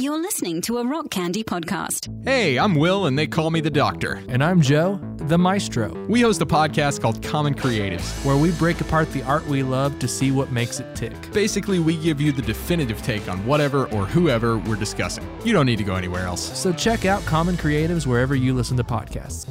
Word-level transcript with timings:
You're 0.00 0.20
listening 0.22 0.60
to 0.62 0.78
a 0.78 0.86
Rock 0.86 1.10
Candy 1.10 1.42
podcast. 1.42 2.06
Hey, 2.24 2.56
I'm 2.56 2.76
Will, 2.76 3.06
and 3.06 3.18
they 3.18 3.26
call 3.26 3.50
me 3.50 3.60
the 3.60 3.68
Doctor. 3.70 4.22
And 4.28 4.44
I'm 4.44 4.60
Joe, 4.60 5.00
the 5.16 5.36
Maestro, 5.36 5.92
We 6.06 6.20
host 6.20 6.40
a 6.40 6.46
podcast 6.46 7.00
called 7.00 7.20
Common 7.20 7.52
Creatives. 7.52 8.24
where 8.24 8.36
we 8.36 8.52
break 8.52 8.80
apart 8.80 9.12
the 9.12 9.24
art 9.24 9.44
we 9.48 9.64
love 9.64 9.98
to 9.98 10.06
see 10.06 10.30
what 10.30 10.52
makes 10.52 10.78
it 10.78 10.94
tick. 10.94 11.14
Basically, 11.32 11.80
we 11.80 11.96
give 11.96 12.20
you 12.20 12.30
the 12.30 12.42
definitive 12.42 13.02
take 13.02 13.28
on 13.28 13.44
whatever 13.44 13.86
or 13.86 14.06
whoever 14.06 14.58
we're 14.58 14.76
discussing. 14.76 15.28
You 15.44 15.52
don't 15.52 15.66
need 15.66 15.78
to 15.78 15.84
go 15.84 15.96
anywhere 15.96 16.26
else. 16.26 16.56
So 16.56 16.72
check 16.72 17.04
out 17.04 17.24
Common 17.24 17.56
Creatives 17.56 18.06
wherever 18.06 18.36
you 18.36 18.54
listen 18.54 18.76
to 18.76 18.84
podcasts. 18.84 19.48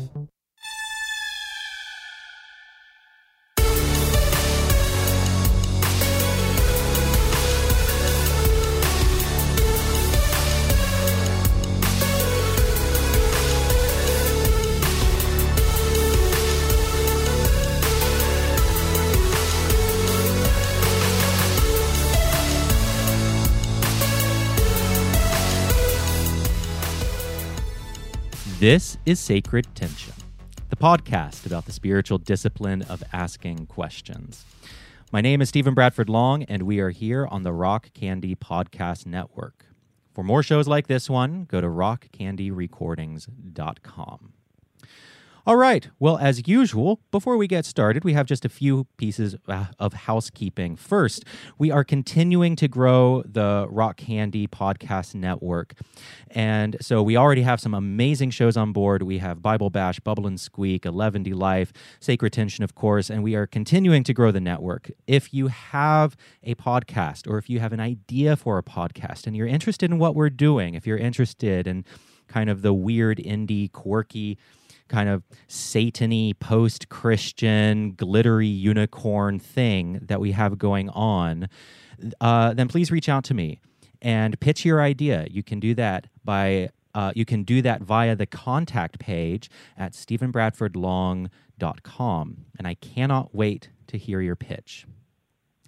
This 28.60 28.98
is 29.06 29.20
Sacred 29.20 29.68
Tension, 29.76 30.16
the 30.72 30.76
podcast 30.76 31.46
about 31.46 31.68
the 31.68 31.72
spiritual 31.72 32.18
discipline 32.18 32.82
of 32.82 33.04
asking 33.14 33.68
questions. 33.68 34.46
My 35.12 35.22
name 35.22 35.44
is 35.44 35.50
Stephen 35.50 35.76
Bradford 35.76 36.10
Long, 36.10 36.42
and 36.42 36.64
we 36.64 36.80
are 36.80 36.90
here 36.90 37.28
on 37.28 37.44
the 37.44 37.54
Rock 37.54 37.94
Candy 37.94 38.34
Podcast 38.34 39.06
Network. 39.06 39.68
For 40.16 40.24
more 40.24 40.42
shows 40.42 40.68
like 40.68 40.88
this 40.88 41.08
one, 41.08 41.44
go 41.44 41.62
to 41.62 41.68
rockcandyrecordings.com. 41.68 44.34
All 45.48 45.56
right. 45.56 45.88
Well, 45.98 46.18
as 46.18 46.46
usual, 46.46 47.00
before 47.10 47.38
we 47.38 47.48
get 47.48 47.66
started, 47.66 48.04
we 48.04 48.12
have 48.12 48.26
just 48.26 48.44
a 48.44 48.50
few 48.50 48.86
pieces 48.98 49.34
uh, 49.48 49.68
of 49.80 49.94
housekeeping. 49.94 50.76
First, 50.76 51.24
we 51.58 51.72
are 51.72 51.86
continuing 51.86 52.58
to 52.58 52.68
grow 52.68 53.24
the 53.26 53.66
Rock 53.70 53.96
Candy 53.96 54.46
Podcast 54.46 55.16
Network. 55.16 55.76
And 56.30 56.76
so 56.82 57.02
we 57.02 57.16
already 57.16 57.44
have 57.44 57.62
some 57.62 57.74
amazing 57.74 58.32
shows 58.32 58.58
on 58.58 58.74
board. 58.74 59.04
We 59.04 59.20
have 59.20 59.42
Bible 59.42 59.70
Bash, 59.70 60.02
Bubble 60.02 60.28
and 60.28 60.38
Squeak, 60.38 60.84
11D 60.84 61.34
Life, 61.34 61.72
Sacred 62.02 62.34
Tension, 62.34 62.66
of 62.66 62.76
course, 62.76 63.10
and 63.10 63.24
we 63.24 63.34
are 63.34 63.48
continuing 63.48 64.04
to 64.04 64.14
grow 64.14 64.32
the 64.32 64.42
network. 64.42 64.92
If 65.08 65.34
you 65.34 65.48
have 65.48 66.18
a 66.44 66.56
podcast 66.56 67.26
or 67.26 67.38
if 67.38 67.50
you 67.50 67.62
have 67.62 67.72
an 67.72 67.80
idea 67.80 68.36
for 68.36 68.58
a 68.58 68.64
podcast 68.64 69.26
and 69.26 69.34
you're 69.34 69.48
interested 69.48 69.90
in 69.90 69.98
what 69.98 70.14
we're 70.14 70.30
doing, 70.30 70.74
if 70.74 70.86
you're 70.86 70.98
interested 70.98 71.68
in 71.68 71.86
kind 72.28 72.50
of 72.50 72.64
the 72.64 72.74
weird, 72.74 73.20
indie, 73.20 73.72
quirky, 73.72 74.38
kind 74.88 75.10
of 75.10 75.24
satany 75.48 76.38
post-christian 76.40 77.94
glittery 77.94 78.48
unicorn 78.48 79.40
thing 79.40 80.00
that 80.02 80.20
we 80.20 80.32
have 80.32 80.58
going 80.58 80.90
on 80.90 81.48
uh, 82.22 82.54
then 82.54 82.68
please 82.68 82.92
reach 82.92 83.10
out 83.10 83.24
to 83.26 83.34
me 83.34 83.60
and 84.02 84.40
pitch 84.40 84.64
your 84.66 84.82
idea. 84.82 85.28
You 85.30 85.44
can 85.44 85.60
do 85.60 85.76
that 85.76 86.08
by 86.24 86.70
uh, 86.94 87.12
you 87.16 87.26
can 87.26 87.44
do 87.44 87.62
that 87.62 87.82
via 87.82 88.16
the 88.16 88.26
contact 88.26 88.98
page 89.00 89.50
at 89.78 89.92
stephenbradfordlong.com 89.94 92.38
and 92.58 92.68
i 92.68 92.74
cannot 92.76 93.36
wait 93.36 93.70
to 93.86 93.98
hear 94.00 94.22
your 94.22 94.36
pitch 94.36 94.88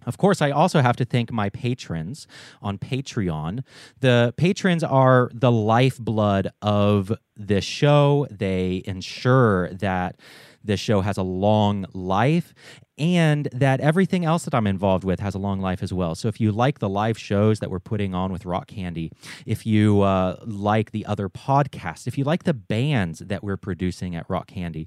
of 0.06 0.18
course, 0.18 0.42
I 0.42 0.52
also 0.52 0.82
have 0.82 0.96
to 0.98 1.06
thank 1.06 1.32
my 1.32 1.50
patrons 1.50 2.28
on 2.62 2.78
Patreon. 2.78 3.64
The 4.00 4.34
patrons 4.38 4.84
are 4.84 5.30
the 5.34 5.52
lifeblood 5.52 6.50
of 6.62 7.12
this 7.36 7.66
show. 7.66 8.28
They 8.32 8.84
ensure 8.86 9.70
that 9.74 10.20
this 10.64 10.80
show 10.80 11.02
has 11.02 11.18
a 11.18 11.24
long 11.24 11.86
life 11.94 12.54
and 12.98 13.48
that 13.54 13.80
everything 13.80 14.26
else 14.26 14.44
that 14.44 14.54
I'm 14.54 14.68
involved 14.68 15.06
with 15.06 15.22
has 15.22 15.34
a 15.34 15.40
long 15.40 15.62
life 15.62 15.82
as 15.82 15.94
well. 15.94 16.16
So 16.16 16.28
if 16.28 16.42
you 16.42 16.52
like 16.52 16.80
the 16.80 16.90
live 16.90 17.18
shows 17.18 17.60
that 17.60 17.72
we're 17.72 17.80
putting 17.80 18.14
on 18.14 18.32
with 18.32 18.46
Rock 18.46 18.68
Candy, 18.68 19.12
if 19.46 19.66
you 19.66 20.02
uh, 20.02 20.38
like 20.46 20.92
the 20.92 21.06
other 21.06 21.30
podcasts, 21.30 22.08
if 22.08 22.18
you 22.18 22.26
like 22.26 22.44
the 22.44 22.54
bands 22.54 23.20
that 23.20 23.44
we're 23.44 23.58
producing 23.58 24.16
at 24.16 24.30
Rock 24.30 24.48
Candy, 24.48 24.86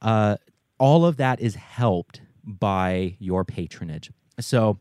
uh, 0.00 0.36
all 0.78 1.04
of 1.04 1.18
that 1.18 1.40
is 1.40 1.54
helped 1.56 2.22
by 2.42 3.16
your 3.18 3.44
patronage. 3.44 4.10
So 4.40 4.78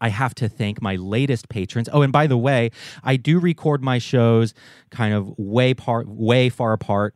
I 0.00 0.08
have 0.08 0.34
to 0.36 0.48
thank 0.48 0.80
my 0.80 0.96
latest 0.96 1.48
patrons. 1.48 1.88
Oh, 1.92 2.02
and 2.02 2.12
by 2.12 2.26
the 2.26 2.36
way, 2.36 2.70
I 3.02 3.16
do 3.16 3.38
record 3.38 3.82
my 3.82 3.98
shows 3.98 4.54
kind 4.90 5.14
of 5.14 5.32
way 5.38 5.74
part 5.74 6.08
way 6.08 6.48
far 6.48 6.72
apart. 6.72 7.14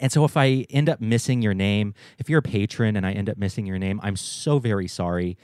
And 0.00 0.12
so 0.12 0.24
if 0.24 0.36
I 0.36 0.66
end 0.70 0.88
up 0.88 1.00
missing 1.00 1.42
your 1.42 1.54
name, 1.54 1.94
if 2.18 2.30
you're 2.30 2.38
a 2.38 2.42
patron 2.42 2.96
and 2.96 3.04
I 3.04 3.12
end 3.12 3.28
up 3.28 3.36
missing 3.36 3.66
your 3.66 3.78
name, 3.78 4.00
I'm 4.02 4.16
so 4.16 4.58
very 4.58 4.86
sorry. 4.86 5.36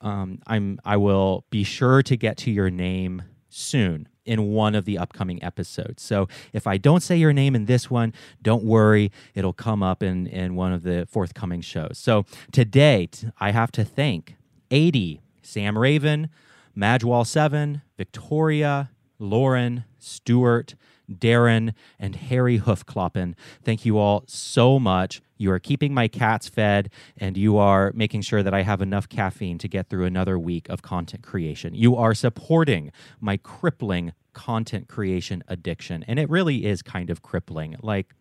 Um, 0.00 0.40
I'm 0.46 0.80
I 0.84 0.96
will 0.96 1.44
be 1.50 1.64
sure 1.64 2.02
to 2.02 2.16
get 2.16 2.36
to 2.38 2.50
your 2.50 2.70
name 2.70 3.22
soon 3.50 4.08
in 4.24 4.50
one 4.50 4.74
of 4.74 4.84
the 4.84 4.96
upcoming 4.98 5.42
episodes. 5.42 6.02
So 6.02 6.28
if 6.52 6.66
I 6.66 6.78
don't 6.78 7.02
say 7.02 7.16
your 7.16 7.32
name 7.32 7.54
in 7.54 7.66
this 7.66 7.90
one, 7.90 8.14
don't 8.40 8.64
worry, 8.64 9.10
it'll 9.34 9.52
come 9.52 9.82
up 9.82 10.02
in 10.02 10.26
in 10.26 10.54
one 10.56 10.72
of 10.72 10.82
the 10.82 11.06
forthcoming 11.10 11.60
shows. 11.60 11.98
So 11.98 12.24
today 12.50 13.10
I 13.38 13.50
have 13.50 13.70
to 13.72 13.84
thank 13.84 14.36
80, 14.72 15.20
Sam 15.42 15.78
Raven, 15.78 16.30
Madwall7, 16.76 17.82
Victoria, 17.96 18.90
Lauren, 19.18 19.84
Stuart, 19.98 20.74
Darren, 21.10 21.74
and 21.98 22.16
Harry 22.16 22.58
Hoofkloppen. 22.58 23.34
Thank 23.62 23.84
you 23.84 23.98
all 23.98 24.24
so 24.26 24.78
much. 24.78 25.20
You 25.36 25.52
are 25.52 25.58
keeping 25.58 25.92
my 25.92 26.08
cats 26.08 26.48
fed, 26.48 26.90
and 27.16 27.36
you 27.36 27.58
are 27.58 27.92
making 27.94 28.22
sure 28.22 28.42
that 28.42 28.54
I 28.54 28.62
have 28.62 28.80
enough 28.80 29.08
caffeine 29.08 29.58
to 29.58 29.68
get 29.68 29.90
through 29.90 30.06
another 30.06 30.38
week 30.38 30.68
of 30.68 30.82
content 30.82 31.22
creation. 31.22 31.74
You 31.74 31.96
are 31.96 32.14
supporting 32.14 32.92
my 33.20 33.36
crippling 33.36 34.12
content 34.32 34.88
creation 34.88 35.42
addiction, 35.48 36.02
and 36.08 36.18
it 36.18 36.30
really 36.30 36.64
is 36.64 36.80
kind 36.80 37.10
of 37.10 37.20
crippling. 37.20 37.76
Like, 37.82 38.14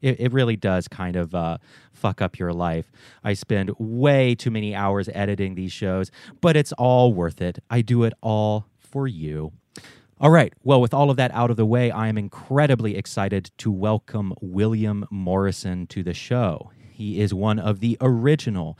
it, 0.00 0.20
it 0.20 0.32
really 0.32 0.56
does 0.56 0.88
kind 0.88 1.16
of 1.16 1.34
uh, 1.34 1.58
fuck 1.92 2.20
up 2.22 2.38
your 2.38 2.52
life. 2.52 2.90
I 3.24 3.34
spend 3.34 3.70
way 3.78 4.34
too 4.34 4.50
many 4.50 4.74
hours 4.74 5.08
editing 5.14 5.54
these 5.54 5.72
shows, 5.72 6.10
but 6.40 6.56
it's 6.56 6.72
all 6.72 7.12
worth 7.12 7.40
it. 7.40 7.58
I 7.70 7.82
do 7.82 8.04
it 8.04 8.12
all 8.20 8.66
for 8.78 9.06
you. 9.06 9.52
All 10.18 10.30
right. 10.30 10.52
Well, 10.62 10.80
with 10.80 10.94
all 10.94 11.10
of 11.10 11.18
that 11.18 11.30
out 11.32 11.50
of 11.50 11.56
the 11.56 11.66
way, 11.66 11.90
I 11.90 12.08
am 12.08 12.16
incredibly 12.16 12.96
excited 12.96 13.50
to 13.58 13.70
welcome 13.70 14.32
William 14.40 15.06
Morrison 15.10 15.86
to 15.88 16.02
the 16.02 16.14
show. 16.14 16.70
He 16.90 17.20
is 17.20 17.34
one 17.34 17.58
of 17.58 17.80
the 17.80 17.98
original 18.00 18.78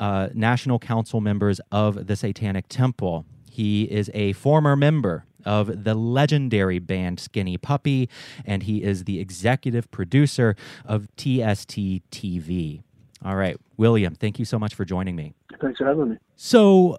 uh, 0.00 0.30
National 0.34 0.80
Council 0.80 1.20
members 1.20 1.60
of 1.70 2.08
the 2.08 2.16
Satanic 2.16 2.66
Temple. 2.68 3.24
He 3.48 3.84
is 3.84 4.10
a 4.14 4.32
former 4.32 4.74
member 4.74 5.24
of 5.44 5.84
the 5.84 5.94
legendary 5.94 6.78
band 6.78 7.20
Skinny 7.20 7.56
Puppy, 7.56 8.08
and 8.44 8.62
he 8.62 8.82
is 8.82 9.04
the 9.04 9.20
executive 9.20 9.90
producer 9.90 10.56
of 10.84 11.08
TST 11.16 12.02
TV. 12.10 12.82
All 13.24 13.36
right, 13.36 13.56
William, 13.76 14.14
thank 14.14 14.38
you 14.38 14.44
so 14.44 14.58
much 14.58 14.74
for 14.74 14.84
joining 14.84 15.14
me. 15.14 15.34
Thanks 15.60 15.78
for 15.78 15.86
having 15.86 16.10
me. 16.10 16.16
So, 16.34 16.98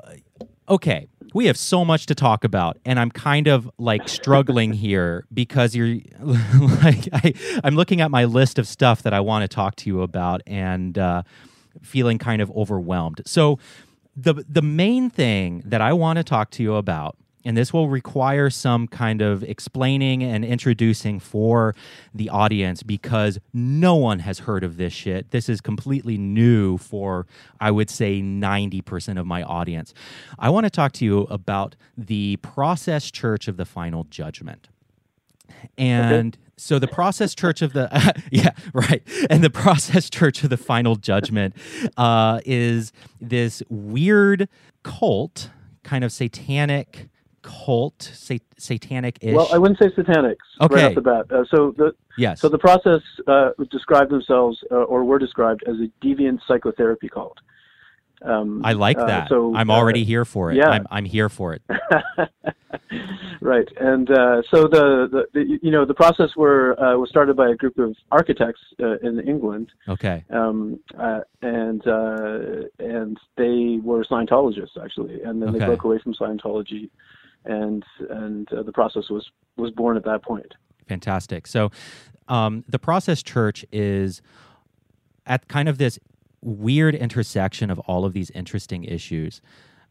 okay, 0.69 1.07
we 1.33 1.47
have 1.47 1.57
so 1.57 1.83
much 1.83 2.05
to 2.05 2.15
talk 2.15 2.43
about, 2.43 2.77
and 2.85 2.99
I'm 2.99 3.11
kind 3.11 3.47
of 3.47 3.69
like 3.77 4.07
struggling 4.07 4.73
here 4.85 5.25
because 5.33 5.75
you're 5.75 5.97
like 6.83 7.09
I, 7.11 7.33
I'm 7.63 7.75
looking 7.75 8.01
at 8.01 8.09
my 8.11 8.25
list 8.25 8.57
of 8.57 8.67
stuff 8.67 9.03
that 9.03 9.13
I 9.13 9.19
want 9.19 9.43
to 9.43 9.53
talk 9.53 9.75
to 9.77 9.89
you 9.89 10.01
about 10.01 10.41
and 10.47 10.97
uh, 10.97 11.23
feeling 11.81 12.17
kind 12.17 12.41
of 12.41 12.49
overwhelmed. 12.51 13.21
So, 13.25 13.59
the 14.15 14.45
the 14.47 14.61
main 14.61 15.09
thing 15.09 15.63
that 15.65 15.81
I 15.81 15.93
want 15.93 16.17
to 16.17 16.23
talk 16.23 16.51
to 16.51 16.63
you 16.63 16.75
about 16.75 17.17
and 17.45 17.57
this 17.57 17.73
will 17.73 17.89
require 17.89 18.49
some 18.49 18.87
kind 18.87 19.21
of 19.21 19.43
explaining 19.43 20.23
and 20.23 20.45
introducing 20.45 21.19
for 21.19 21.75
the 22.13 22.29
audience 22.29 22.84
because 22.84 23.40
no 23.53 23.95
one 23.95 24.19
has 24.19 24.40
heard 24.40 24.63
of 24.63 24.78
this 24.78 24.93
shit. 24.93 25.31
This 25.31 25.49
is 25.49 25.61
completely 25.61 26.17
new 26.17 26.78
for, 26.78 27.28
I 27.59 27.72
would 27.72 27.90
say, 27.90 28.22
90% 28.22 29.19
of 29.19 29.25
my 29.25 29.43
audience. 29.43 29.93
I 30.40 30.49
want 30.49 30.66
to 30.66 30.69
talk 30.69 30.91
to 30.93 31.05
you 31.05 31.22
about 31.23 31.75
the 31.97 32.37
Process 32.37 33.11
Church 33.11 33.47
of 33.47 33.57
the 33.57 33.66
Final 33.66 34.05
Judgment. 34.05 34.69
And 35.78 36.37
so 36.57 36.79
the 36.79 36.87
process 36.87 37.34
church 37.34 37.61
of 37.61 37.73
the 37.73 37.89
yeah 38.31 38.51
right 38.73 39.01
and 39.29 39.43
the 39.43 39.49
process 39.49 40.09
church 40.09 40.43
of 40.43 40.49
the 40.49 40.57
final 40.57 40.96
judgment 40.96 41.55
uh, 41.97 42.39
is 42.46 42.93
this 43.19 43.63
weird 43.69 44.47
cult 44.84 45.49
kind 45.84 46.03
of 46.03 46.11
satanic 46.11 47.09
cult, 47.43 48.01
sat- 48.01 48.41
satanic 48.57 49.19
ish. 49.22 49.35
Well, 49.35 49.49
I 49.53 49.57
wouldn't 49.59 49.79
say 49.79 49.91
satanic 49.95 50.37
Okay. 50.59 50.75
right 50.75 50.85
off 50.85 50.95
the 50.95 51.01
bat. 51.01 51.31
Uh, 51.31 51.43
so 51.51 51.73
the 51.78 51.93
yes. 52.17 52.41
so 52.41 52.49
the 52.49 52.57
process 52.57 53.01
uh, 53.28 53.51
described 53.69 54.09
themselves 54.09 54.57
uh, 54.72 54.75
or 54.75 55.03
were 55.03 55.19
described 55.19 55.63
as 55.67 55.75
a 55.75 56.05
deviant 56.05 56.40
psychotherapy 56.47 57.09
cult. 57.09 57.37
Um, 58.23 58.61
I 58.63 58.73
like 58.73 58.97
uh, 58.97 59.05
that. 59.05 59.29
so 59.29 59.53
I'm 59.55 59.69
uh, 59.69 59.73
already 59.73 60.03
here 60.05 60.25
for 60.25 60.51
it. 60.51 60.55
yeah. 60.55 60.69
I'm, 60.69 60.87
I'm 60.90 61.05
here 61.05 61.28
for 61.29 61.53
it. 61.53 61.61
right, 63.41 63.67
and 63.79 64.09
uh, 64.09 64.41
so 64.49 64.63
the, 64.63 65.09
the, 65.11 65.23
the 65.34 65.59
you 65.61 65.72
know 65.72 65.85
the 65.85 65.93
process 65.93 66.29
were 66.37 66.79
uh, 66.81 66.97
was 66.97 67.09
started 67.09 67.35
by 67.35 67.49
a 67.49 67.55
group 67.55 67.78
of 67.78 67.96
architects 68.11 68.61
uh, 68.81 68.97
in 68.99 69.19
England, 69.28 69.72
Okay. 69.89 70.23
um, 70.29 70.79
uh, 70.97 71.22
and 71.41 71.85
uh, 71.85 72.67
and 72.79 73.17
they 73.35 73.79
were 73.84 74.05
Scientologists 74.05 74.78
actually, 74.81 75.22
and 75.23 75.41
then 75.41 75.49
Okay. 75.49 75.59
they 75.59 75.66
broke 75.66 75.84
away 75.84 75.99
from 75.99 76.13
Scientology, 76.13 76.89
and 77.45 77.84
and 78.09 78.51
uh, 78.51 78.63
the 78.63 78.72
process 78.72 79.09
was 79.09 79.29
was 79.57 79.72
born 79.72 79.97
at 79.97 80.05
that 80.05 80.23
point. 80.23 80.53
Fantastic. 80.87 81.47
So, 81.47 81.72
um, 82.28 82.63
the 82.67 82.79
Process 82.79 83.23
Church 83.23 83.66
is 83.72 84.22
at 85.25 85.47
kind 85.47 85.69
of 85.69 85.78
this 85.78 85.99
weird 86.41 86.95
intersection 86.95 87.69
of 87.69 87.79
all 87.79 88.03
of 88.05 88.13
these 88.13 88.29
interesting 88.31 88.84
issues 88.84 89.41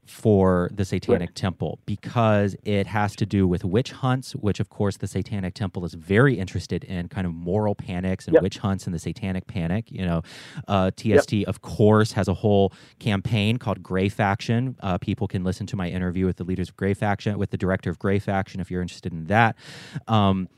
for 0.07 0.69
the 0.75 0.85
Satanic 0.85 1.33
Temple 1.35 1.79
because 1.87 2.57
it 2.65 2.87
has 2.89 3.15
to 3.17 3.25
do 3.25 3.47
with 3.47 3.65
witch 3.65 3.93
hunts, 3.93 4.33
which, 4.33 4.59
of 4.59 4.69
course, 4.69 4.97
the 4.97 5.07
Satanic 5.07 5.55
Temple 5.55 5.85
is 5.85 5.95
very 5.95 6.39
interested 6.39 6.83
in 6.85 7.09
kind 7.09 7.27
of 7.27 7.33
moral 7.33 7.75
panics 7.75 8.27
and 8.27 8.35
Yep. 8.35 8.43
witch 8.43 8.59
hunts 8.59 8.85
and 8.87 8.95
the 8.95 8.99
Satanic 8.99 9.47
Panic. 9.47 9.91
You 9.93 10.05
know, 10.05 10.23
uh, 10.67 10.91
TST, 10.97 11.45
of 11.47 11.63
course, 11.63 12.13
has 12.13 12.27
a 12.29 12.35
whole 12.35 12.73
campaign 12.99 13.59
called 13.59 13.83
Gray 13.83 14.09
Faction. 14.09 14.77
Uh, 14.81 14.99
people 14.99 15.29
can 15.29 15.45
listen 15.45 15.67
to 15.69 15.77
my 15.77 15.89
interview 15.89 16.27
with 16.27 16.37
the 16.37 16.45
leaders 16.45 16.69
of 16.69 16.77
Gray 16.77 16.95
Faction, 16.95 17.39
with 17.39 17.51
the 17.51 17.57
director 17.57 17.89
of 17.89 17.99
Gray 17.99 18.19
Faction, 18.19 18.61
if 18.61 18.71
you're 18.71 18.83
interested 18.83 19.13
in 19.13 19.27
that. 19.27 19.57
Um, 20.09 20.49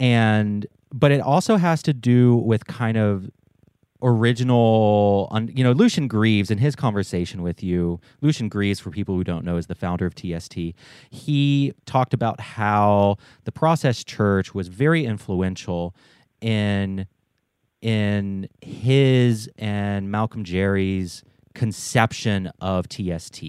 and 0.00 0.66
but 0.92 1.12
it 1.12 1.20
also 1.20 1.56
has 1.56 1.82
to 1.82 1.92
do 1.92 2.34
with 2.36 2.66
kind 2.66 2.96
of 2.96 3.30
original 4.02 5.28
you 5.52 5.64
know 5.64 5.72
lucian 5.72 6.06
greaves 6.06 6.50
in 6.50 6.58
his 6.58 6.76
conversation 6.76 7.42
with 7.42 7.64
you 7.64 8.00
lucian 8.20 8.48
greaves 8.48 8.78
for 8.78 8.90
people 8.90 9.16
who 9.16 9.24
don't 9.24 9.44
know 9.44 9.56
is 9.56 9.66
the 9.66 9.74
founder 9.74 10.06
of 10.06 10.14
tst 10.14 10.54
he 11.10 11.72
talked 11.84 12.14
about 12.14 12.40
how 12.40 13.16
the 13.44 13.50
process 13.50 14.04
church 14.04 14.54
was 14.54 14.68
very 14.68 15.04
influential 15.04 15.96
in 16.40 17.06
in 17.82 18.48
his 18.60 19.50
and 19.58 20.10
malcolm 20.12 20.44
jarry's 20.44 21.24
conception 21.54 22.50
of 22.60 22.88
tst 22.88 23.42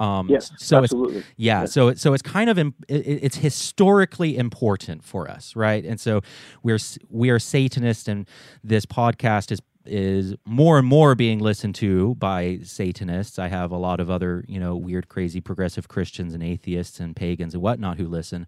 um 0.00 0.28
Yes, 0.28 0.50
so 0.58 0.78
it's 0.78 0.92
absolutely. 0.92 1.22
yeah, 1.36 1.60
Yeah. 1.60 1.66
so 1.66 1.94
so 1.94 2.12
it's 2.14 2.22
kind 2.22 2.50
of 2.50 2.58
it, 2.58 2.72
it's 2.88 3.36
historically 3.36 4.36
important 4.36 5.04
for 5.04 5.30
us, 5.30 5.54
right? 5.56 5.84
And 5.84 6.00
so 6.00 6.20
we're 6.62 6.78
we 7.10 7.30
are 7.30 7.38
Satanists, 7.38 8.08
and 8.08 8.28
this 8.62 8.86
podcast 8.86 9.50
is 9.52 9.60
is 9.86 10.34
more 10.46 10.78
and 10.78 10.86
more 10.86 11.14
being 11.14 11.40
listened 11.40 11.74
to 11.74 12.14
by 12.14 12.58
Satanists. 12.62 13.38
I 13.38 13.48
have 13.48 13.70
a 13.70 13.76
lot 13.76 14.00
of 14.00 14.10
other 14.10 14.44
you 14.48 14.58
know 14.58 14.76
weird, 14.76 15.08
crazy, 15.08 15.40
progressive 15.40 15.88
Christians 15.88 16.32
and 16.34 16.42
atheists 16.42 17.00
and 17.00 17.14
pagans 17.14 17.54
and 17.54 17.62
whatnot 17.62 17.98
who 17.98 18.08
listen, 18.08 18.46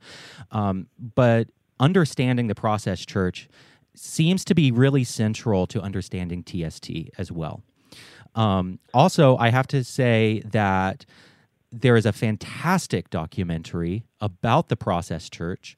um, 0.51 0.87
but 0.99 1.49
understanding 1.79 2.47
the 2.47 2.55
process 2.55 3.05
church 3.05 3.49
seems 3.95 4.45
to 4.47 4.55
be 4.55 4.71
really 4.71 5.05
central 5.05 5.67
to 5.67 5.81
understanding 5.81 6.43
TST 6.43 6.91
as 7.19 7.31
well. 7.33 7.63
Um, 8.37 8.79
also, 8.95 9.37
I 9.39 9.49
have 9.49 9.67
to 9.69 9.83
say 9.83 10.43
that 10.45 11.07
there 11.73 11.97
is 11.97 12.07
a 12.07 12.13
fantastic 12.13 13.11
documentary 13.11 14.05
about 14.21 14.69
the 14.69 14.77
Process 14.77 15.29
Church 15.29 15.77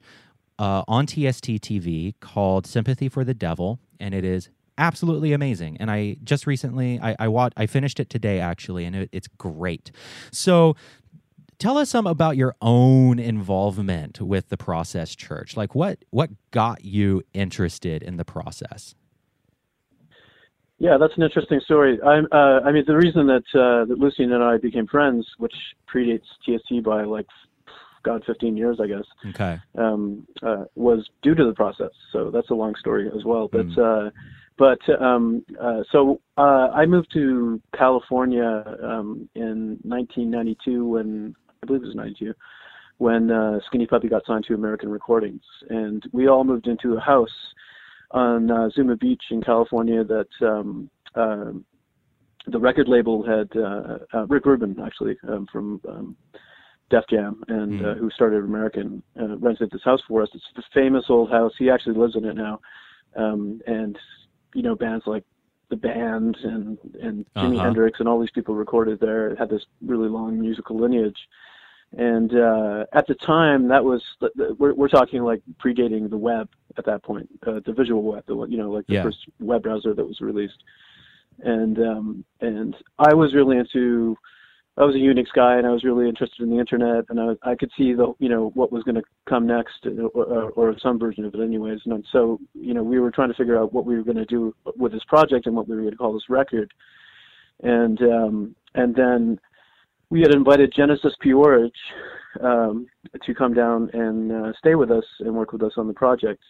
uh, 0.59 0.83
on 0.87 1.07
TST 1.07 1.47
TV 1.61 2.13
called 2.19 2.67
Sympathy 2.67 3.09
for 3.09 3.23
the 3.23 3.33
Devil, 3.33 3.79
and 3.99 4.13
it 4.13 4.25
is 4.25 4.49
absolutely 4.77 5.33
amazing. 5.33 5.77
And 5.79 5.89
I 5.89 6.17
just 6.23 6.45
recently 6.45 6.99
I 7.01 7.15
I, 7.19 7.27
watched, 7.29 7.53
I 7.57 7.65
finished 7.65 7.99
it 7.99 8.09
today 8.09 8.39
actually, 8.39 8.85
and 8.85 8.95
it, 8.95 9.09
it's 9.11 9.27
great. 9.27 9.91
So. 10.31 10.75
Tell 11.57 11.77
us 11.77 11.89
some 11.89 12.07
about 12.07 12.37
your 12.37 12.55
own 12.61 13.19
involvement 13.19 14.21
with 14.21 14.47
the 14.47 14.55
Process 14.55 15.13
Church. 15.13 15.57
Like 15.57 15.75
what 15.75 16.05
what 16.09 16.29
got 16.51 16.85
you 16.85 17.21
interested 17.33 18.01
in 18.01 18.15
the 18.15 18.23
process? 18.23 18.95
Yeah, 20.79 20.97
that's 20.97 21.13
an 21.17 21.23
interesting 21.23 21.59
story. 21.65 21.99
I'm, 22.01 22.25
uh, 22.31 22.61
I 22.65 22.71
mean, 22.71 22.85
the 22.87 22.95
reason 22.95 23.27
that 23.27 23.43
uh, 23.53 23.85
that 23.85 23.97
Lucian 23.99 24.31
and 24.31 24.43
I 24.43 24.57
became 24.57 24.87
friends, 24.87 25.27
which 25.37 25.53
predates 25.93 26.23
TST 26.45 26.83
by 26.83 27.03
like, 27.03 27.27
God, 28.03 28.23
15 28.25 28.55
years, 28.55 28.79
I 28.81 28.87
guess, 28.87 29.03
Okay. 29.27 29.59
um, 29.77 30.25
uh, 30.41 30.63
was 30.75 31.05
due 31.21 31.35
to 31.35 31.45
the 31.45 31.53
process. 31.53 31.91
So 32.13 32.31
that's 32.31 32.49
a 32.49 32.53
long 32.53 32.75
story 32.79 33.11
as 33.13 33.25
well. 33.25 33.49
But 33.51 33.67
Mm. 33.67 34.07
uh, 34.07 34.11
but 34.57 35.01
um, 35.01 35.45
uh, 35.59 35.83
so 35.91 36.19
uh, 36.37 36.67
I 36.73 36.85
moved 36.85 37.11
to 37.13 37.61
California 37.77 38.63
um, 38.83 39.29
in 39.35 39.79
1992 39.83 40.85
when 40.85 41.35
I 41.61 41.65
believe 41.65 41.83
it 41.83 41.87
was 41.87 41.95
92 41.95 42.33
when 42.99 43.31
uh, 43.31 43.59
Skinny 43.67 43.87
Puppy 43.87 44.09
got 44.09 44.25
signed 44.25 44.43
to 44.45 44.53
American 44.53 44.89
Recordings, 44.89 45.43
and 45.69 46.03
we 46.11 46.27
all 46.27 46.43
moved 46.43 46.67
into 46.67 46.95
a 46.97 46.99
house 46.99 47.29
on 48.11 48.49
uh, 48.51 48.69
Zuma 48.71 48.95
Beach 48.95 49.21
in 49.31 49.41
California 49.41 50.03
that 50.03 50.27
um, 50.41 50.89
um 51.15 51.65
the 52.47 52.59
record 52.59 52.87
label 52.87 53.23
had 53.23 53.49
uh, 53.55 53.97
uh, 54.13 54.25
Rick 54.27 54.45
Rubin 54.45 54.75
actually 54.83 55.17
um, 55.27 55.45
from 55.51 55.79
um, 55.87 56.15
Def 56.89 57.03
Jam 57.09 57.43
and 57.47 57.79
uh, 57.81 57.93
Mm. 57.95 57.99
who 57.99 58.09
started 58.11 58.43
American 58.43 59.03
uh, 59.21 59.37
rented 59.37 59.69
this 59.71 59.83
house 59.83 60.01
for 60.07 60.23
us. 60.23 60.29
It's 60.33 60.43
a 60.57 60.61
famous 60.73 61.05
old 61.09 61.29
house. 61.29 61.51
He 61.59 61.69
actually 61.69 61.97
lives 61.97 62.15
in 62.15 62.25
it 62.25 62.35
now, 62.35 62.59
um, 63.15 63.61
and 63.67 63.97
you 64.55 64.63
know 64.63 64.75
bands 64.75 65.03
like 65.05 65.23
the 65.69 65.75
band 65.75 66.35
and 66.43 66.77
and 67.03 67.25
Jimi 67.37 67.55
Uh-huh. 67.57 67.63
Hendrix 67.65 67.99
and 67.99 68.07
all 68.09 68.19
these 68.19 68.31
people 68.31 68.55
recorded 68.55 68.99
there. 68.99 69.29
It 69.29 69.37
had 69.37 69.49
this 69.49 69.65
really 69.85 70.09
long 70.09 70.39
musical 70.39 70.79
lineage. 70.79 71.17
And 71.97 72.35
uh, 72.35 72.85
at 72.93 73.07
the 73.07 73.15
time, 73.15 73.67
that 73.69 73.83
was 73.83 74.03
we're, 74.59 74.75
we're 74.75 74.89
talking 74.89 75.23
like 75.23 75.41
predating 75.63 76.09
the 76.09 76.17
web 76.17 76.47
at 76.77 76.85
that 76.85 77.03
point, 77.03 77.27
uh, 77.47 77.61
the 77.65 77.73
visual 77.73 78.03
web, 78.03 78.23
the 78.27 78.35
you 78.47 78.57
know, 78.57 78.69
like 78.71 78.85
the 78.87 78.93
Yeah. 78.95 79.03
first 79.03 79.17
web 79.39 79.63
browser 79.63 79.95
that 79.95 80.05
was 80.05 80.21
released. 80.21 80.61
And 81.39 81.79
um, 81.79 82.25
and 82.41 82.75
I 82.99 83.13
was 83.15 83.33
really 83.33 83.57
into, 83.57 84.15
I 84.77 84.83
was 84.83 84.93
a 84.93 84.99
Unix 84.99 85.27
guy, 85.33 85.57
and 85.57 85.65
I 85.65 85.71
was 85.71 85.83
really 85.83 86.07
interested 86.07 86.43
in 86.43 86.51
the 86.51 86.59
internet, 86.59 87.05
and 87.09 87.19
I, 87.19 87.51
I 87.51 87.55
could 87.55 87.71
see 87.75 87.93
the 87.93 88.13
you 88.19 88.29
know 88.29 88.51
what 88.53 88.71
was 88.71 88.83
going 88.83 88.95
to 88.95 89.03
come 89.27 89.47
next, 89.47 89.87
or, 89.87 90.09
or, 90.09 90.51
or 90.51 90.75
some 90.79 90.99
version 90.99 91.25
of 91.25 91.33
it, 91.33 91.41
anyways. 91.41 91.79
And 91.85 92.05
so 92.11 92.39
you 92.53 92.75
know 92.75 92.83
we 92.83 92.99
were 92.99 93.09
trying 93.09 93.29
to 93.29 93.35
figure 93.35 93.57
out 93.57 93.73
what 93.73 93.85
we 93.85 93.95
were 93.95 94.03
going 94.03 94.17
to 94.17 94.25
do 94.25 94.53
with 94.77 94.91
this 94.91 95.03
project 95.07 95.47
and 95.47 95.55
what 95.55 95.67
we 95.67 95.75
were 95.75 95.81
going 95.81 95.93
to 95.93 95.97
call 95.97 96.13
this 96.13 96.29
record. 96.29 96.71
And 97.63 97.99
um, 98.03 98.55
and 98.75 98.93
then 98.93 99.39
we 100.09 100.21
had 100.21 100.33
invited 100.33 100.73
Genesis 100.75 101.13
P-Orridge 101.21 101.71
um, 102.41 102.87
to 103.23 103.33
come 103.33 103.53
down 103.53 103.89
and 103.93 104.31
uh, 104.31 104.51
stay 104.57 104.75
with 104.75 104.91
us 104.91 105.03
and 105.19 105.33
work 105.33 105.51
with 105.51 105.63
us 105.63 105.73
on 105.77 105.87
the 105.87 105.93
project. 105.93 106.41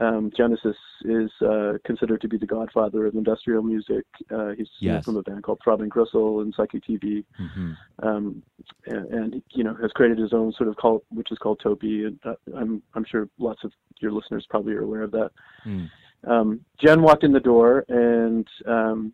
Um, 0.00 0.30
Genesis 0.36 0.76
is 1.06 1.30
uh, 1.44 1.72
considered 1.84 2.20
to 2.20 2.28
be 2.28 2.38
the 2.38 2.46
godfather 2.46 3.06
of 3.06 3.14
industrial 3.14 3.62
music. 3.64 4.04
Uh, 4.32 4.50
he's 4.56 4.68
Yes. 4.78 5.04
from 5.04 5.16
a 5.16 5.22
band 5.22 5.42
called 5.42 5.58
Throbbing 5.64 5.88
Gristle 5.88 6.40
and 6.40 6.54
Psychic 6.56 6.84
TV, 6.84 7.24
hmm 7.36 7.72
um, 8.00 8.40
and, 8.86 9.06
and 9.06 9.42
you 9.50 9.64
know 9.64 9.74
has 9.82 9.90
created 9.92 10.18
his 10.18 10.32
own 10.32 10.52
sort 10.52 10.68
of 10.68 10.76
cult, 10.76 11.04
which 11.10 11.32
is 11.32 11.38
called 11.38 11.60
TOPY. 11.64 12.06
And 12.06 12.18
uh, 12.24 12.34
I'm 12.56 12.80
I'm 12.94 13.04
sure 13.10 13.28
lots 13.38 13.64
of 13.64 13.72
your 14.00 14.12
listeners 14.12 14.46
probably 14.48 14.74
are 14.74 14.82
aware 14.82 15.02
of 15.02 15.10
that 15.12 15.30
Mm. 15.66 15.90
um, 16.28 16.60
Jen 16.80 17.02
walked 17.02 17.24
in 17.24 17.32
the 17.32 17.40
door 17.40 17.84
and 17.88 18.46
um, 18.66 19.12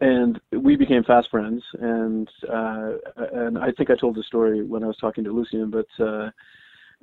and 0.00 0.40
we 0.52 0.76
became 0.76 1.04
fast 1.04 1.28
friends 1.30 1.62
and 1.80 2.28
uh, 2.52 2.92
and 3.32 3.58
I 3.58 3.70
think 3.72 3.90
I 3.90 3.96
told 3.96 4.16
the 4.16 4.22
story 4.22 4.62
when 4.64 4.82
I 4.82 4.86
was 4.86 4.96
talking 5.00 5.24
to 5.24 5.32
Lucian 5.32 5.70
but 5.70 6.04
uh, 6.04 6.30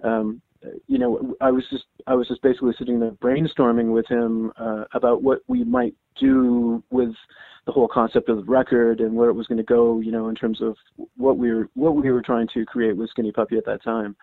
um, 0.03 0.41
you 0.87 0.97
know 0.97 1.35
I 1.41 1.51
was 1.51 1.63
just 1.69 1.85
I 2.07 2.15
was 2.15 2.27
just 2.27 2.41
basically 2.41 2.73
sitting 2.77 2.99
there 2.99 3.11
brainstorming 3.11 3.93
with 3.93 4.07
him 4.07 4.51
uh, 4.59 4.85
about 4.93 5.21
what 5.21 5.41
we 5.47 5.63
might 5.63 5.93
do 6.19 6.83
with 6.89 7.13
the 7.65 7.71
whole 7.71 7.87
concept 7.87 8.29
of 8.29 8.37
the 8.37 8.43
record 8.43 9.01
and 9.01 9.13
where 9.15 9.29
it 9.29 9.33
was 9.33 9.47
going 9.47 9.57
to 9.57 9.63
go 9.63 9.99
you 9.99 10.11
know 10.11 10.29
in 10.29 10.35
terms 10.35 10.61
of 10.61 10.75
what 11.15 11.37
we 11.37 11.53
were 11.53 11.69
what 11.75 11.95
we 11.95 12.11
were 12.11 12.21
trying 12.21 12.47
to 12.53 12.65
create 12.65 12.97
with 12.97 13.09
Skinny 13.11 13.31
Puppy 13.31 13.57
at 13.57 13.65
that 13.65 13.83
time 13.83 14.15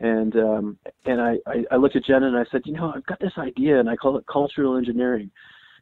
and 0.00 0.36
um, 0.36 0.78
and 1.04 1.20
I, 1.20 1.36
I, 1.46 1.64
I 1.70 1.76
looked 1.76 1.96
at 1.96 2.04
Jen 2.04 2.24
and 2.24 2.36
I 2.36 2.44
said, 2.50 2.62
you 2.64 2.74
know, 2.74 2.92
I've 2.94 3.06
got 3.06 3.18
this 3.20 3.32
idea 3.38 3.80
and 3.80 3.88
I 3.88 3.96
call 3.96 4.18
it 4.18 4.24
cultural 4.30 4.76
engineering. 4.76 5.30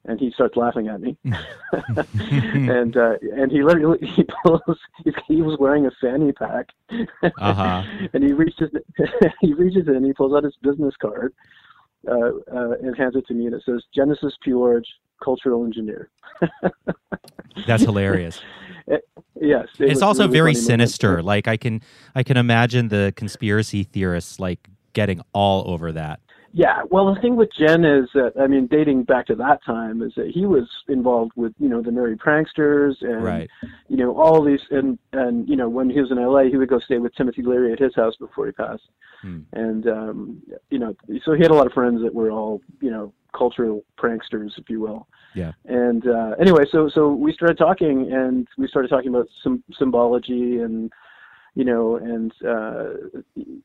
And 0.07 0.21
he 0.21 0.31
starts 0.33 0.55
laughing 0.57 0.89
at 0.89 1.01
me, 1.01 1.17
and 1.25 2.95
uh, 2.97 3.15
and 3.35 3.51
he 3.51 3.63
literally 3.63 4.07
he 4.07 4.25
pulls 4.45 4.61
he 5.27 5.41
was 5.41 5.57
wearing 5.59 5.87
a 5.87 5.91
fanny 6.01 6.31
pack, 6.33 6.69
Uh-huh. 7.39 7.83
and 8.13 8.23
he 8.23 8.33
reaches 8.35 8.71
he 9.41 9.55
reaches 9.55 9.89
in 9.89 10.05
he 10.05 10.13
pulls 10.13 10.35
out 10.35 10.45
his 10.45 10.57
business 10.63 10.95
card, 11.01 11.33
uh, 12.07 12.13
uh, 12.55 12.71
and 12.83 12.97
hands 12.99 13.17
it 13.17 13.27
to 13.29 13.35
me 13.35 13.47
and 13.47 13.55
it 13.55 13.63
says 13.65 13.83
Genesis 13.95 14.35
P-Orridge 14.43 14.87
cultural 15.23 15.65
engineer. 15.65 16.11
That's 17.67 17.85
hilarious. 17.85 18.41
Yes, 19.41 19.69
it 19.79 19.91
it's 19.91 20.03
also 20.03 20.25
really 20.25 20.33
very 20.33 20.53
funny 20.55 20.61
moment. 20.61 20.67
sinister. 20.91 21.23
Like 21.23 21.49
I 21.49 21.57
can 21.57 21.81
I 22.15 22.23
can 22.23 22.37
imagine 22.37 22.89
the 22.89 23.13
conspiracy 23.17 23.85
theorists 23.85 24.39
like 24.39 24.69
getting 24.93 25.21
all 25.33 25.69
over 25.71 25.93
that. 25.93 26.21
Yeah, 26.57 26.83
well, 26.89 27.13
the 27.13 27.21
thing 27.21 27.35
with 27.35 27.51
Jen 27.59 27.85
is 27.85 28.09
that 28.15 28.35
I 28.41 28.47
mean, 28.47 28.69
dating 28.69 29.03
back 29.03 29.27
to 29.27 29.35
that 29.35 29.65
time, 29.65 30.03
is 30.03 30.13
that 30.15 30.31
he 30.33 30.47
was 30.47 30.69
involved 30.89 31.33
with 31.35 31.53
you 31.59 31.69
know 31.69 31.83
the 31.83 31.91
Merry 31.91 32.17
Pranksters 32.17 32.95
and 33.01 33.25
Right. 33.25 33.51
you 33.89 33.97
know 33.97 34.17
all 34.17 34.43
these 34.43 34.61
and 34.71 34.97
and 35.13 35.49
you 35.49 35.57
know 35.57 35.69
when 35.69 35.91
he 35.91 36.01
was 36.01 36.13
in 36.13 36.19
L.A., 36.19 36.49
he 36.49 36.57
would 36.57 36.69
go 36.69 36.79
stay 36.79 36.99
with 36.99 37.13
Timothy 37.17 37.43
Leary 37.43 37.73
at 37.73 37.81
his 37.81 37.93
house 37.97 38.15
before 38.17 38.47
he 38.47 38.53
passed, 38.53 38.89
Hmm. 39.21 39.41
and 39.53 39.89
um, 39.89 40.43
you 40.71 40.79
know 40.79 40.95
so 41.25 41.33
he 41.33 41.43
had 41.43 41.51
a 41.51 41.55
lot 41.55 41.67
of 41.67 41.73
friends 41.73 42.01
that 42.03 42.15
were 42.15 42.31
all 42.31 42.61
you 42.81 42.91
know 42.91 43.13
cultural 43.37 43.85
pranksters, 43.99 44.57
if 44.57 44.71
you 44.71 44.81
will. 44.81 45.09
Yeah. 45.35 45.53
And 45.65 46.07
uh, 46.07 46.37
anyway, 46.39 46.67
so 46.71 46.89
so 46.89 47.13
we 47.13 47.33
started 47.33 47.59
talking, 47.59 48.13
and 48.13 48.47
we 48.59 48.69
started 48.69 48.91
talking 48.91 49.09
about 49.09 49.27
some 49.43 49.65
symbology 49.77 50.61
and 50.61 50.93
you 51.55 51.65
know, 51.65 51.97
and 51.97 52.33
uh, 52.47 53.21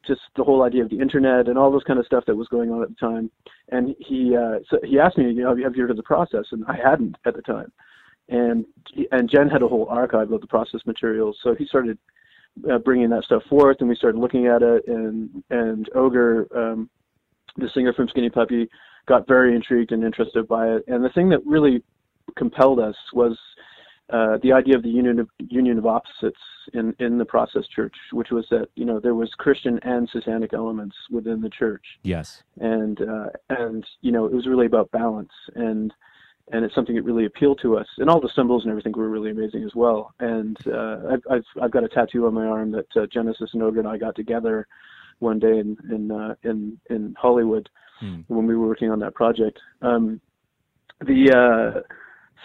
just 0.06 0.22
the 0.36 0.44
whole 0.44 0.64
idea 0.64 0.84
of 0.84 0.90
the 0.90 1.00
internet 1.00 1.48
and 1.48 1.58
all 1.58 1.72
those 1.72 1.84
kind 1.84 2.00
of 2.00 2.06
stuff 2.06 2.24
that 2.28 2.36
was 2.36 2.48
going 2.48 2.72
on 2.72 2.84
at 2.84 2.90
the 2.90 2.96
time. 2.96 3.32
And 3.70 3.96
he 4.00 4.36
uh, 4.36 4.60
so 4.70 4.80
he 4.84 5.00
asked 5.00 5.18
me, 5.18 5.26
you 5.26 5.44
know, 5.44 5.50
have 5.50 5.76
you 5.76 5.82
heard 5.82 5.92
of 5.92 5.98
the 5.98 6.04
process? 6.04 6.46
And 6.52 6.64
I 6.68 6.76
hadn't 6.76 7.18
at 7.26 7.36
the 7.36 7.42
time. 7.42 7.72
And 8.30 8.66
and 9.12 9.30
Jen 9.30 9.50
had 9.50 9.64
a 9.64 9.68
whole 9.68 9.88
archive 9.90 10.32
of 10.32 10.42
the 10.42 10.48
process 10.48 10.82
materials, 10.86 11.38
so 11.44 11.56
he 11.56 11.66
started 11.66 11.98
uh, 12.72 12.78
bringing 12.78 13.10
that 13.10 13.24
stuff 13.24 13.42
forth, 13.50 13.78
and 13.80 13.90
we 13.90 13.96
started 13.96 14.20
looking 14.20 14.46
at 14.46 14.62
it. 14.62 14.84
And 14.88 15.44
and 15.50 15.90
Ogre, 15.96 16.48
um, 16.56 16.90
the 17.58 17.70
singer 17.74 17.94
from 17.94 18.08
Skinny 18.10 18.30
Puppy, 18.30 18.70
got 19.08 19.28
very 19.28 19.56
intrigued 19.56 19.92
and 19.92 20.04
interested 20.04 20.48
by 20.48 20.68
it. 20.68 20.84
And 20.88 21.04
the 21.04 21.10
thing 21.10 21.30
that 21.30 21.44
really 21.44 21.84
compelled 22.38 22.80
us 22.80 22.96
was 23.14 23.36
uh, 24.12 24.38
the 24.42 24.52
idea 24.52 24.76
of 24.76 24.84
the 24.84 24.90
union 24.90 25.20
of 25.20 25.30
union 25.38 25.78
of 25.78 25.86
opposites 25.86 26.40
in 26.74 26.96
in 27.00 27.18
the 27.18 27.26
process 27.26 27.66
church, 27.68 27.96
which 28.12 28.30
was 28.32 28.46
that 28.50 28.68
you 28.76 28.86
know 28.86 29.00
there 29.00 29.16
was 29.16 29.30
Christian 29.38 29.80
and 29.84 30.10
satanic 30.10 30.54
elements 30.54 30.96
within 31.12 31.42
the 31.42 31.50
church, 31.50 31.84
Yes. 32.04 32.44
and 32.60 33.02
uh, 33.02 33.28
and 33.50 33.86
you 34.02 34.12
know 34.12 34.26
it 34.26 34.34
was 34.34 34.48
really 34.48 34.66
about 34.66 34.90
balance, 34.92 35.32
and 35.56 35.94
and 36.52 36.66
it's 36.66 36.74
something 36.74 36.96
that 36.96 37.04
really 37.04 37.26
appealed 37.26 37.60
to 37.62 37.78
us, 37.78 37.88
and 38.00 38.10
all 38.10 38.20
the 38.20 38.32
symbols 38.36 38.64
and 38.64 38.72
everything 38.72 38.92
were 38.94 39.10
really 39.10 39.30
amazing 39.32 39.64
as 39.64 39.76
well. 39.76 40.14
And 40.20 40.58
uh, 40.68 40.98
I've, 41.12 41.24
I've 41.30 41.46
I've 41.64 41.72
got 41.72 41.84
a 41.84 41.90
tattoo 41.90 42.26
on 42.26 42.34
my 42.34 42.46
arm 42.46 42.72
that 42.72 42.88
uh, 42.96 43.06
Genesis 43.14 43.52
and 43.54 43.62
Ogre 43.62 43.80
and 43.80 43.88
I 43.88 43.98
got 43.98 44.16
together 44.16 44.68
one 45.20 45.38
day 45.40 45.60
in 45.60 45.78
in 45.92 46.12
uh, 46.12 46.36
in 46.44 46.80
in 46.90 47.16
Hollywood 47.18 47.70
Hmm. 48.00 48.22
when 48.30 48.48
we 48.48 48.56
were 48.56 48.66
working 48.66 48.90
on 48.92 49.00
that 49.00 49.14
project. 49.14 49.60
Um, 49.82 50.22
the 51.02 51.22
uh, 51.34 51.82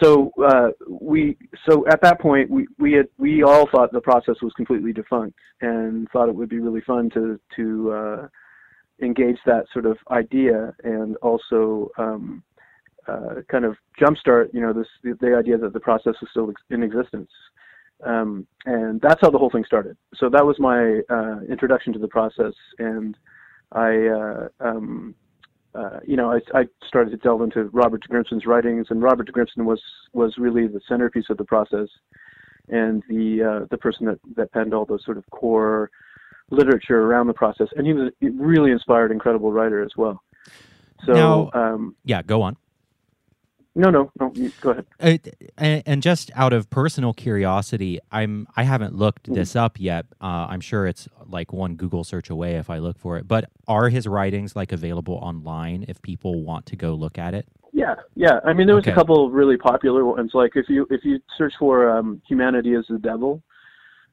so 0.01 0.31
uh, 0.43 0.69
we 0.89 1.37
so 1.69 1.85
at 1.87 2.01
that 2.01 2.19
point 2.19 2.49
we 2.49 2.67
we 2.77 2.93
had 2.93 3.07
we 3.17 3.43
all 3.43 3.67
thought 3.71 3.91
the 3.91 4.01
process 4.01 4.35
was 4.41 4.51
completely 4.53 4.91
defunct 4.91 5.37
and 5.61 6.07
thought 6.11 6.29
it 6.29 6.35
would 6.35 6.49
be 6.49 6.59
really 6.59 6.81
fun 6.81 7.09
to 7.11 7.39
to 7.55 7.91
uh, 7.91 8.27
engage 9.01 9.37
that 9.45 9.65
sort 9.73 9.85
of 9.85 9.97
idea 10.11 10.73
and 10.83 11.15
also 11.17 11.89
um, 11.97 12.43
uh, 13.07 13.41
kind 13.49 13.65
of 13.65 13.75
jumpstart 13.99 14.53
you 14.53 14.61
know 14.61 14.73
this 14.73 14.87
the, 15.03 15.35
idea 15.35 15.57
that 15.57 15.73
the 15.73 15.79
process 15.79 16.13
was 16.21 16.29
still 16.31 16.51
in 16.69 16.83
existence. 16.83 17.31
Um, 18.03 18.45
and 18.65 18.99
that's 18.99 19.21
how 19.21 19.29
the 19.29 19.37
whole 19.37 19.49
thing 19.49 19.63
started. 19.65 19.95
So 20.15 20.29
that 20.29 20.45
was 20.45 20.59
my 20.59 20.99
uh, 21.09 21.39
introduction 21.49 21.93
to 21.93 21.99
the 21.99 22.09
process, 22.09 22.53
and 22.77 23.17
I, 23.71 24.07
uh, 24.07 24.47
um, 24.59 25.15
uh, 25.75 25.99
you 26.05 26.15
know, 26.15 26.31
I, 26.31 26.39
I 26.59 26.67
started 26.87 27.11
to 27.11 27.17
delve 27.17 27.41
into 27.41 27.65
Robert 27.65 28.01
de 28.01 28.07
Grimston's 28.07 28.45
writings, 28.45 28.87
and 28.89 29.01
Robert 29.01 29.25
de 29.25 29.31
Grimston 29.31 29.65
was 29.65 29.81
was 30.13 30.37
really 30.37 30.67
the 30.67 30.81
centerpiece 30.87 31.25
of 31.29 31.37
the 31.37 31.43
process, 31.43 31.87
and 32.69 33.03
the 33.09 33.43
uh, 33.43 33.65
the 33.69 33.77
person 33.77 34.05
that 34.05 34.19
that 34.35 34.51
penned 34.51 34.73
all 34.73 34.85
those 34.85 35.03
sort 35.03 35.17
of 35.17 35.29
core 35.31 35.91
literature 36.51 37.01
around 37.01 37.27
the 37.27 37.33
process, 37.33 37.67
and 37.75 37.85
he 37.87 37.93
was 37.93 38.11
a 38.21 38.29
really 38.29 38.71
inspired, 38.71 39.11
incredible 39.11 39.51
writer 39.51 39.83
as 39.83 39.91
well. 39.97 40.21
So, 41.05 41.13
Now- 41.13 41.49
um, 41.53 41.95
Yeah. 42.05 42.21
Go 42.21 42.41
on. 42.41 42.55
No, 43.77 43.89
no, 43.89 44.09
no, 44.21 44.33
go 44.61 44.69
ahead. 44.69 44.85
Uh, 45.57 45.81
and, 45.85 46.01
just 46.01 46.31
out 46.33 46.53
of 46.53 46.69
personal 46.69 47.13
curiosity, 47.13 47.99
I'm 48.09 48.47
I 48.55 48.63
haven't 48.63 48.95
looked 48.95 49.33
this 49.33 49.53
up 49.55 49.77
yet. 49.79 50.05
Uh, 50.21 50.47
I'm 50.49 50.61
sure 50.61 50.87
it's 50.87 51.09
like 51.25 51.51
one 51.51 51.75
Google 51.75 52.05
search 52.05 52.29
away 52.29 52.55
if 52.55 52.69
I 52.69 52.77
look 52.77 52.97
for 52.97 53.17
it. 53.17 53.27
But 53.27 53.49
are 53.67 53.89
his 53.89 54.07
writings 54.07 54.55
like 54.55 54.71
available 54.71 55.15
online 55.15 55.83
if 55.89 56.01
people 56.01 56.41
want 56.43 56.65
to 56.67 56.77
go 56.77 56.93
look 56.93 57.17
at 57.17 57.33
it? 57.33 57.47
Yeah, 57.73 57.95
yeah. 58.15 58.39
I 58.45 58.53
mean, 58.53 58.67
there 58.67 58.75
was 58.77 58.83
Okay. 58.83 58.91
a 58.93 58.95
couple 58.95 59.25
of 59.27 59.33
really 59.33 59.57
popular 59.57 60.05
ones. 60.05 60.31
Like 60.33 60.53
if 60.55 60.69
you 60.69 60.87
if 60.89 61.03
you 61.03 61.19
search 61.37 61.53
for 61.59 61.89
um, 61.89 62.21
"Humanity 62.29 62.73
is 62.75 62.85
the 62.87 62.97
Devil," 62.97 63.43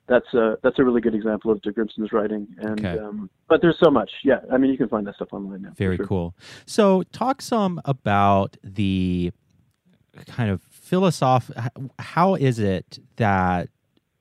that's 0.09 0.35
a 0.35 0.57
that's 0.65 0.81
a 0.81 0.85
really 0.85 1.01
good 1.01 1.15
example 1.15 1.53
of 1.53 1.63
De 1.63 1.71
Grimston's 1.71 2.13
writing. 2.13 2.49
And 2.59 2.81
Okay. 2.85 2.99
um, 2.99 3.31
but 3.49 3.63
there's 3.63 3.79
so 3.81 3.93
much. 3.93 4.11
Yeah, 4.25 4.41
I 4.53 4.57
mean, 4.59 4.73
you 4.73 4.77
can 4.77 4.89
find 4.89 5.07
that 5.07 5.15
stuff 5.15 5.29
online 5.33 5.63
now. 5.63 5.71
Very 5.77 5.99
sure. 5.99 6.07
cool. 6.07 6.35
So, 6.67 7.05
talk 7.13 7.41
some 7.41 7.81
about 7.85 8.57
the 8.65 9.31
kind 10.27 10.51
of 10.51 10.63
philosoph. 10.71 11.51
How 11.99 12.35
is 12.35 12.59
it 12.59 12.99
that 13.17 13.69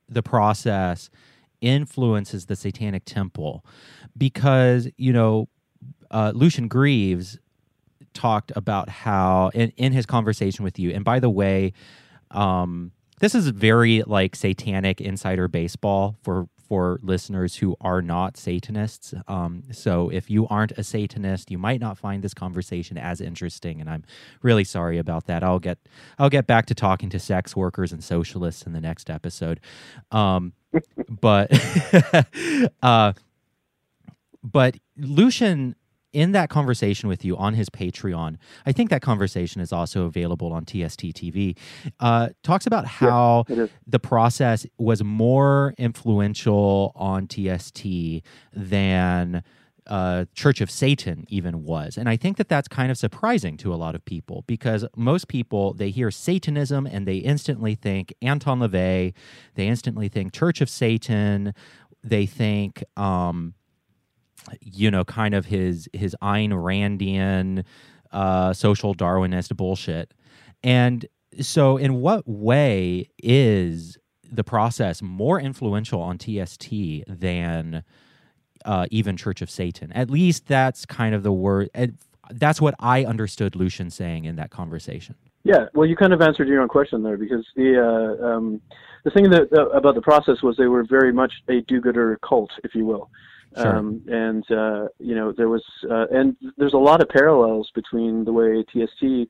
the 0.08 0.22
process 0.22 1.10
influences 1.60 2.46
the 2.46 2.56
Satanic 2.56 3.04
Temple? 3.04 3.64
Because 4.16 4.88
you 4.96 5.12
know, 5.12 5.48
uh, 6.10 6.32
Lucian 6.34 6.68
Greaves 6.68 7.38
talked 8.14 8.52
about 8.56 8.88
how 8.88 9.50
in, 9.54 9.72
in 9.76 9.92
his 9.92 10.06
conversation 10.06 10.64
with 10.64 10.78
you. 10.78 10.90
And 10.90 11.04
by 11.04 11.18
the 11.18 11.30
way, 11.30 11.72
um, 12.30 12.92
this 13.20 13.34
is 13.34 13.48
very 13.48 14.02
like 14.02 14.34
satanic 14.34 15.00
insider 15.00 15.48
baseball 15.48 16.16
for 16.22 16.48
for 16.62 16.98
listeners 17.02 17.56
who 17.56 17.76
are 17.80 18.00
not 18.00 18.36
Satanists. 18.36 19.14
Um, 19.28 19.64
so 19.72 20.08
if 20.10 20.30
you 20.30 20.46
aren't 20.48 20.72
a 20.72 20.84
Satanist, 20.84 21.50
you 21.50 21.58
might 21.58 21.80
not 21.80 21.98
find 21.98 22.22
this 22.22 22.34
conversation 22.34 22.96
as 22.96 23.20
interesting, 23.20 23.80
and 23.80 23.90
I'm 23.90 24.04
really 24.42 24.64
sorry 24.64 24.98
about 24.98 25.26
that. 25.26 25.42
I'll 25.42 25.58
get 25.58 25.78
I'll 26.18 26.30
get 26.30 26.46
back 26.46 26.66
to 26.66 26.74
talking 26.74 27.10
to 27.10 27.18
sex 27.18 27.54
workers 27.56 27.92
and 27.92 28.02
socialists 28.02 28.62
in 28.62 28.72
the 28.72 28.80
next 28.80 29.10
episode. 29.10 29.60
Um, 30.10 30.52
but 31.08 31.50
uh, 32.82 33.12
but 34.42 34.76
Lucian 34.96 35.76
in 36.12 36.32
that 36.32 36.50
conversation 36.50 37.08
with 37.08 37.24
you 37.24 37.36
on 37.36 37.54
his 37.54 37.70
Patreon, 37.70 38.36
I 38.66 38.72
think 38.72 38.90
that 38.90 39.02
conversation 39.02 39.60
is 39.60 39.72
also 39.72 40.04
available 40.04 40.52
on 40.52 40.64
TST 40.64 41.00
TV. 41.00 41.56
Uh, 42.00 42.30
talks 42.42 42.66
about 42.66 42.86
how 42.86 43.44
is. 43.48 43.70
the 43.86 43.98
process 43.98 44.66
was 44.78 45.02
more 45.02 45.74
influential 45.78 46.92
on 46.94 47.28
TST 47.28 47.86
than 48.52 49.42
uh, 49.86 50.26
Church 50.34 50.60
of 50.60 50.70
Satan 50.70 51.24
even 51.28 51.64
was, 51.64 51.96
and 51.96 52.08
I 52.08 52.16
think 52.16 52.36
that 52.36 52.48
that's 52.48 52.68
kind 52.68 52.90
of 52.90 52.98
surprising 52.98 53.56
to 53.58 53.74
a 53.74 53.76
lot 53.76 53.94
of 53.94 54.04
people 54.04 54.44
because 54.46 54.84
most 54.96 55.26
people 55.26 55.74
they 55.74 55.90
hear 55.90 56.10
Satanism 56.10 56.86
and 56.86 57.06
they 57.06 57.16
instantly 57.16 57.74
think 57.74 58.14
Anton 58.22 58.60
LaVey, 58.60 59.12
they 59.56 59.66
instantly 59.66 60.08
think 60.08 60.32
Church 60.32 60.60
of 60.60 60.70
Satan, 60.70 61.52
they 62.04 62.26
think. 62.26 62.84
Um, 62.96 63.54
you 64.60 64.90
know, 64.90 65.04
kind 65.04 65.34
of 65.34 65.46
his 65.46 65.88
his 65.92 66.16
Ayn 66.22 66.50
Randian 66.50 67.64
uh, 68.12 68.52
social 68.52 68.94
Darwinist 68.94 69.56
bullshit. 69.56 70.12
And 70.62 71.06
so, 71.40 71.76
in 71.76 72.00
what 72.00 72.28
way 72.28 73.08
is 73.22 73.98
the 74.30 74.44
process 74.44 75.02
more 75.02 75.40
influential 75.40 76.00
on 76.00 76.18
TST 76.18 76.70
than 77.06 77.84
uh, 78.64 78.86
even 78.90 79.16
Church 79.16 79.42
of 79.42 79.50
Satan? 79.50 79.92
At 79.92 80.10
least 80.10 80.46
that's 80.46 80.86
kind 80.86 81.14
of 81.14 81.22
the 81.22 81.32
word. 81.32 81.70
That's 82.30 82.60
what 82.60 82.74
I 82.78 83.04
understood 83.04 83.56
Lucian 83.56 83.90
saying 83.90 84.24
in 84.24 84.36
that 84.36 84.50
conversation. 84.50 85.16
Yeah, 85.44 85.66
well, 85.74 85.86
you 85.86 85.96
kind 85.96 86.12
of 86.12 86.20
answered 86.20 86.46
your 86.46 86.62
own 86.62 86.68
question 86.68 87.02
there 87.02 87.16
because 87.16 87.44
the 87.56 87.76
uh, 87.80 88.24
um, 88.24 88.60
the 89.04 89.10
thing 89.10 89.28
that 89.30 89.52
uh, 89.52 89.70
about 89.70 89.96
the 89.96 90.02
process 90.02 90.36
was 90.42 90.56
they 90.56 90.66
were 90.66 90.84
very 90.84 91.12
much 91.12 91.32
a 91.48 91.62
do-gooder 91.62 92.18
cult, 92.22 92.50
if 92.62 92.74
you 92.74 92.84
will. 92.84 93.10
Sure. 93.56 93.76
Um, 93.76 94.02
and 94.08 94.50
uh, 94.50 94.88
you 94.98 95.14
know 95.14 95.32
there 95.32 95.48
was 95.48 95.62
uh, 95.90 96.06
and 96.10 96.36
there's 96.56 96.72
a 96.72 96.78
lot 96.78 97.02
of 97.02 97.08
parallels 97.08 97.70
between 97.74 98.24
the 98.24 98.32
way 98.32 98.64
TST 98.64 99.28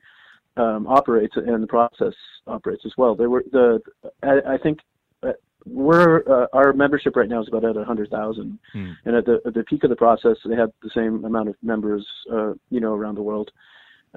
um, 0.55 0.87
operates 0.87 1.35
and 1.35 1.61
the 1.61 1.67
process 1.67 2.13
operates 2.47 2.83
as 2.85 2.93
well. 2.97 3.15
There 3.15 3.29
were 3.29 3.43
the 3.51 3.81
I, 4.21 4.53
I 4.53 4.57
think 4.57 4.79
uh, 5.23 5.33
we're 5.65 6.23
uh, 6.27 6.47
our 6.53 6.73
membership 6.73 7.15
right 7.15 7.27
now 7.27 7.41
is 7.41 7.47
about 7.47 7.65
at 7.65 7.75
a 7.75 7.83
hundred 7.83 8.09
thousand, 8.09 8.59
Hmm. 8.71 8.91
and 9.05 9.15
at 9.15 9.25
the 9.25 9.41
at 9.45 9.53
the 9.53 9.63
peak 9.63 9.83
of 9.83 9.89
the 9.89 9.95
process 9.95 10.37
they 10.45 10.55
had 10.55 10.71
the 10.81 10.91
same 10.93 11.25
amount 11.25 11.49
of 11.49 11.55
members 11.61 12.05
uh, 12.31 12.53
you 12.69 12.79
know 12.79 12.93
around 12.93 13.15
the 13.15 13.23
world, 13.23 13.51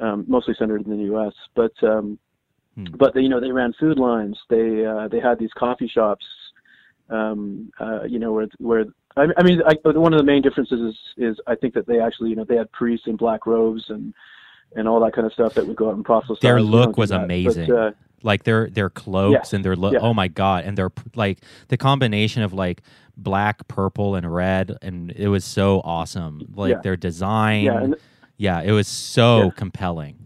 um, 0.01 0.25
mostly 0.29 0.55
centered 0.59 0.87
in 0.87 0.91
the 0.91 1.05
U.S. 1.05 1.33
But 1.55 1.73
um, 1.83 2.19
Hmm. 2.77 2.85
but 2.99 3.15
they, 3.15 3.23
you 3.23 3.31
know 3.31 3.41
they 3.41 3.51
ran 3.51 3.73
food 3.81 3.99
lines. 3.99 4.39
They 4.51 4.85
uh, 4.85 5.09
they 5.09 5.19
had 5.19 5.39
these 5.39 5.53
coffee 5.57 5.89
shops 5.89 6.25
um, 7.11 7.73
uh, 7.81 8.05
you 8.05 8.19
know, 8.19 8.33
where 8.33 8.49
where 8.59 8.85
I, 9.17 9.27
I 9.37 9.43
mean, 9.43 9.63
I, 9.67 9.75
one 9.91 10.13
of 10.13 10.19
the 10.19 10.25
main 10.25 10.43
differences 10.43 10.81
is 10.81 10.97
is 11.17 11.41
I 11.47 11.55
think 11.55 11.75
that 11.75 11.87
they 11.87 12.01
actually, 12.01 12.31
you 12.31 12.37
know, 12.37 12.45
they 12.45 12.57
had 12.57 12.71
priests 12.73 13.07
in 13.07 13.17
black 13.17 13.47
robes 13.47 13.85
and 13.89 14.13
and 14.75 14.87
all 14.89 15.01
that 15.01 15.13
kind 15.15 15.27
of 15.27 15.33
stuff 15.33 15.55
that 15.55 15.67
would 15.67 15.77
go 15.77 15.89
out 15.89 15.95
and 15.95 16.05
proselytize. 16.05 16.43
Their 16.43 16.61
look 16.61 16.97
was 16.99 17.11
that. 17.11 17.19
But, 17.19 17.25
amazing. 17.25 17.73
uh, 17.73 17.93
like 18.23 18.45
their 18.45 18.69
their 18.71 18.91
cloaks 18.91 19.53
and 19.53 19.65
their 19.65 19.77
lo- 19.77 19.93
yeah. 19.93 19.99
oh 20.01 20.13
my 20.15 20.27
god 20.27 20.65
and 20.65 20.77
their 20.77 20.91
like 21.15 21.39
the 21.69 21.77
combination 21.77 22.43
of 22.43 22.53
like 22.55 22.81
black 23.17 23.69
purple 23.69 24.15
and 24.17 24.35
red 24.35 24.77
and 24.83 25.13
it 25.13 25.29
was 25.29 25.45
so 25.45 25.81
awesome 25.85 26.43
like 26.55 26.71
Yeah. 26.73 26.81
their 26.83 26.97
design 26.97 27.65
yeah, 27.65 27.83
and 27.83 27.97
Yeah, 28.39 28.63
it 28.63 28.73
was 28.73 28.89
so 28.89 29.45
Yeah. 29.45 29.51
compelling. 29.51 30.26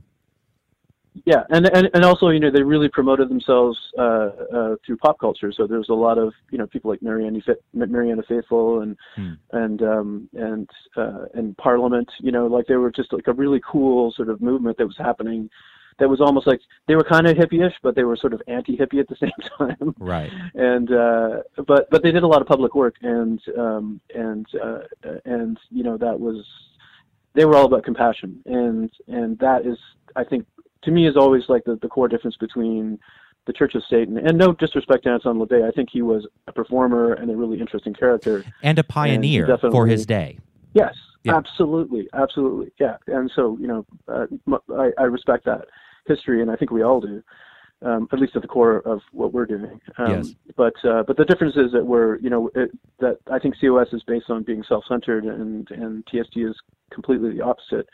Yeah, 1.25 1.43
and, 1.51 1.69
and 1.75 1.91
and 1.93 2.05
also 2.05 2.29
you 2.29 2.39
know 2.39 2.51
they 2.51 2.63
really 2.63 2.89
promoted 2.89 3.29
themselves 3.29 3.77
uh, 3.99 4.31
uh, 4.55 4.77
through 4.87 4.97
pop 4.99 5.19
culture. 5.19 5.53
So 5.53 5.67
there's 5.67 5.89
a 5.89 5.95
lot 5.95 6.19
of 6.19 6.33
you 6.51 6.59
know 6.59 6.67
people 6.67 6.91
like 6.91 7.03
Marianne, 7.03 7.43
Marianne 7.75 8.23
Faithfull 8.29 8.81
and 8.83 8.97
Hmm. 9.17 9.33
and 9.53 9.83
um, 9.83 10.29
and 10.35 10.71
uh, 10.97 11.25
and 11.35 11.57
Parliament. 11.57 12.09
You 12.21 12.31
know, 12.33 12.47
like 12.47 12.67
they 12.67 12.77
were 12.77 12.93
just 12.93 13.13
like 13.13 13.27
a 13.27 13.33
really 13.33 13.61
cool 13.71 14.13
sort 14.13 14.29
of 14.29 14.41
movement 14.41 14.79
that 14.79 14.87
was 14.87 14.97
happening. 14.99 15.51
That 15.99 16.09
was 16.09 16.21
almost 16.21 16.47
like 16.47 16.61
they 16.87 16.95
were 16.95 17.05
kind 17.05 17.27
of 17.27 17.37
hippie-ish, 17.37 17.75
but 17.83 17.95
they 17.95 18.05
were 18.05 18.17
sort 18.17 18.33
of 18.33 18.41
anti-hippie 18.49 19.01
at 19.01 19.09
the 19.09 19.17
same 19.21 19.31
time. 19.59 19.95
Right. 19.99 20.31
and 20.55 20.93
uh, 20.93 21.43
but 21.67 21.91
but 21.91 22.03
they 22.03 22.13
did 22.13 22.23
a 22.23 22.27
lot 22.27 22.41
of 22.41 22.47
public 22.47 22.75
work, 22.75 22.95
and 23.03 23.41
um, 23.59 24.01
and 24.15 24.47
uh, 24.63 24.79
and 25.25 25.59
you 25.71 25.83
know 25.83 25.97
that 25.99 26.19
was 26.19 26.47
they 27.35 27.45
were 27.45 27.57
all 27.57 27.67
about 27.67 27.85
compassion, 27.85 28.41
and 28.47 28.91
and 29.09 29.39
that 29.41 29.67
is 29.67 29.77
I 30.17 30.25
think 30.25 30.47
to 30.83 30.91
me 30.91 31.07
is 31.07 31.17
always 31.17 31.45
like 31.49 31.65
the, 31.65 31.77
the 31.83 31.89
core 31.89 32.09
difference 32.09 32.37
between 32.37 32.99
the 33.47 33.53
Church 33.53 33.75
of 33.75 33.83
Satan 33.89 34.19
and 34.19 34.37
no 34.37 34.53
disrespect 34.53 35.05
to 35.05 35.11
Anton 35.11 35.39
LaVey, 35.39 35.67
I 35.67 35.71
think 35.71 35.89
he 35.91 36.03
was 36.03 36.27
a 36.47 36.53
performer 36.53 37.15
and 37.15 37.31
a 37.31 37.37
really 37.37 37.61
interesting 37.61 37.95
character. 37.95 38.45
And 38.63 38.79
a 38.79 38.85
pioneer 38.85 39.59
for 39.59 39.87
his 39.87 40.07
day. 40.07 40.39
Yes, 40.75 40.95
Yeah. 41.25 41.37
absolutely, 41.37 42.09
absolutely, 42.13 42.71
yeah. 42.79 42.97
And 43.07 43.31
so 43.35 43.57
you 43.61 43.67
know, 43.67 43.87
uh, 44.09 44.27
I, 44.75 44.91
I 44.99 45.05
respect 45.05 45.45
that 45.47 45.67
history, 46.07 46.43
and 46.43 46.51
I 46.51 46.57
think 46.57 46.71
we 46.71 46.83
all 46.83 47.01
do, 47.01 47.23
um, 47.83 48.09
at 48.13 48.21
least 48.21 48.37
at 48.37 48.43
the 48.43 48.49
core 48.49 48.79
of 48.87 49.01
what 49.13 49.33
we're 49.33 49.47
doing. 49.47 49.81
Um, 49.99 50.11
Yes. 50.11 50.35
But 50.57 50.75
uh, 50.85 51.03
but 51.07 51.17
the 51.17 51.25
difference 51.25 51.57
is 51.57 51.73
that 51.73 51.85
we're 51.85 52.17
you 52.19 52.31
know 52.31 52.51
it, 52.55 52.71
that 53.01 53.19
I 53.31 53.39
think 53.39 53.55
COS 53.61 53.89
is 53.93 54.03
based 54.05 54.29
on 54.29 54.43
being 54.43 54.63
self-centered, 54.69 55.25
and 55.25 55.69
and 55.71 56.05
TSD 56.07 56.49
is 56.49 56.57
completely 56.93 57.35
the 57.37 57.43
opposite. 57.43 57.89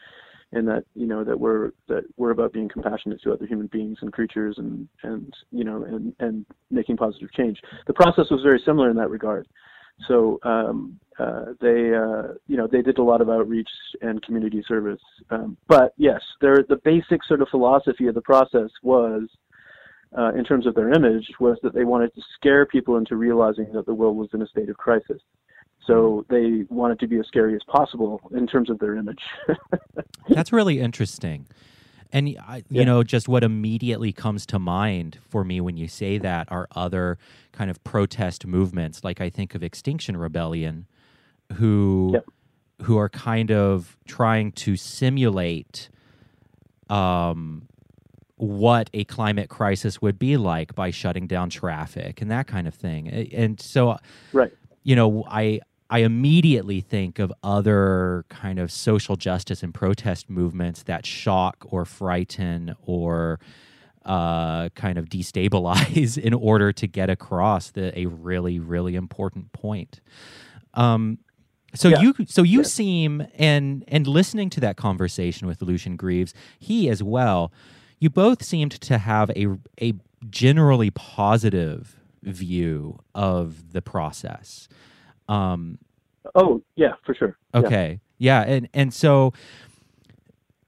In 0.57 0.65
that 0.67 0.85
you 0.95 1.07
know 1.07 1.23
that 1.23 1.39
we're 1.39 1.73
that 1.89 2.05
we're 2.17 2.31
about 2.31 2.53
being 2.53 2.69
compassionate 2.69 3.21
to 3.23 3.33
other 3.33 3.47
human 3.47 3.67
beings 3.67 3.99
and 4.01 4.13
creatures, 4.13 4.57
and 4.59 4.89
and 5.03 5.33
you 5.51 5.65
know 5.65 5.85
and 5.85 6.15
and 6.19 6.47
making 6.71 6.97
positive 6.97 7.31
change. 7.33 7.61
The 7.87 7.93
process 7.93 8.27
was 8.31 8.41
very 8.43 8.63
similar 8.65 8.89
in 8.91 8.97
that 8.97 9.11
regard. 9.11 9.47
So 10.09 10.39
um, 10.43 10.99
uh, 11.19 11.47
they, 11.61 11.95
uh, 11.95 12.35
you 12.47 12.57
know, 12.57 12.69
they 12.71 12.83
did 12.83 12.99
a 12.99 13.03
lot 13.03 13.21
of 13.21 13.31
outreach 13.31 13.69
and 14.03 14.23
community 14.23 14.63
service. 14.69 15.01
Um, 15.31 15.57
but 15.69 15.95
yes, 15.97 16.21
their 16.41 16.65
the 16.69 16.81
basic 16.85 17.25
sort 17.25 17.41
of 17.41 17.49
philosophy 17.49 18.07
of 18.07 18.15
the 18.15 18.21
process 18.21 18.71
was, 18.83 19.23
uh, 20.17 20.33
in 20.35 20.45
terms 20.45 20.67
of 20.67 20.75
their 20.75 20.93
image, 20.93 21.27
was 21.41 21.59
that 21.63 21.75
they 21.75 21.85
wanted 21.85 22.15
to 22.15 22.23
scare 22.35 22.67
people 22.67 22.97
into 22.99 23.17
realizing 23.17 23.73
that 23.73 23.87
the 23.87 23.95
world 23.95 24.17
was 24.17 24.29
in 24.35 24.43
a 24.43 24.47
state 24.47 24.69
of 24.69 24.77
crisis. 24.77 25.21
So 25.87 26.25
they 26.29 26.65
want 26.69 26.93
it 26.93 26.99
to 27.01 27.07
be 27.07 27.19
as 27.19 27.27
scary 27.27 27.55
as 27.55 27.63
possible 27.69 28.21
in 28.35 28.47
terms 28.47 28.71
of 28.71 28.79
their 28.79 28.97
image. 28.97 29.21
That's 30.29 30.53
really 30.53 30.81
interesting. 30.81 31.47
And 32.13 32.37
I, 32.47 32.59
you 32.69 32.81
Yeah. 32.81 32.85
know, 32.85 33.03
just 33.03 33.29
what 33.29 33.43
immediately 33.45 34.13
comes 34.13 34.47
to 34.47 34.59
mind 34.59 35.19
for 35.29 35.45
me 35.45 35.61
when 35.61 35.77
you 35.77 35.89
say 35.89 36.19
that 36.19 36.51
are 36.51 36.69
other 36.75 37.19
kind 37.53 37.71
of 37.71 37.83
protest 37.85 38.47
movements, 38.47 39.05
like 39.05 39.21
I 39.21 39.29
think 39.31 39.55
of 39.55 39.63
Extinction 39.63 40.17
Rebellion, 40.17 40.87
who 41.55 42.11
Yep. 42.15 42.27
who 42.83 42.99
are 42.99 43.09
kind 43.09 43.51
of 43.51 43.97
trying 44.07 44.53
to 44.53 44.77
simulate 44.77 45.89
um, 46.91 47.63
what 48.37 48.91
a 48.93 49.05
climate 49.05 49.49
crisis 49.49 50.03
would 50.03 50.19
be 50.19 50.37
like 50.37 50.75
by 50.75 50.91
shutting 50.91 51.27
down 51.27 51.49
traffic 51.51 52.21
and 52.21 52.31
that 52.31 52.47
kind 52.47 52.69
of 52.69 52.75
thing. 52.75 53.09
And 53.33 53.59
so, 53.61 53.97
right. 54.33 54.53
you 54.83 54.95
know, 54.95 55.25
I 55.29 55.61
I 55.89 56.01
immediately 56.01 56.81
think 56.81 57.19
of 57.19 57.33
other 57.43 58.25
kind 58.29 58.59
of 58.59 58.73
social 58.73 59.17
justice 59.17 59.63
and 59.63 59.73
protest 59.73 60.29
movements 60.29 60.83
that 60.85 61.07
shock 61.07 61.65
or 61.71 61.85
frighten 61.85 62.75
or 62.85 63.39
uh, 64.05 64.69
kind 64.71 64.99
of 64.99 65.07
destabilize 65.07 66.19
in 66.29 66.35
order 66.35 66.73
to 66.73 66.87
get 66.87 67.11
across 67.11 67.71
the 67.71 67.97
a 67.99 68.07
really 68.07 68.59
really 68.59 68.95
important 68.97 69.53
point. 69.53 70.01
Um, 70.75 71.19
so 71.75 71.89
Yeah. 71.89 72.01
you 72.01 72.15
so 72.27 72.43
you 72.43 72.59
Yeah. 72.61 72.65
seem 72.65 73.27
and 73.37 73.85
and 73.89 74.07
listening 74.07 74.51
to 74.51 74.61
that 74.61 74.77
conversation 74.77 75.47
with 75.47 75.63
Lucian 75.63 75.97
Greaves, 75.97 76.35
he 76.59 76.89
as 76.89 77.03
well, 77.03 77.53
you 78.01 78.11
both 78.11 78.43
seemed 78.43 78.73
to 78.73 78.99
have 78.99 79.31
a 79.31 79.47
a 79.81 79.95
generally 80.31 80.91
positive 80.91 81.97
view 82.23 82.99
of 83.15 83.73
the 83.73 83.83
process. 83.83 84.69
Um, 85.29 85.79
Oh 86.35 86.63
yeah, 86.75 86.95
for 87.05 87.15
sure. 87.15 87.37
Okay, 87.55 88.01
yeah, 88.19 88.43
and 88.43 88.69
and 88.75 88.93
so 88.93 89.33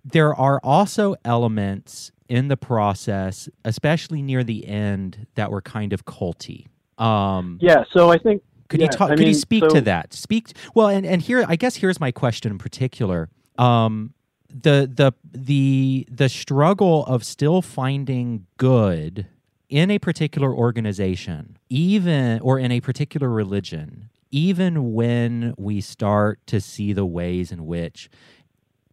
there 0.05 0.35
are 0.35 0.61
also 0.63 1.17
elements 1.25 2.13
in 2.29 2.49
the 2.49 2.57
process, 2.57 3.49
especially 3.65 4.23
near 4.23 4.45
the 4.45 4.67
end, 4.67 5.27
that 5.35 5.51
were 5.51 5.63
kind 5.63 5.93
of 5.93 6.05
culty. 6.05 6.67
Um, 6.99 7.59
Yeah. 7.61 7.85
So 7.93 8.11
I 8.11 8.19
think 8.19 8.43
could 8.69 8.81
yeah, 8.81 8.87
you 8.87 8.91
talk? 8.91 9.11
I 9.11 9.17
could 9.17 9.27
you 9.27 9.35
speak 9.35 9.65
so- 9.65 9.77
to 9.77 9.81
that? 9.83 10.13
Speak 10.13 10.53
well, 10.75 10.89
and 10.89 11.07
and 11.07 11.23
here, 11.23 11.45
I 11.49 11.57
guess 11.57 11.77
here's 11.77 12.01
my 12.01 12.11
question 12.13 12.53
in 12.53 12.59
particular. 12.59 13.29
Um, 13.57 14.15
the 14.51 14.91
the 14.93 15.13
the 15.31 16.07
the 16.11 16.29
struggle 16.29 17.05
of 17.07 17.25
still 17.25 17.63
finding 17.63 18.47
good 18.57 19.27
in 19.69 19.91
a 19.91 19.99
particular 19.99 20.53
organization, 20.55 21.59
even 21.69 22.41
or 22.41 22.59
in 22.59 22.73
a 22.73 22.81
particular 22.81 23.29
religion, 23.29 24.09
even 24.31 24.93
when 24.95 25.55
we 25.57 25.81
start 25.81 26.41
to 26.47 26.61
see 26.61 26.93
the 26.93 27.07
ways 27.07 27.53
in 27.53 27.67
which 27.67 28.11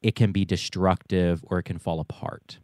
it 0.02 0.16
can 0.16 0.32
be 0.32 0.46
destructive 0.46 1.44
or 1.48 1.60
it 1.60 1.64
can 1.64 1.78
fall 1.78 2.00
apart. 2.00 2.60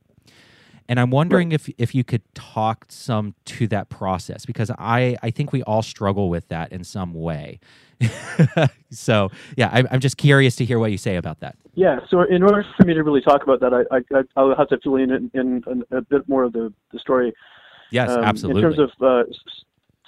And 0.87 0.99
I'm 0.99 1.09
wondering 1.09 1.53
if 1.53 1.69
if 1.77 1.95
you 1.95 2.03
could 2.03 2.21
talk 2.33 2.85
some 2.89 3.33
to 3.45 3.67
that 3.67 3.89
process 3.89 4.45
because 4.45 4.69
I 4.77 5.15
I 5.23 5.31
think 5.31 5.53
we 5.53 5.63
all 5.63 5.81
struggle 5.81 6.29
with 6.29 6.49
that 6.49 6.71
in 6.71 6.83
some 6.83 7.13
way. 7.13 7.59
so 8.91 9.29
yeah, 9.55 9.69
I, 9.71 9.83
I'm 9.89 9.99
just 9.99 10.17
curious 10.17 10.55
to 10.57 10.65
hear 10.65 10.79
what 10.79 10.91
you 10.91 10.97
say 10.97 11.15
about 11.15 11.39
that. 11.39 11.55
Yeah, 11.73 11.99
so 12.09 12.23
in 12.23 12.43
order 12.43 12.65
for 12.77 12.85
me 12.85 12.93
to 12.93 13.03
really 13.03 13.21
talk 13.21 13.43
about 13.43 13.61
that, 13.61 13.73
I, 13.73 13.97
I 14.15 14.23
I'll 14.35 14.55
have 14.55 14.67
to 14.69 14.79
fill 14.83 14.95
in, 14.95 15.31
in, 15.33 15.63
in 15.65 15.83
a 15.91 16.01
bit 16.01 16.27
more 16.27 16.43
of 16.43 16.51
the, 16.51 16.73
the 16.91 16.99
story. 16.99 17.33
Yes, 17.91 18.09
um, 18.09 18.23
absolutely. 18.23 18.61
In 18.61 18.73
terms 18.73 18.79
of, 18.79 18.89
uh, 19.01 19.23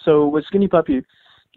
so 0.04 0.28
with 0.28 0.46
Skinny 0.46 0.68
Puppy, 0.68 1.04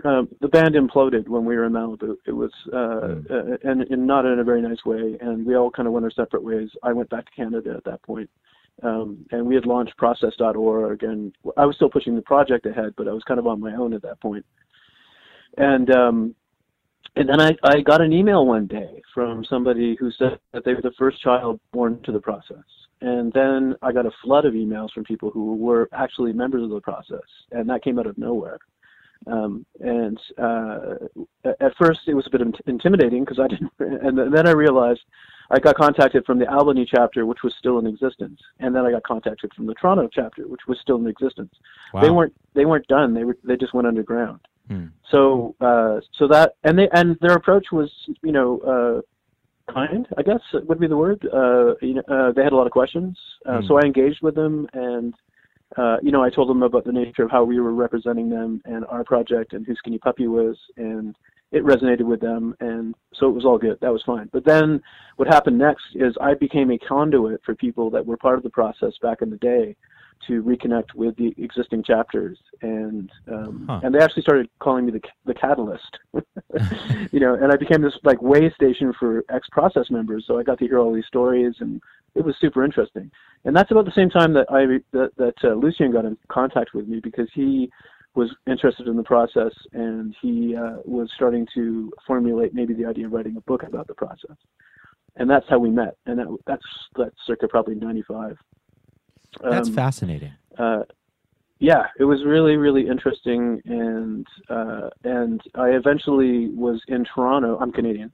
um, 0.04 0.28
the 0.40 0.48
band 0.48 0.74
imploded 0.74 1.28
when 1.28 1.44
we 1.44 1.56
were 1.56 1.64
in 1.64 1.72
Malibu. 1.72 2.16
It 2.26 2.32
was, 2.32 2.52
uh, 2.72 3.14
Hmm. 3.14 3.22
uh, 3.30 3.56
and, 3.70 3.82
and 3.82 4.06
not 4.06 4.26
in 4.26 4.38
a 4.38 4.44
very 4.44 4.60
nice 4.60 4.84
way, 4.84 5.16
and 5.20 5.44
we 5.46 5.56
all 5.56 5.70
kind 5.70 5.86
of 5.86 5.92
went 5.92 6.04
our 6.04 6.10
separate 6.10 6.42
ways. 6.44 6.68
I 6.82 6.92
went 6.92 7.10
back 7.10 7.26
to 7.26 7.32
Canada 7.32 7.74
at 7.76 7.84
that 7.84 8.02
point, 8.02 8.28
um, 8.82 9.24
and 9.30 9.46
we 9.46 9.54
had 9.54 9.66
launched 9.66 9.96
Process.org, 9.96 11.02
and 11.02 11.32
I 11.56 11.64
was 11.64 11.76
still 11.76 11.88
pushing 11.88 12.14
the 12.14 12.22
project 12.22 12.66
ahead, 12.66 12.94
but 12.96 13.08
I 13.08 13.12
was 13.12 13.24
kind 13.24 13.40
of 13.40 13.46
on 13.46 13.60
my 13.60 13.74
own 13.74 13.94
at 13.94 14.02
that 14.02 14.20
point. 14.20 14.44
And 15.56 15.90
um, 15.94 16.34
and 17.16 17.26
then 17.26 17.40
I, 17.40 17.56
I 17.62 17.80
got 17.80 18.02
an 18.02 18.12
email 18.12 18.44
one 18.44 18.66
day 18.66 19.00
from 19.14 19.42
somebody 19.48 19.96
who 19.98 20.10
said 20.12 20.38
that 20.52 20.66
they 20.66 20.74
were 20.74 20.82
the 20.82 20.92
first 20.98 21.22
child 21.22 21.58
born 21.72 21.98
to 22.02 22.12
the 22.12 22.20
process. 22.20 22.58
And 23.00 23.32
then 23.32 23.74
I 23.80 23.92
got 23.92 24.04
a 24.04 24.10
flood 24.22 24.44
of 24.44 24.52
emails 24.52 24.90
from 24.92 25.04
people 25.04 25.30
who 25.30 25.56
were 25.56 25.88
actually 25.92 26.34
members 26.34 26.62
of 26.62 26.70
the 26.70 26.80
process, 26.80 27.26
and 27.52 27.68
that 27.70 27.82
came 27.82 27.98
out 27.98 28.06
of 28.06 28.18
nowhere. 28.18 28.58
Um, 29.26 29.66
and 29.80 30.18
uh, 30.38 30.94
at 31.60 31.76
first, 31.78 32.00
it 32.06 32.14
was 32.14 32.26
a 32.26 32.30
bit 32.30 32.42
intimidating 32.66 33.24
because 33.24 33.38
I 33.40 33.48
didn't. 33.48 33.72
And 34.06 34.32
then 34.32 34.46
I 34.46 34.52
realized 34.52 35.00
I 35.50 35.58
got 35.58 35.76
contacted 35.76 36.24
from 36.24 36.38
the 36.38 36.48
Albany 36.52 36.86
chapter, 36.88 37.24
which 37.26 37.42
was 37.42 37.54
still 37.58 37.78
in 37.78 37.86
existence, 37.86 38.40
and 38.60 38.74
then 38.74 38.84
I 38.84 38.90
got 38.90 39.02
contacted 39.04 39.52
from 39.54 39.66
the 39.66 39.74
Toronto 39.74 40.08
chapter, 40.12 40.46
which 40.46 40.62
was 40.68 40.78
still 40.80 40.96
in 40.96 41.06
existence. 41.06 41.54
wow. 41.92 42.02
They 42.02 42.10
weren't. 42.10 42.34
They 42.54 42.64
weren't 42.64 42.86
done. 42.88 43.14
They 43.14 43.24
were. 43.24 43.36
They 43.44 43.56
just 43.56 43.74
went 43.74 43.86
underground. 43.86 44.40
Hmm. 44.68 44.86
So, 45.10 45.54
uh, 45.60 46.00
so 46.18 46.26
that 46.28 46.54
and 46.64 46.78
they 46.78 46.88
and 46.92 47.16
their 47.20 47.34
approach 47.34 47.66
was, 47.72 47.90
you 48.22 48.32
know, 48.32 48.58
uh, 49.68 49.72
kind. 49.72 50.06
I 50.18 50.22
guess 50.22 50.40
would 50.52 50.80
be 50.80 50.88
the 50.88 50.96
word. 50.96 51.24
Uh, 51.32 51.74
you 51.80 51.94
know, 51.94 52.02
uh, 52.08 52.32
they 52.32 52.42
had 52.42 52.52
a 52.52 52.56
lot 52.56 52.66
of 52.66 52.72
questions, 52.72 53.16
uh, 53.46 53.60
Hmm. 53.60 53.66
so 53.66 53.78
I 53.78 53.82
engaged 53.82 54.22
with 54.22 54.34
them, 54.34 54.66
and 54.72 55.14
uh, 55.76 55.96
you 56.02 56.12
know, 56.12 56.22
I 56.22 56.30
told 56.30 56.48
them 56.48 56.62
about 56.62 56.84
the 56.84 56.92
nature 56.92 57.24
of 57.24 57.30
how 57.30 57.44
we 57.44 57.58
were 57.60 57.74
representing 57.74 58.28
them 58.30 58.62
and 58.64 58.84
our 58.86 59.04
project 59.04 59.52
and 59.52 59.66
who 59.66 59.74
Skinny 59.74 59.98
Puppy 59.98 60.26
was, 60.28 60.56
and 60.76 61.16
it 61.52 61.64
resonated 61.64 62.02
with 62.02 62.20
them, 62.20 62.54
and 62.60 62.94
so 63.14 63.28
it 63.28 63.32
was 63.32 63.44
all 63.44 63.58
good. 63.58 63.78
That 63.80 63.92
was 63.92 64.02
fine. 64.04 64.28
But 64.32 64.44
then, 64.44 64.80
what 65.16 65.28
happened 65.28 65.58
next 65.58 65.84
is 65.94 66.14
I 66.20 66.34
became 66.34 66.70
a 66.70 66.78
conduit 66.78 67.40
for 67.44 67.54
people 67.54 67.90
that 67.90 68.04
were 68.04 68.16
part 68.16 68.36
of 68.36 68.42
the 68.42 68.50
process 68.50 68.92
back 69.02 69.22
in 69.22 69.30
the 69.30 69.36
day 69.36 69.76
to 70.26 70.42
reconnect 70.42 70.94
with 70.94 71.14
the 71.16 71.34
existing 71.36 71.82
chapters 71.82 72.38
and 72.62 73.10
um, 73.28 73.66
Huh. 73.68 73.80
and 73.82 73.94
they 73.94 73.98
actually 73.98 74.22
started 74.22 74.48
calling 74.60 74.86
me 74.86 74.92
the 74.92 75.00
the 75.26 75.34
catalyst 75.34 75.98
you 77.12 77.20
know 77.20 77.34
and 77.34 77.52
i 77.52 77.56
became 77.56 77.82
this 77.82 77.98
like 78.02 78.20
way 78.22 78.50
station 78.54 78.94
for 78.98 79.24
ex 79.28 79.46
process 79.50 79.90
members 79.90 80.24
so 80.26 80.38
i 80.38 80.42
got 80.42 80.58
to 80.58 80.66
hear 80.66 80.78
all 80.78 80.92
these 80.92 81.06
stories 81.06 81.54
and 81.60 81.82
it 82.16 82.24
was 82.24 82.34
super 82.40 82.64
interesting 82.64 83.10
and 83.44 83.54
that's 83.54 83.70
about 83.70 83.84
the 83.84 83.92
same 83.92 84.10
time 84.10 84.32
that 84.32 84.46
i 84.50 84.66
that, 84.92 85.10
that 85.16 85.34
uh, 85.44 85.54
lucian 85.54 85.92
got 85.92 86.04
in 86.04 86.16
contact 86.28 86.74
with 86.74 86.86
me 86.88 87.00
because 87.00 87.28
he 87.34 87.70
was 88.14 88.34
interested 88.46 88.88
in 88.88 88.96
the 88.96 89.02
process 89.02 89.52
and 89.74 90.14
he 90.22 90.56
uh, 90.56 90.76
was 90.84 91.10
starting 91.14 91.46
to 91.54 91.92
formulate 92.06 92.54
maybe 92.54 92.72
the 92.72 92.86
idea 92.86 93.04
of 93.06 93.12
writing 93.12 93.36
a 93.36 93.40
book 93.42 93.62
about 93.62 93.86
the 93.86 93.94
process 93.94 94.36
and 95.16 95.28
that's 95.28 95.46
how 95.48 95.58
we 95.58 95.70
met. 95.70 95.96
And 96.06 96.18
that, 96.18 96.36
that's 96.46 96.64
that's 96.96 97.14
circa 97.26 97.48
probably 97.48 97.74
'95. 97.74 98.36
That's 99.42 99.68
Um, 99.68 99.74
fascinating. 99.74 100.32
uh, 100.58 100.82
yeah, 101.58 101.86
it 101.98 102.04
was 102.04 102.24
really 102.24 102.56
really 102.56 102.86
interesting, 102.86 103.62
and 103.64 104.26
uh, 104.48 104.90
and 105.04 105.40
I 105.54 105.70
eventually 105.70 106.48
was 106.50 106.82
in 106.88 107.04
Toronto. 107.04 107.58
I'm 107.58 107.72
Canadian, 107.72 108.12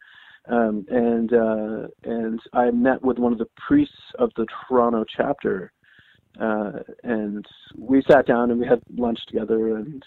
um, 0.48 0.84
and 0.88 1.32
uh, 1.32 1.88
and 2.04 2.40
I 2.52 2.70
met 2.70 3.02
with 3.02 3.18
one 3.18 3.32
of 3.32 3.38
the 3.38 3.48
priests 3.66 3.94
of 4.18 4.30
the 4.36 4.46
Toronto 4.68 5.04
chapter, 5.16 5.72
uh, 6.40 6.80
and 7.04 7.46
we 7.76 8.02
sat 8.10 8.26
down 8.26 8.50
and 8.50 8.58
we 8.58 8.66
had 8.66 8.80
lunch 8.96 9.20
together, 9.26 9.76
and 9.76 10.02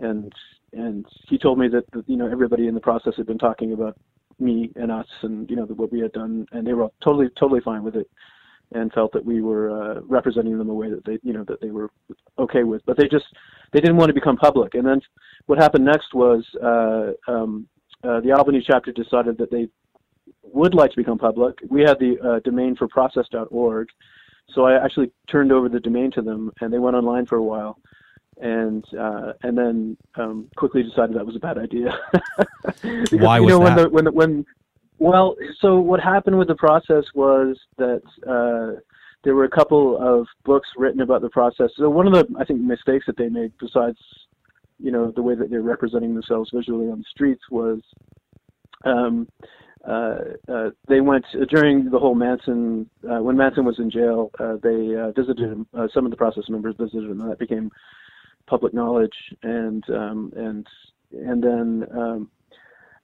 and 0.00 0.32
and 0.72 1.06
he 1.28 1.38
told 1.38 1.58
me 1.58 1.68
that, 1.68 1.84
you 2.06 2.16
know 2.16 2.30
everybody 2.30 2.66
in 2.66 2.74
the 2.74 2.80
process 2.80 3.14
had 3.16 3.26
been 3.26 3.38
talking 3.38 3.72
about 3.72 3.96
me 4.40 4.70
and 4.74 4.90
us 4.90 5.06
and 5.22 5.48
you 5.48 5.56
know 5.56 5.64
what 5.64 5.92
we 5.92 6.00
had 6.00 6.12
done, 6.12 6.46
and 6.52 6.66
they 6.66 6.72
were 6.72 6.88
totally 7.02 7.28
totally 7.38 7.60
fine 7.60 7.84
with 7.84 7.96
it 7.96 8.08
and 8.72 8.92
felt 8.92 9.12
that 9.12 9.24
we 9.24 9.40
were 9.40 9.70
uh, 9.70 10.00
representing 10.02 10.58
them 10.58 10.70
a 10.70 10.74
way 10.74 10.90
that 10.90 11.04
they 11.04 11.18
you 11.22 11.32
know 11.32 11.44
that 11.44 11.60
they 11.60 11.70
were 11.70 11.90
okay 12.38 12.64
with. 12.64 12.82
But 12.86 12.96
they 12.96 13.08
just 13.08 13.26
they 13.72 13.80
didn't 13.80 13.96
want 13.96 14.08
to 14.08 14.14
become 14.14 14.36
public. 14.36 14.74
And 14.74 14.86
then 14.86 15.00
what 15.46 15.58
happened 15.58 15.84
next 15.84 16.14
was 16.14 16.44
uh, 16.62 17.12
um, 17.30 17.68
uh, 18.04 18.20
the 18.20 18.32
Albany 18.32 18.62
chapter 18.66 18.92
decided 18.92 19.38
that 19.38 19.50
they 19.50 19.68
would 20.42 20.74
like 20.74 20.90
to 20.90 20.96
become 20.96 21.18
public 21.18 21.58
we 21.68 21.82
had 21.82 21.98
the 21.98 22.16
uh, 22.20 22.40
domain 22.40 22.76
for 22.76 22.88
process.org 22.88 23.88
so 24.54 24.66
I 24.66 24.84
actually 24.84 25.10
turned 25.30 25.52
over 25.52 25.68
the 25.68 25.80
domain 25.80 26.10
to 26.12 26.22
them 26.22 26.52
and 26.60 26.72
they 26.72 26.78
went 26.78 26.96
online 26.96 27.26
for 27.26 27.36
a 27.36 27.42
while 27.42 27.78
and 28.40 28.84
uh, 28.98 29.32
and 29.42 29.56
then 29.56 29.96
um, 30.16 30.48
quickly 30.56 30.82
decided 30.82 31.16
that 31.16 31.26
was 31.26 31.36
a 31.36 31.40
bad 31.40 31.58
idea. 31.58 31.96
Because, 32.82 33.20
Why 33.20 33.38
you 33.38 33.44
was 33.44 33.52
know, 33.52 33.60
when 33.60 33.76
the 33.76 33.88
when 33.88 34.04
the, 34.04 34.12
when 34.12 34.46
well, 34.98 35.36
so 35.60 35.78
what 35.78 36.00
happened 36.00 36.38
with 36.38 36.48
the 36.48 36.54
process 36.54 37.04
was 37.14 37.58
that 37.78 38.02
uh, 38.26 38.80
there 39.22 39.34
were 39.34 39.44
a 39.44 39.50
couple 39.50 39.96
of 39.98 40.26
books 40.44 40.68
written 40.76 41.00
about 41.00 41.22
the 41.22 41.28
process. 41.30 41.70
So 41.76 41.88
one 41.88 42.06
of 42.06 42.12
the 42.12 42.26
I 42.38 42.44
think 42.44 42.60
mistakes 42.60 43.06
that 43.06 43.16
they 43.16 43.28
made, 43.28 43.52
besides 43.60 43.98
you 44.78 44.90
know 44.90 45.12
the 45.14 45.22
way 45.22 45.34
that 45.34 45.50
they're 45.50 45.62
representing 45.62 46.14
themselves 46.14 46.50
visually 46.52 46.90
on 46.90 46.98
the 46.98 47.04
streets, 47.10 47.42
was 47.50 47.80
um, 48.84 49.28
uh, 49.86 50.18
uh, 50.48 50.70
they 50.88 51.00
went 51.00 51.24
during 51.50 51.90
the 51.90 51.98
whole 51.98 52.14
Manson 52.14 52.88
uh, 53.10 53.22
when 53.22 53.36
Manson 53.36 53.64
was 53.64 53.78
in 53.78 53.90
jail. 53.90 54.30
Uh, 54.38 54.56
they 54.62 54.94
uh, 54.96 55.12
visited 55.12 55.50
him. 55.50 55.66
Uh, 55.76 55.88
some 55.92 56.04
of 56.04 56.10
the 56.10 56.16
process 56.16 56.44
members 56.48 56.74
visited 56.78 57.10
him, 57.10 57.20
and 57.20 57.30
that 57.30 57.38
became 57.38 57.70
public 58.46 58.72
knowledge. 58.72 59.14
And 59.42 59.84
um, 59.90 60.32
and 60.36 60.66
and 61.12 61.42
then 61.42 61.86
um, 61.94 62.30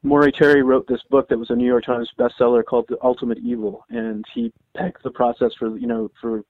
Maury 0.02 0.32
Terry 0.32 0.62
wrote 0.62 0.86
this 0.88 1.02
book 1.10 1.28
that 1.28 1.38
was 1.38 1.50
a 1.50 1.54
New 1.54 1.66
York 1.66 1.84
Times 1.84 2.10
bestseller 2.18 2.64
called 2.64 2.86
The 2.88 2.96
Ultimate 3.02 3.38
Evil, 3.38 3.84
and 3.90 4.24
he 4.34 4.52
pegged 4.74 5.02
the 5.04 5.10
process 5.10 5.52
for 5.58 5.76
you 5.76 5.86
know 5.86 6.10
for 6.20 6.44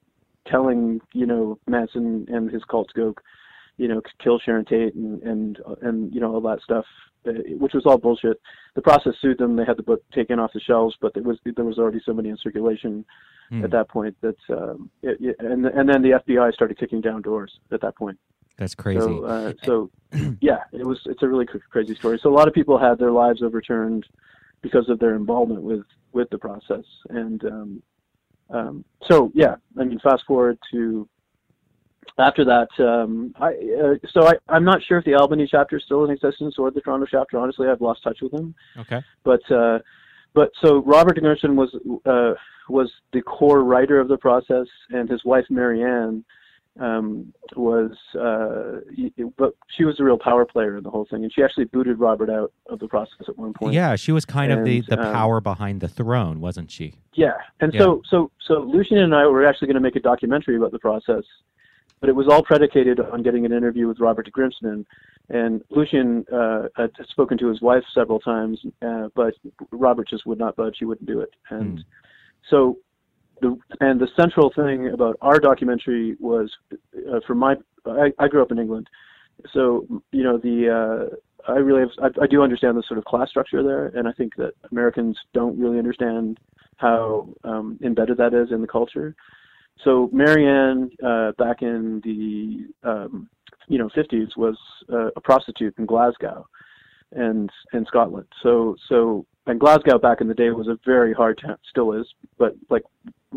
telling 0.47 1.01
you 1.13 1.27
know 1.27 1.59
Manson 1.67 2.27
and 2.29 2.51
his 2.51 2.63
cult 2.65 2.89
to 2.95 3.01
go 3.01 3.15
you 3.81 3.89
know 3.89 4.01
kill 4.23 4.39
Sharon 4.39 4.65
Tate 4.65 4.95
and 4.95 5.23
and 5.23 5.59
and 5.83 6.15
you 6.15 6.21
know 6.21 6.35
all 6.35 6.41
that 6.43 6.61
stuff, 6.63 6.85
uh, 7.27 7.33
which 7.59 7.75
was 7.75 7.87
all 7.87 7.99
bullshit. 7.99 8.41
The 8.75 8.83
process 8.83 9.15
sued 9.21 9.39
them. 9.39 9.57
They 9.57 9.65
had 9.65 9.77
the 9.77 9.83
book 9.83 10.03
taken 10.13 10.39
off 10.39 10.53
the 10.53 10.61
shelves, 10.61 10.97
but 11.01 11.15
there 11.15 11.23
was 11.23 11.39
there 11.45 11.65
was 11.65 11.79
already 11.79 12.01
so 12.05 12.13
many 12.13 12.29
in 12.29 12.37
circulation 12.37 13.05
Hmm. 13.51 13.65
at 13.65 13.73
that 13.73 13.89
point 13.89 14.17
that 14.21 14.37
um, 14.51 14.91
it, 15.03 15.37
and 15.41 15.67
and 15.67 15.89
then 15.89 16.03
the 16.03 16.23
FBI 16.25 16.55
started 16.55 16.79
kicking 16.79 17.01
down 17.01 17.21
doors 17.21 17.59
at 17.73 17.81
that 17.81 17.97
point. 17.97 18.17
That's 18.57 18.77
crazy. 18.77 19.01
So, 19.01 19.25
uh, 19.25 19.53
so 19.65 19.91
yeah, 20.41 20.59
it 20.73 20.87
was. 20.87 21.01
It's 21.07 21.23
a 21.25 21.29
really 21.29 21.47
crazy 21.69 21.97
story. 21.97 22.21
So 22.23 22.31
a 22.31 22.37
lot 22.37 22.47
of 22.47 22.55
people 22.55 22.79
had 22.79 22.99
their 22.99 23.11
lives 23.11 23.43
overturned 23.43 24.07
because 24.63 24.89
of 24.89 25.01
their 25.01 25.17
involvement 25.17 25.63
with 25.63 25.83
with 26.13 26.31
the 26.31 26.39
process. 26.39 26.85
And 27.09 27.45
um, 27.45 27.83
um, 28.51 28.85
so 29.09 29.33
yeah, 29.35 29.57
I 29.77 29.83
mean, 29.83 29.99
fast 29.99 30.23
forward 30.29 30.57
to 30.71 31.09
after 32.21 32.45
that. 32.45 32.69
Um, 32.79 33.35
I 33.41 33.49
uh, 33.49 33.95
so 34.13 34.27
I, 34.27 34.35
I'm 34.49 34.65
not 34.65 34.83
sure 34.87 34.99
if 34.99 35.05
the 35.05 35.15
Albany 35.15 35.49
chapter 35.51 35.77
is 35.77 35.85
still 35.85 36.05
in 36.05 36.11
existence 36.11 36.57
or 36.59 36.71
the 36.71 36.81
Toronto 36.81 37.07
chapter. 37.11 37.39
Honestly, 37.39 37.69
I've 37.69 37.81
lost 37.81 38.03
touch 38.03 38.19
with 38.23 38.33
them. 38.33 38.55
okay. 38.79 39.03
But 39.25 39.51
uh, 39.51 39.79
but 40.35 40.51
so 40.63 40.83
Robert 40.83 41.15
Dickerson 41.15 41.57
was 41.57 41.75
uh, 42.07 42.35
was 42.69 42.91
the 43.13 43.23
core 43.23 43.65
writer 43.65 43.99
of 43.99 44.09
the 44.09 44.19
process, 44.19 44.67
and 44.91 45.09
his 45.09 45.25
wife 45.25 45.45
Marianne 45.51 46.25
um, 46.79 47.33
was 47.57 47.91
uh, 48.19 48.81
but 49.37 49.55
she 49.77 49.85
was 49.85 49.99
a 49.99 50.05
real 50.05 50.19
power 50.19 50.45
player 50.45 50.77
in 50.77 50.85
the 50.85 50.91
whole 50.91 51.07
thing, 51.11 51.25
and 51.25 51.33
she 51.33 51.43
actually 51.43 51.65
booted 51.65 51.99
Robert 51.99 52.31
out 52.31 52.53
of 52.67 52.79
the 52.79 52.87
process 52.87 53.29
at 53.29 53.37
one 53.37 53.53
point. 53.53 53.75
Yeah, 53.75 53.97
she 53.97 54.13
was 54.13 54.25
kind 54.25 54.53
of 54.53 54.65
the, 54.65 54.83
the 54.83 54.99
um, 54.99 55.13
power 55.13 55.41
behind 55.41 55.81
the 55.81 55.89
throne, 55.89 56.41
wasn't 56.41 56.71
she? 56.71 56.95
Yeah, 57.15 57.33
and 57.61 57.75
so 57.77 58.03
so 58.09 58.31
so 58.47 58.61
Lucian 58.61 58.99
and 58.99 59.15
I 59.15 59.27
were 59.27 59.45
actually 59.45 59.67
going 59.67 59.75
to 59.75 59.81
make 59.81 59.97
a 59.97 60.01
documentary 60.01 60.57
about 60.57 60.71
the 60.71 60.79
process, 60.79 61.25
but 62.01 62.09
it 62.09 62.17
was 62.17 62.27
all 62.29 62.43
predicated 62.43 62.99
on 63.01 63.23
getting 63.23 63.45
an 63.45 63.53
interview 63.53 63.87
with 63.87 64.01
Robert 64.01 64.25
de 64.25 64.31
Grimston. 64.31 64.85
And 65.29 65.63
Lucian 65.71 66.25
uh, 66.33 66.69
had 66.77 66.91
spoken 67.11 67.39
to 67.39 67.49
his 67.49 67.61
wife 67.61 67.85
several 67.95 68.19
times, 68.19 68.59
uh, 68.83 69.09
but 69.15 69.35
Robert 69.71 70.09
just 70.09 70.27
would 70.27 70.39
not 70.39 70.57
budge. 70.57 70.77
He 70.79 70.85
wouldn't 70.85 71.09
do 71.09 71.21
it. 71.21 71.31
And 71.51 71.79
Hmm. 71.79 71.83
so, 72.49 72.79
the 73.41 73.57
and 73.81 74.01
the 74.01 74.09
central 74.17 74.51
thing 74.55 74.89
about 74.89 75.17
our 75.23 75.39
documentary 75.39 76.17
was, 76.21 76.51
uh, 76.73 77.21
for 77.27 77.35
my, 77.35 77.55
I, 77.87 78.13
I 78.19 78.29
grew 78.29 78.43
up 78.43 78.51
in 78.51 78.59
England, 78.59 78.89
so 79.53 79.87
you 80.13 80.25
know 80.25 80.37
the. 80.39 80.69
Uh, 80.69 81.17
I 81.49 81.57
really 81.57 81.81
have, 81.81 81.91
I, 82.03 82.25
I 82.25 82.27
do 82.27 82.43
understand 82.43 82.77
the 82.77 82.83
sort 82.87 82.99
of 82.99 83.07
class 83.07 83.31
structure 83.31 83.63
there, 83.63 83.87
and 83.87 84.07
I 84.07 84.13
think 84.13 84.37
that 84.37 84.53
Americans 84.71 85.17
don't 85.33 85.59
really 85.59 85.79
understand 85.79 86.39
how 86.77 87.29
um, 87.45 87.79
embedded 87.83 88.19
that 88.19 88.35
is 88.35 88.53
in 88.53 88.61
the 88.61 88.67
culture. 88.67 89.15
So 89.85 90.11
Marianne, 90.13 90.91
uh, 91.05 91.33
back 91.39 91.63
in 91.63 92.01
the 92.05 92.89
um, 92.89 93.29
you 93.69 93.79
know 93.79 93.89
50s, 93.97 94.37
was 94.37 94.59
uh, 94.93 95.11
a 95.17 95.21
prostitute 95.21 95.75
in 95.79 95.87
Glasgow, 95.87 96.47
and 97.13 97.51
in 97.73 97.87
Scotland. 97.87 98.27
So 98.43 98.77
so 98.89 99.27
and 99.47 99.59
Glasgow 99.59 99.99
back 99.99 100.21
in 100.21 100.29
the 100.29 100.35
day 100.35 100.51
was 100.51 100.69
a 100.69 100.79
very 100.85 101.13
hard 101.13 101.41
town, 101.45 101.57
still 101.69 101.93
is, 101.93 102.07
but 102.39 102.55
like 102.69 102.83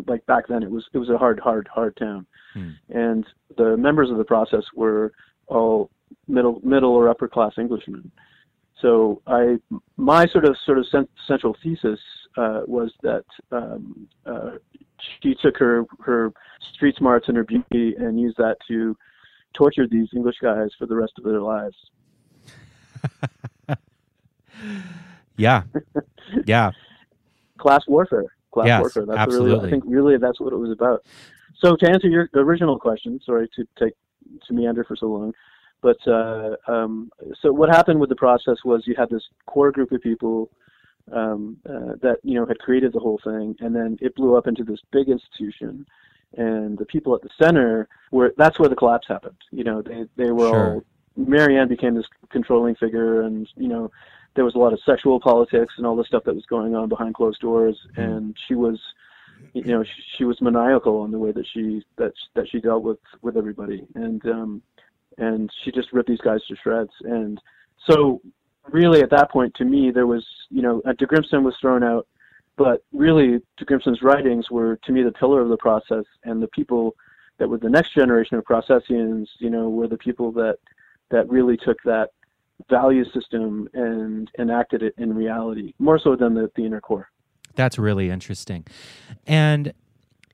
like 0.08 0.26
back 0.26 0.48
then 0.48 0.64
it 0.64 0.72
was 0.72 0.86
it 0.94 0.98
was 0.98 1.10
a 1.10 1.18
hard 1.18 1.40
hard 1.40 1.68
hard 1.74 1.96
town, 1.98 2.26
Hmm. 2.54 2.72
and 2.90 3.26
the 3.58 3.76
members 3.78 4.12
of 4.12 4.18
the 4.18 4.24
process 4.24 4.64
were 4.76 5.12
all 5.48 5.90
middle 6.28 6.60
middle 6.64 6.92
or 6.92 7.10
upper 7.10 7.28
class 7.28 7.54
Englishmen. 7.58 8.12
So 8.82 9.22
I 9.28 9.58
my 9.98 10.28
sort 10.28 10.46
of 10.46 10.56
sort 10.66 10.78
of 10.78 10.86
cent- 10.88 11.10
central 11.28 11.56
thesis 11.64 12.00
uh, 12.38 12.62
was 12.68 12.92
that 13.02 13.26
um, 13.52 14.08
uh, 14.26 14.52
she 15.22 15.36
took 15.36 15.58
her 15.58 15.86
her 16.00 16.32
street 16.76 16.96
smarts 16.98 17.28
and 17.28 17.38
her 17.38 17.44
beauty 17.44 17.96
and 17.98 18.20
used 18.20 18.38
that 18.38 18.58
to 18.68 18.96
torture 19.54 19.88
these 19.88 20.08
English 20.16 20.38
guys 20.42 20.70
for 20.78 20.86
the 20.86 20.96
rest 20.96 21.14
of 21.18 21.24
their 21.24 21.42
lives. 21.42 21.76
Yeah. 25.38 25.64
yeah. 26.46 26.72
Class 27.58 27.84
warfare. 27.88 28.26
Class 28.52 28.68
Yes, 28.68 28.80
warfare. 28.82 29.06
That's 29.06 29.18
absolutely. 29.18 29.54
really 29.54 29.68
I 29.68 29.72
think 29.72 29.84
really 29.88 30.18
that's 30.18 30.40
what 30.40 30.54
it 30.54 30.58
was 30.58 30.72
about. 30.72 31.04
So 31.60 31.76
to 31.76 31.90
answer 31.90 32.08
your 32.08 32.30
original 32.36 32.78
question, 32.78 33.20
sorry 33.26 33.50
to 33.56 33.66
take 33.80 33.94
to 34.48 34.54
meander 34.54 34.84
for 34.84 34.96
so 34.96 35.08
long, 35.08 35.34
but 35.82 35.98
uh, 36.08 36.56
um, 36.68 37.12
so 37.42 37.52
what 37.52 37.70
happened 37.70 38.00
with 38.00 38.10
the 38.10 38.16
process 38.16 38.58
was 38.64 38.84
you 38.86 38.96
had 38.98 39.10
this 39.10 39.24
core 39.48 39.72
group 39.72 39.92
of 39.92 40.02
people 40.02 40.50
um, 41.12 41.58
uh, 41.68 41.96
that 42.02 42.18
you 42.24 42.36
know 42.36 42.46
had 42.46 42.60
created 42.60 42.94
the 42.94 43.00
whole 43.00 43.20
thing, 43.24 43.56
and 43.60 43.76
then 43.76 43.98
it 44.02 44.16
blew 44.16 44.38
up 44.38 44.48
into 44.48 44.64
this 44.64 44.80
big 44.92 45.10
institution, 45.10 45.86
and 46.38 46.78
the 46.78 46.86
people 46.86 47.14
at 47.16 47.22
the 47.22 47.30
center 47.42 47.88
were 48.12 48.34
that's 48.38 48.60
where 48.60 48.70
the 48.70 48.76
collapse 48.76 49.08
happened. 49.08 49.38
You 49.52 49.64
know, 49.64 49.82
they 49.82 50.06
they 50.16 50.32
were 50.32 50.50
Sure. 50.50 50.74
all 50.76 50.86
Marianne 51.16 51.68
became 51.68 51.96
this 51.96 52.08
controlling 52.30 52.76
figure, 52.76 53.22
and 53.22 53.48
you 53.56 53.68
know 53.68 53.92
there 54.36 54.46
was 54.46 54.56
a 54.56 54.58
lot 54.58 54.74
of 54.74 54.80
sexual 54.86 55.20
politics 55.20 55.74
and 55.78 55.86
all 55.86 55.96
the 55.96 56.04
stuff 56.06 56.24
that 56.24 56.34
was 56.34 56.46
going 56.46 56.76
on 56.76 56.90
behind 56.90 57.14
closed 57.14 57.40
doors, 57.40 57.78
and 57.98 58.36
she 58.48 58.56
was 58.56 58.80
you 59.54 59.64
know 59.66 59.84
she, 59.84 60.04
she 60.18 60.24
was 60.24 60.42
maniacal 60.42 61.06
in 61.06 61.12
the 61.12 61.20
way 61.20 61.32
that 61.32 61.46
she 61.54 61.84
that 61.98 62.14
that 62.36 62.48
she 62.50 62.60
dealt 62.60 62.84
with 62.84 63.00
with 63.22 63.38
everybody 63.38 63.86
and 63.96 64.26
um 64.26 64.62
and 65.18 65.50
she 65.64 65.72
just 65.72 65.92
ripped 65.92 66.08
these 66.10 66.22
guys 66.22 66.40
to 66.48 66.56
shreds 66.56 66.92
and 67.02 67.42
so 67.90 68.22
really 68.72 69.02
at 69.02 69.10
that 69.10 69.32
point 69.32 69.54
to 69.56 69.66
me 69.66 69.92
there 69.92 70.08
was 70.08 70.26
you 70.50 70.62
know 70.62 70.82
uh, 70.86 70.94
de 70.94 71.06
Grimston 71.06 71.44
was 71.44 71.56
thrown 71.60 71.84
out 71.84 72.08
but 72.58 72.84
really 72.92 73.40
de 73.58 73.66
Grimston's 73.66 74.02
writings 74.02 74.50
were 74.50 74.78
to 74.84 74.92
me 74.92 75.04
the 75.04 75.12
pillar 75.12 75.42
of 75.42 75.50
the 75.50 75.58
process 75.58 76.06
and 76.24 76.42
the 76.42 76.48
people 76.50 76.96
that 77.40 77.50
were 77.50 77.58
the 77.58 77.70
next 77.70 77.94
generation 77.94 78.38
of 78.38 78.46
processians 78.46 79.30
you 79.40 79.50
know 79.50 79.70
were 79.70 79.88
the 79.88 79.98
people 79.98 80.32
that 80.32 80.58
that 81.12 81.30
really 81.30 81.58
took 81.58 81.78
that 81.84 82.10
value 82.70 83.04
system 83.12 83.68
and 83.74 84.30
enacted 84.40 84.82
it 84.82 84.94
in 84.98 85.14
reality 85.14 85.74
more 85.80 86.00
so 86.00 86.16
than 86.16 86.34
the, 86.34 86.50
the 86.56 86.66
inner 86.66 86.80
core 86.80 87.10
That's 87.56 87.78
really 87.78 88.10
interesting. 88.10 88.66
And, 89.28 89.74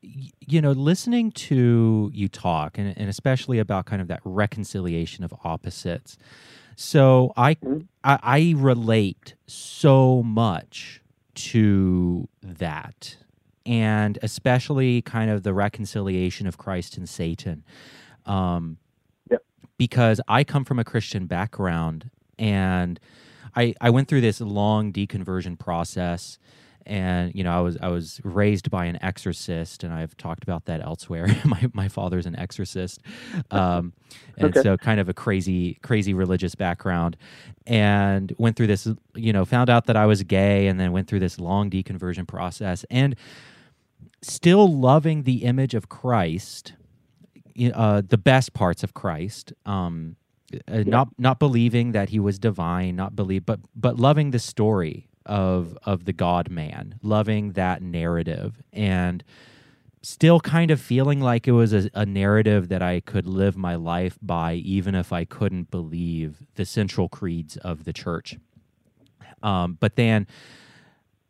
you 0.01 0.61
know, 0.61 0.71
listening 0.71 1.31
to 1.31 2.09
you 2.13 2.27
talk, 2.27 2.77
and, 2.77 2.97
and 2.97 3.09
especially 3.09 3.59
about 3.59 3.85
kind 3.85 4.01
of 4.01 4.07
that 4.07 4.21
reconciliation 4.23 5.23
of 5.23 5.33
opposites. 5.43 6.17
So 6.81 7.33
I, 7.35 7.55
Mhm. 7.55 7.87
I, 8.05 8.19
I 8.23 8.53
relate 8.55 9.35
so 9.47 10.23
much 10.23 11.01
to 11.35 12.29
that 12.41 13.17
and 13.65 14.17
especially 14.23 15.01
kind 15.01 15.29
of 15.29 15.43
the 15.43 15.53
reconciliation 15.53 16.47
of 16.47 16.57
Christ 16.57 16.95
and 16.97 17.07
Satan. 17.07 17.65
Um, 18.25 18.77
Yep. 19.29 19.43
Because 19.77 20.21
I 20.29 20.45
come 20.45 20.63
from 20.63 20.79
a 20.79 20.85
Christian 20.85 21.25
background 21.25 22.09
and 22.39 22.97
I, 23.57 23.73
I 23.81 23.89
went 23.89 24.07
through 24.07 24.21
this 24.21 24.39
long 24.39 24.93
deconversion 24.93 25.59
process 25.59 26.39
and 26.85 27.33
you 27.35 27.43
know 27.43 27.51
I 27.51 27.61
was 27.61 27.77
I 27.81 27.89
was 27.89 28.21
raised 28.23 28.71
by 28.71 28.85
an 28.85 28.97
exorcist 29.03 29.83
and 29.83 29.93
I've 29.93 30.17
talked 30.17 30.43
about 30.43 30.65
that 30.65 30.81
elsewhere. 30.81 31.27
My 31.45 31.69
my 31.73 31.87
father's 31.89 32.25
an 32.25 32.35
exorcist. 32.37 33.01
Um, 33.51 33.93
and 34.37 34.55
Okay. 34.55 34.57
so 34.57 34.77
kind 34.77 34.99
of 34.99 35.09
a 35.09 35.13
crazy 35.13 35.75
crazy 35.83 36.13
religious 36.13 36.55
background. 36.55 37.17
And 37.67 38.33
went 38.39 38.57
through 38.57 38.67
this 38.67 38.87
you 39.15 39.33
know 39.33 39.45
found 39.45 39.69
out 39.69 39.87
that 39.87 39.97
I 39.97 40.05
was 40.07 40.23
gay 40.23 40.67
and 40.67 40.79
then 40.79 40.91
went 40.93 41.07
through 41.07 41.21
this 41.21 41.39
long 41.39 41.69
deconversion 41.69 42.27
process. 42.27 42.85
And 42.91 43.15
still 44.21 44.67
loving 44.73 45.23
the 45.23 45.43
image 45.45 45.75
of 45.75 45.89
Christ 45.89 46.73
uh, 47.75 48.01
the 48.07 48.17
best 48.19 48.53
parts 48.53 48.83
of 48.83 48.95
Christ 48.95 49.53
um, 49.65 50.17
uh, 50.67 50.83
not 50.87 51.09
not 51.19 51.39
believing 51.39 51.93
that 51.93 52.09
he 52.09 52.19
was 52.19 52.39
divine 52.39 52.95
not 52.97 53.15
believe 53.15 53.45
but 53.45 53.61
but 53.75 53.99
loving 53.99 54.31
the 54.31 54.39
story 54.39 55.08
of 55.29 55.77
of 55.85 56.05
the 56.05 56.11
God 56.11 56.49
man 56.49 56.95
loving 57.01 57.53
that 57.53 57.81
narrative 57.81 58.61
and 58.73 59.23
still 60.01 60.39
kind 60.39 60.71
of 60.71 60.81
feeling 60.81 61.21
like 61.21 61.47
it 61.47 61.51
was 61.51 61.73
a, 61.73 61.89
a 61.93 62.05
narrative 62.05 62.69
that 62.69 62.81
I 62.81 63.01
could 63.01 63.27
live 63.27 63.55
my 63.55 63.75
life 63.75 64.17
by, 64.21 64.53
even 64.55 64.95
if 64.95 65.13
I 65.13 65.25
couldn't 65.25 65.69
believe 65.71 66.37
the 66.55 66.65
central 66.65 67.09
creeds 67.09 67.57
of 67.57 67.83
the 67.83 67.93
church. 67.93 68.37
Um, 69.43 69.77
but 69.79 69.95
then 69.95 70.25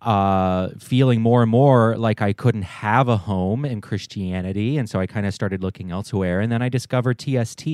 uh, 0.02 0.70
feeling 0.80 1.20
more 1.22 1.42
and 1.42 1.52
more 1.52 1.98
like 1.98 2.22
I 2.22 2.32
couldn't 2.32 2.62
have 2.64 3.08
a 3.08 3.18
home 3.18 3.66
in 3.66 3.82
Christianity. 3.82 4.78
And 4.78 4.90
so 4.90 5.00
I 5.00 5.08
kind 5.08 5.26
of 5.26 5.34
started 5.34 5.62
looking 5.62 5.92
elsewhere. 5.92 6.40
And 6.40 6.52
then 6.52 6.62
I 6.62 6.70
discovered 6.70 7.20
TST. 7.20 7.68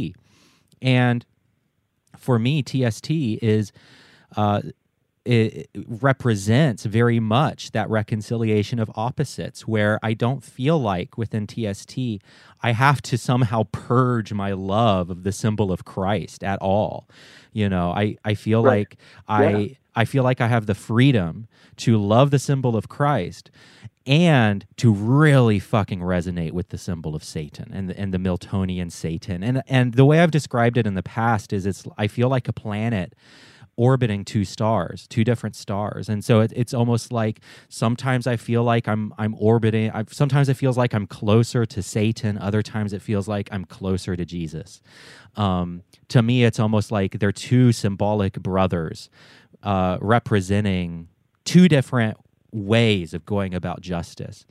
And 0.82 1.26
for 2.18 2.40
me, 2.40 2.64
TST 2.64 3.12
is. 3.12 3.72
Uh, 4.36 4.62
it 5.26 5.70
represents 5.88 6.86
very 6.86 7.20
much 7.20 7.72
that 7.72 7.90
reconciliation 7.90 8.80
of 8.80 8.92
opposites 8.96 9.68
where 9.68 10.00
I 10.04 10.14
don't 10.14 10.44
feel 10.44 10.80
like 10.80 11.18
within 11.18 11.48
TST 11.48 11.98
I 12.64 12.72
have 12.74 13.02
to 13.04 13.18
somehow 13.18 13.64
purge 13.72 14.34
my 14.34 14.54
love 14.54 15.10
of 15.10 15.24
the 15.24 15.32
symbol 15.32 15.72
of 15.72 15.86
Christ 15.86 16.44
at 16.44 16.60
all. 16.62 17.08
You 17.54 17.70
know, 17.70 17.92
I, 17.92 18.18
I 18.26 18.36
feel 18.36 18.64
Right. 18.64 18.88
like 18.90 18.98
I 19.28 19.44
Yeah. 19.44 19.68
I 19.96 20.06
feel 20.06 20.24
like 20.24 20.42
I 20.42 20.48
have 20.48 20.66
the 20.68 20.76
freedom 20.76 21.48
to 21.78 21.98
love 21.98 22.32
the 22.32 22.40
symbol 22.40 22.76
of 22.76 22.90
Christ 22.90 23.50
and 24.08 24.66
to 24.78 24.94
really 24.94 25.60
fucking 25.60 26.02
resonate 26.02 26.52
with 26.52 26.70
the 26.70 26.78
symbol 26.78 27.16
of 27.16 27.24
Satan 27.24 27.72
and 27.74 27.90
the, 27.90 28.00
and 28.00 28.14
the 28.14 28.20
Miltonian 28.20 28.92
Satan. 28.92 29.44
And 29.44 29.64
and 29.68 29.94
the 29.96 30.06
way 30.06 30.20
I've 30.22 30.32
described 30.32 30.78
it 30.78 30.88
in 30.88 30.96
the 30.96 31.04
past 31.04 31.54
is 31.54 31.66
it's 31.66 31.86
I 31.98 32.08
feel 32.08 32.30
like 32.30 32.48
a 32.48 32.54
planet 32.54 33.14
orbiting 33.78 34.24
two 34.26 34.46
stars, 34.46 35.08
two 35.08 35.24
different 35.24 35.56
stars, 35.56 36.10
and 36.10 36.24
so 36.24 36.40
it, 36.42 36.54
it's 36.56 36.74
almost 36.74 37.12
like 37.12 37.42
sometimes 37.70 38.28
I 38.28 38.38
feel 38.38 38.64
like 38.64 38.88
I'm 38.88 39.14
I'm 39.18 39.36
orbiting. 39.40 39.92
I, 39.92 40.06
sometimes 40.10 40.50
it 40.50 40.56
feels 40.56 40.78
like 40.78 40.94
I'm 40.94 41.08
closer 41.08 41.66
to 41.66 41.82
Satan. 41.82 42.38
Other 42.38 42.62
times 42.62 42.94
it 42.94 43.02
feels 43.02 43.28
like 43.28 43.50
I'm 43.52 43.66
closer 43.66 44.16
to 44.16 44.26
Jesus. 44.26 44.82
Um, 45.36 45.84
to 46.10 46.22
me, 46.22 46.44
it's 46.44 46.60
almost 46.60 46.92
like 46.92 47.20
they're 47.20 47.32
two 47.32 47.72
symbolic 47.72 48.34
brothers 48.34 49.10
uh, 49.64 49.98
representing 50.02 51.10
two 51.44 51.68
different 51.68 52.18
ways 52.52 53.14
of 53.14 53.26
going 53.26 53.54
about 53.54 53.82
justice. 53.82 54.46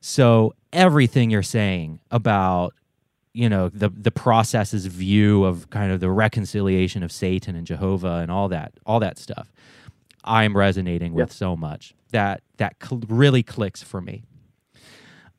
So 0.00 0.54
everything 0.72 1.30
you're 1.30 1.42
saying 1.42 2.00
about 2.10 2.74
you 3.32 3.48
know 3.48 3.68
the 3.68 3.88
the 3.90 4.10
process's 4.10 4.86
view 4.86 5.44
of 5.44 5.70
kind 5.70 5.92
of 5.92 6.00
the 6.00 6.10
reconciliation 6.10 7.02
of 7.02 7.12
Satan 7.12 7.54
and 7.56 7.66
Jehovah 7.66 8.16
and 8.22 8.30
all 8.30 8.48
that 8.48 8.72
all 8.84 9.00
that 9.00 9.18
stuff 9.18 9.52
I'm 10.24 10.56
resonating 10.56 11.12
with 11.14 11.28
Yeah. 11.30 11.34
so 11.34 11.56
much 11.56 11.94
that 12.10 12.42
that 12.58 12.76
cl- 12.82 13.02
really 13.08 13.42
clicks 13.42 13.82
for 13.82 14.00
me. 14.00 14.24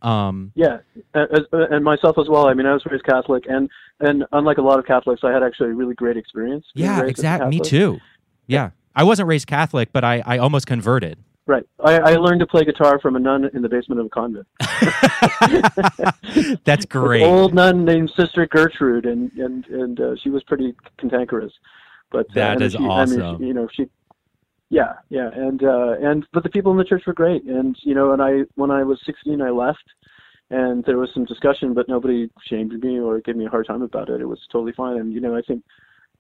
Um 0.02 0.52
Yeah, 0.56 0.78
as, 1.14 1.42
and 1.52 1.84
myself 1.84 2.18
as 2.18 2.28
well. 2.28 2.48
I 2.48 2.54
mean, 2.54 2.66
I 2.66 2.74
was 2.74 2.84
raised 2.86 3.04
Catholic, 3.06 3.44
and 3.48 3.70
and 4.00 4.26
unlike 4.32 4.58
a 4.58 4.62
lot 4.64 4.80
of 4.80 4.86
Catholics, 4.86 5.22
I 5.24 5.32
had 5.32 5.44
actually 5.44 5.70
a 5.70 5.74
really 5.76 5.94
great 5.94 6.18
experience. 6.18 6.66
yeah, 6.74 7.04
exactly. 7.04 7.50
Me 7.50 7.60
too. 7.60 8.00
Yeah. 8.48 8.72
I 8.96 9.04
wasn't 9.04 9.28
raised 9.30 9.48
Catholic, 9.48 9.92
but 9.94 10.04
I 10.04 10.24
I 10.26 10.38
almost 10.40 10.66
converted. 10.66 11.20
Right. 11.52 11.66
I, 11.84 11.98
I 11.98 12.16
learned 12.16 12.40
to 12.40 12.48
play 12.48 12.64
guitar 12.64 12.98
from 13.02 13.18
a 13.18 13.20
nun 13.20 13.50
in 13.54 13.62
the 13.62 13.68
basement 13.68 14.00
of 14.00 14.06
a 14.06 14.10
convent. 14.10 14.48
That's 16.64 16.86
An 16.86 16.90
great. 16.90 17.24
old 17.24 17.54
nun 17.54 17.84
named 17.84 18.10
Sister 18.16 18.48
Gertrude, 18.48 19.06
and 19.06 19.30
and 19.34 19.66
and 19.68 20.00
uh, 20.00 20.16
she 20.24 20.30
was 20.30 20.44
pretty 20.44 20.74
cantankerous. 20.98 21.52
But 22.10 22.28
uh, 22.30 22.34
That 22.36 22.62
is 22.62 22.72
she, 22.72 22.78
I 22.78 22.82
mean, 22.82 22.90
awesome. 22.90 23.38
she, 23.40 23.46
you 23.48 23.54
know, 23.54 23.68
she. 23.74 23.88
Yeah, 24.70 24.94
yeah, 25.10 25.30
and 25.36 25.62
uh, 25.62 25.96
and 26.02 26.26
but 26.32 26.44
the 26.44 26.50
people 26.50 26.72
in 26.72 26.78
the 26.78 26.86
church 26.86 27.04
were 27.06 27.12
great, 27.14 27.44
and 27.44 27.76
you 27.84 27.96
know, 27.96 28.14
and 28.14 28.22
I 28.22 28.44
when 28.56 28.72
I 28.72 28.84
was 28.84 28.98
16, 29.06 29.42
I 29.42 29.50
left, 29.50 29.84
and 30.52 30.86
there 30.86 31.00
was 31.00 31.10
some 31.14 31.26
discussion, 31.26 31.74
but 31.74 31.90
nobody 31.90 32.30
shamed 32.48 32.82
me 32.82 32.98
or 32.98 33.20
gave 33.20 33.36
me 33.36 33.46
a 33.46 33.50
hard 33.50 33.68
time 33.68 33.82
about 33.82 34.08
it. 34.10 34.22
It 34.22 34.26
was 34.26 34.40
totally 34.50 34.72
fine, 34.72 35.00
and 35.00 35.12
you 35.12 35.20
know, 35.20 35.36
I 35.36 35.42
think, 35.42 35.66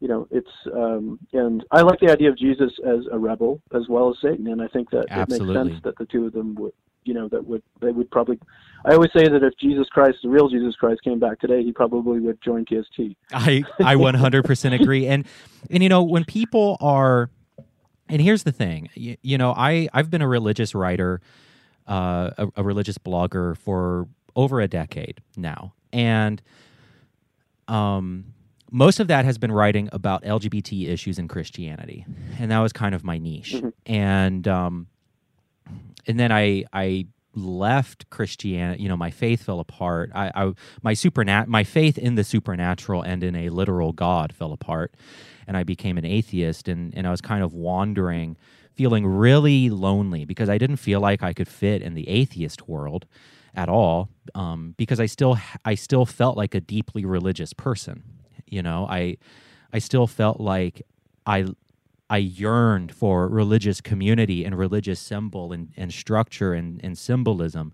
you 0.02 0.08
know, 0.08 0.28
it's 0.32 0.50
um, 0.74 1.20
and 1.32 1.64
I 1.70 1.82
like 1.82 2.00
the 2.00 2.12
idea 2.12 2.30
of 2.30 2.38
Jesus 2.38 2.72
as 2.86 3.02
a 3.12 3.20
rebel 3.20 3.62
as 3.74 3.84
well 3.88 4.10
as 4.10 4.16
Satan, 4.20 4.48
and 4.48 4.60
I 4.60 4.68
think 4.68 4.90
that 4.90 5.06
it 5.10 5.30
makes 5.30 5.54
sense 5.54 5.80
that 5.84 5.96
the 6.00 6.08
two 6.08 6.26
of 6.26 6.34
them 6.34 6.56
would, 6.56 6.74
you 7.04 7.14
know, 7.14 7.30
that 7.30 7.46
would 7.46 7.62
they 7.82 7.92
would 7.92 8.10
probably. 8.10 8.40
I 8.84 8.96
always 8.96 9.12
say 9.16 9.28
that 9.28 9.44
if 9.44 9.54
Jesus 9.60 9.88
Christ, 9.90 10.18
the 10.24 10.30
real 10.30 10.50
Jesus 10.50 10.76
Christ, 10.76 11.04
came 11.04 11.20
back 11.20 11.40
today, 11.40 11.64
he 11.64 11.72
probably 11.72 12.20
would 12.20 12.42
join 12.42 12.66
TST. 12.66 13.16
I 13.32 13.64
I 13.80 13.94
100% 13.96 14.82
agree. 14.82 15.06
And 15.06 15.28
and 15.70 15.84
you 15.84 15.90
know 15.90 16.02
when 16.02 16.26
people 16.26 16.78
are, 16.82 17.30
and 18.10 18.20
here's 18.20 18.42
the 18.42 18.52
thing, 18.52 18.90
you, 18.96 19.18
you 19.22 19.38
know 19.38 19.54
I 19.56 19.88
I've 19.94 20.10
been 20.10 20.24
a 20.24 20.28
religious 20.28 20.74
writer, 20.74 21.22
uh, 21.88 22.32
a, 22.40 22.48
a 22.56 22.64
religious 22.64 22.98
blogger 22.98 23.56
for 23.56 24.08
over 24.36 24.62
a 24.62 24.68
decade 24.68 25.22
now, 25.38 25.74
and 25.94 26.42
um. 27.68 28.34
Most 28.72 29.00
of 29.02 29.08
that 29.08 29.26
has 29.26 29.38
been 29.38 29.52
writing 29.52 29.90
about 29.92 30.24
LGBT 30.24 30.88
issues 30.88 31.20
in 31.20 31.28
Christianity, 31.28 32.06
and 32.40 32.50
that 32.52 32.60
was 32.60 32.72
kind 32.72 32.96
of 32.96 33.04
my 33.04 33.18
niche. 33.18 33.56
Mhm. 33.56 33.74
And 33.86 34.48
um, 34.48 34.88
and 36.08 36.20
then 36.20 36.32
I 36.32 36.64
I 36.74 37.06
left 37.36 38.10
Christianity. 38.10 38.82
You 38.84 38.90
know, 38.90 38.98
my 38.98 39.12
faith 39.12 39.44
fell 39.44 39.60
apart. 39.60 40.12
I, 40.16 40.32
I 40.34 40.54
my 40.82 40.94
supernat 40.94 41.48
my 41.48 41.64
faith 41.64 41.98
in 41.98 42.16
the 42.16 42.24
supernatural 42.24 43.02
and 43.02 43.24
in 43.24 43.36
a 43.36 43.50
literal 43.50 43.92
God 43.92 44.34
fell 44.34 44.54
apart, 44.54 44.94
and 45.48 45.58
I 45.58 45.64
became 45.64 45.98
an 45.98 46.06
atheist. 46.06 46.68
And 46.68 46.94
and 46.96 47.06
I 47.06 47.12
was 47.12 47.20
kind 47.22 47.44
of 47.44 47.54
wandering, 47.54 48.38
feeling 48.74 49.06
really 49.06 49.70
lonely 49.70 50.24
because 50.26 50.50
I 50.50 50.58
didn't 50.58 50.78
feel 50.78 51.02
like 51.02 51.22
I 51.24 51.34
could 51.34 51.48
fit 51.50 51.82
in 51.82 51.94
the 51.94 52.08
atheist 52.08 52.70
world 52.70 53.06
at 53.54 53.68
all. 53.68 54.08
Um, 54.34 54.76
because 54.78 55.02
I 55.02 55.08
still 55.08 55.38
I 55.66 55.76
still 55.76 56.06
felt 56.06 56.38
like 56.38 56.56
a 56.56 56.62
deeply 56.62 57.04
religious 57.04 57.52
person. 57.54 58.04
You 58.52 58.62
know, 58.62 58.86
I 58.88 59.18
I 59.74 59.80
still 59.80 60.06
felt 60.06 60.40
like 60.40 60.84
I 61.26 61.48
I 62.12 62.18
yearned 62.18 62.94
for 62.94 63.30
religious 63.30 63.80
community 63.80 64.44
and 64.44 64.58
religious 64.58 65.00
symbol 65.00 65.54
and, 65.54 65.70
and 65.78 65.94
structure 65.94 66.54
and, 66.54 66.82
and 66.84 66.98
symbolism. 66.98 67.72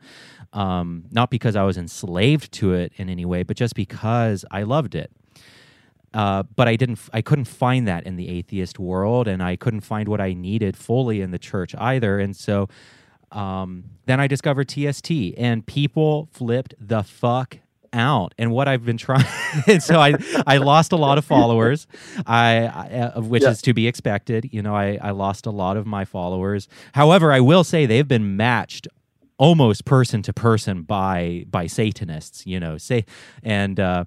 Um, 0.54 1.06
not 1.10 1.32
because 1.32 1.56
I 1.56 1.63
was 1.63 1.76
enslaved 1.76 2.52
to 2.54 2.74
it 2.74 2.94
in 2.98 3.10
any 3.10 3.26
way, 3.26 3.42
but 3.42 3.58
just 3.58 3.74
because 3.74 4.46
I 4.52 4.62
loved 4.62 4.94
it. 4.94 5.12
Uh, 6.13 6.44
but 6.44 6.68
I 6.68 6.76
didn't. 6.76 7.00
I 7.12 7.22
couldn't 7.22 7.46
find 7.46 7.88
that 7.88 8.06
in 8.06 8.16
the 8.16 8.30
atheist 8.30 8.80
world, 8.80 9.28
and 9.28 9.44
I 9.44 9.56
couldn't 9.56 9.82
find 9.82 10.08
what 10.08 10.22
I 10.22 10.34
needed 10.34 10.78
fully 10.78 11.22
in 11.22 11.32
the 11.32 11.40
church 11.40 11.76
either. 11.76 12.20
And 12.20 12.36
so, 12.36 12.70
um, 13.32 13.84
then 14.06 14.20
I 14.20 14.28
discovered 14.28 14.70
TST, 14.70 15.12
and 15.38 15.66
people 15.66 16.30
flipped 16.32 16.76
the 16.80 17.04
fuck 17.04 17.58
out. 17.98 18.34
And 18.38 18.52
what 18.52 18.68
I've 18.68 18.86
been 18.86 18.98
trying, 18.98 19.26
so 19.80 20.00
I 20.00 20.14
I 20.46 20.58
lost 20.58 20.92
a 20.92 20.98
lot 20.98 21.18
of 21.18 21.26
followers, 21.26 21.88
I, 22.26 22.66
I 22.66 23.00
uh, 23.16 23.22
which 23.22 23.44
Yeah. 23.44 23.50
is 23.52 23.62
to 23.64 23.74
be 23.74 23.88
expected. 23.88 24.50
You 24.54 24.62
know, 24.62 24.76
I 24.76 24.98
I 25.02 25.12
lost 25.12 25.46
a 25.46 25.52
lot 25.52 25.76
of 25.78 25.86
my 25.86 26.06
followers. 26.06 26.68
However, 26.94 27.32
I 27.34 27.40
will 27.42 27.64
say 27.64 27.86
they've 27.86 28.08
been 28.08 28.38
matched 28.38 28.88
almost 29.38 29.86
person 29.86 30.22
to 30.24 30.34
person 30.34 30.84
by 30.84 31.46
by 31.50 31.68
Satanists. 31.68 32.46
You 32.46 32.60
know, 32.60 32.78
say 32.78 33.06
and. 33.44 33.80
uh 33.80 34.06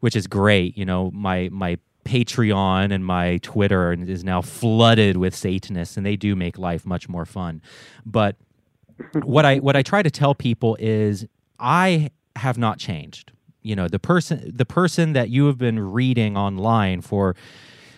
which 0.00 0.16
is 0.16 0.26
great. 0.26 0.76
You 0.76 0.84
know, 0.84 1.12
my 1.12 1.48
my 1.52 1.78
Patreon 2.04 2.92
and 2.92 3.06
my 3.06 3.38
Twitter 3.38 3.92
is 3.92 4.24
now 4.24 4.40
flooded 4.42 5.16
with 5.16 5.32
Satanists, 5.32 5.96
and 5.96 6.04
they 6.04 6.16
do 6.16 6.34
make 6.34 6.58
life 6.58 6.84
much 6.84 7.08
more 7.08 7.24
fun. 7.24 7.62
But 8.04 8.34
what 9.22 9.44
I 9.44 9.58
what 9.58 9.76
I 9.76 9.82
try 9.82 10.02
to 10.02 10.10
tell 10.10 10.34
people 10.34 10.76
is 10.80 11.24
I 11.60 12.10
have 12.36 12.58
not 12.58 12.78
changed. 12.78 13.32
You 13.62 13.76
know, 13.76 13.88
the 13.88 13.98
person 13.98 14.50
the 14.54 14.66
person 14.66 15.12
that 15.12 15.30
you 15.30 15.46
have 15.46 15.58
been 15.58 15.78
reading 15.78 16.36
online 16.36 17.00
for 17.00 17.36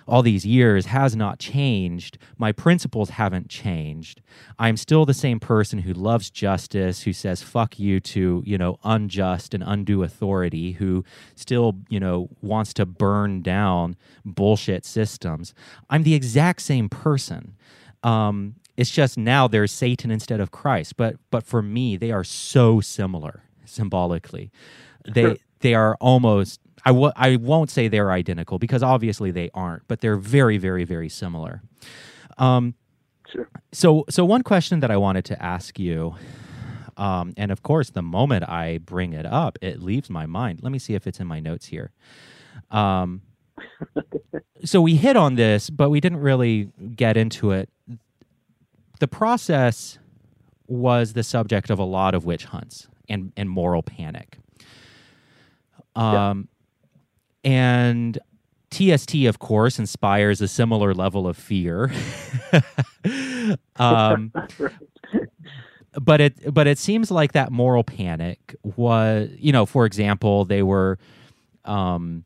all 0.07 0.23
these 0.23 0.45
years 0.45 0.87
has 0.87 1.17
not 1.17 1.39
changed. 1.39 2.19
My 2.37 2.53
principles 2.53 3.11
haven't 3.11 3.49
changed. 3.49 4.21
I'm 4.59 4.77
still 4.77 5.07
the 5.07 5.15
same 5.15 5.41
person 5.41 5.81
who 5.81 5.93
loves 5.93 6.31
justice, 6.31 7.03
who 7.03 7.13
says 7.13 7.43
fuck 7.43 7.79
you 7.79 8.01
to, 8.01 8.43
you 8.45 8.59
know, 8.59 8.79
unjust 8.85 9.55
and 9.55 9.63
undue 9.67 10.03
authority, 10.03 10.73
who 10.73 11.05
still, 11.35 11.77
you 11.89 12.01
know, 12.01 12.29
wants 12.43 12.75
to 12.75 12.87
burn 12.87 13.43
down 13.43 13.97
bullshit 14.25 14.85
systems. 14.85 15.55
I'm 15.89 16.03
the 16.03 16.15
exact 16.15 16.63
same 16.63 16.89
person. 16.89 17.57
Um, 18.03 18.57
it's 18.77 18.91
just 18.91 19.17
now 19.17 19.49
there's 19.49 19.73
Satan 19.73 20.11
instead 20.11 20.41
of 20.41 20.51
Christ. 20.51 20.97
But 20.97 21.17
but 21.31 21.45
for 21.45 21.63
me, 21.63 21.97
they 21.97 22.11
are 22.11 22.25
so 22.25 22.81
similar 22.81 23.45
symbolically. 23.67 24.51
They 25.07 25.23
Sure. 25.23 25.37
they 25.61 25.75
are 25.75 25.97
almost 26.01 26.61
I 26.85 26.91
w- 26.91 27.13
I 27.17 27.37
won't 27.37 27.71
say 27.71 27.89
they're 27.89 28.13
identical 28.13 28.59
because 28.59 28.83
obviously 28.83 29.31
they 29.31 29.51
aren't, 29.55 29.87
but 29.89 30.01
they're 30.01 30.17
very 30.17 30.59
very 30.59 30.85
very 30.85 31.09
similar. 31.09 31.63
Um, 32.39 32.75
Sure. 33.31 33.49
so 33.73 34.05
so 34.11 34.25
one 34.25 34.43
question 34.43 34.81
that 34.81 34.91
I 34.91 34.97
wanted 34.97 35.25
to 35.27 35.43
ask 35.43 35.79
you, 35.79 36.15
um, 36.97 37.33
and 37.37 37.51
of 37.51 37.63
course 37.63 37.91
the 37.91 38.03
moment 38.03 38.49
I 38.49 38.79
bring 38.79 39.13
it 39.15 39.27
up, 39.27 39.59
it 39.63 39.83
leaves 39.83 40.11
my 40.11 40.27
mind. 40.27 40.61
Let 40.63 40.73
me 40.73 40.79
see 40.79 40.95
if 40.95 41.07
it's 41.07 41.21
in 41.21 41.27
my 41.27 41.41
notes 41.41 41.67
here. 41.67 41.91
Um, 42.71 43.23
so 44.65 44.81
we 44.81 44.97
hit 44.97 45.17
on 45.17 45.35
this, 45.37 45.71
but 45.71 45.91
we 45.91 46.01
didn't 46.01 46.21
really 46.21 46.71
get 46.97 47.17
into 47.17 47.51
it. 47.53 47.69
The 49.01 49.09
process 49.09 49.99
was 50.67 51.13
the 51.15 51.23
subject 51.23 51.71
of 51.71 51.79
a 51.79 51.85
lot 51.85 52.15
of 52.15 52.25
witch 52.25 52.45
hunts 52.47 52.89
and, 53.09 53.33
and 53.37 53.49
moral 53.51 53.83
panic. 53.83 54.39
Um, 55.97 56.49
And 57.45 58.19
TST, 58.71 59.15
of 59.27 59.39
course, 59.39 59.79
inspires 59.79 60.41
a 60.41 60.49
similar 60.49 60.95
level 60.95 61.27
of 61.29 61.37
fear. 61.37 61.93
um, 63.77 64.33
but 66.01 66.21
it 66.21 66.53
but 66.53 66.67
it 66.67 66.79
seems 66.79 67.11
like 67.11 67.33
that 67.33 67.53
moral 67.53 67.85
panic 67.85 68.57
was 68.65 69.31
you 69.39 69.53
know 69.53 69.65
for 69.65 69.87
example 69.87 70.45
they 70.45 70.61
were 70.63 70.99
um 71.65 72.25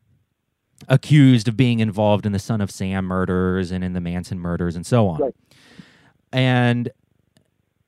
accused 0.87 1.47
of 1.47 1.55
being 1.55 1.79
involved 1.79 2.25
in 2.25 2.31
the 2.31 2.39
son 2.39 2.61
of 2.61 2.71
sam 2.71 3.05
murders 3.05 3.69
and 3.69 3.83
in 3.83 3.93
the 3.93 4.01
manson 4.01 4.39
murders 4.39 4.75
and 4.75 4.87
so 4.87 5.07
on 5.07 5.19
Right. 5.21 5.35
and 6.33 6.89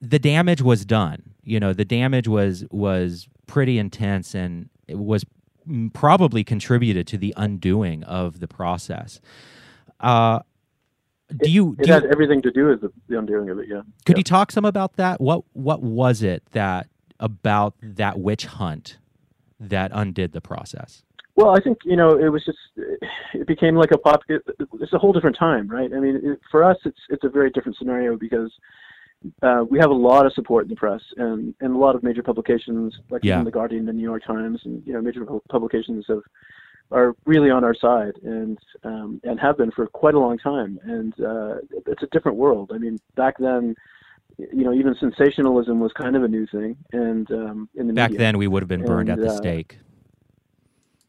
the 0.02 0.20
damage 0.20 0.62
was 0.62 0.86
done 0.86 1.31
you 1.52 1.60
know 1.60 1.74
the 1.74 1.86
damage 1.86 2.28
was 2.28 2.66
was 2.72 3.28
pretty 3.46 3.78
intense 3.78 4.34
and 4.34 4.70
it 4.88 4.98
was 4.98 5.26
probably 5.94 6.44
contributed 6.44 7.06
to 7.08 7.18
the 7.18 7.34
undoing 7.38 8.04
of 8.06 8.40
the 8.40 8.48
process 8.48 9.20
uh 10.00 10.40
do 11.44 11.50
you 11.50 11.76
It 11.80 11.84
do 11.86 11.90
you, 11.90 12.12
everything 12.12 12.42
to 12.42 12.52
do 12.52 12.68
with 12.68 12.82
the, 12.82 12.92
the 13.08 13.18
undoing 13.18 13.50
of 13.50 13.60
it. 13.60 13.68
Yeah. 13.70 13.82
could 14.06 14.18
Yeah. 14.18 14.20
you 14.20 14.24
talk 14.24 14.52
some 14.52 14.66
about 14.66 14.98
that? 14.98 15.22
What 15.22 15.44
what 15.54 15.82
was 15.82 16.22
it 16.24 16.44
that 16.52 16.88
about 17.20 17.74
that 17.82 18.20
witch 18.20 18.46
hunt 18.46 18.98
that 19.60 19.92
undid 19.94 20.34
the 20.34 20.42
process? 20.42 21.04
Well, 21.38 21.52
I 21.56 21.62
think 21.62 21.78
you 21.86 21.96
know 21.96 22.10
it 22.18 22.30
was 22.30 22.44
just 22.46 22.58
it 23.34 23.48
became 23.48 23.76
like 23.76 23.92
a 23.92 23.98
pop. 23.98 24.22
It, 24.28 24.42
it's 24.82 24.94
a 24.94 24.98
whole 24.98 25.14
different 25.14 25.38
time, 25.38 25.70
right? 25.70 25.90
I 25.94 26.00
mean, 26.00 26.16
it, 26.22 26.40
for 26.52 26.64
us, 26.64 26.78
it's 26.86 27.00
it's 27.10 27.24
a 27.24 27.30
very 27.30 27.50
different 27.50 27.78
scenario 27.78 28.18
because 28.18 28.52
uh, 29.42 29.64
we 29.70 29.80
have 29.80 29.90
a 29.92 29.94
lot 29.94 30.26
of 30.26 30.34
support 30.34 30.64
in 30.66 30.70
the 30.70 30.76
press 30.76 31.02
and 31.18 31.54
and 31.62 31.74
a 31.76 31.78
lot 31.78 31.96
of 31.96 32.04
major 32.04 32.24
publications 32.24 32.98
like 33.10 33.24
Yeah. 33.24 33.44
the 33.44 33.52
Guardian, 33.52 33.86
the 33.86 33.94
New 33.94 34.04
York 34.04 34.24
Times, 34.26 34.62
and 34.66 34.82
you 34.86 34.94
know 34.94 35.02
major 35.02 35.26
publications 35.50 36.06
have 36.08 36.24
are 36.92 37.16
really 37.26 37.50
on 37.50 37.64
our 37.64 37.74
side 37.76 38.14
and 38.24 38.58
um, 38.84 39.22
and 39.24 39.40
have 39.40 39.58
been 39.58 39.72
for 39.72 39.88
quite 39.88 40.14
a 40.16 40.20
long 40.20 40.38
time. 40.38 40.80
And 40.84 41.14
uh, 41.22 41.56
it's 41.88 42.04
a 42.04 42.08
different 42.08 42.38
world. 42.38 42.72
I 42.74 42.78
mean, 42.78 43.00
back 43.16 43.38
then. 43.38 43.76
You 44.38 44.64
know, 44.64 44.74
even 44.74 44.96
sensationalism 44.96 45.80
was 45.80 45.92
kind 45.92 46.16
of 46.16 46.24
a 46.24 46.28
new 46.28 46.48
thing, 46.48 46.76
and 46.94 47.30
um, 47.32 47.70
in 47.76 47.86
the 47.86 47.94
Back 47.94 48.12
media. 48.12 48.26
then, 48.26 48.38
we 48.40 48.48
would 48.48 48.64
have 48.64 48.70
been 48.70 48.84
burned 48.84 49.10
And, 49.10 49.20
at 49.20 49.28
the 49.28 49.34
uh, 49.34 49.38
stake. 49.38 49.78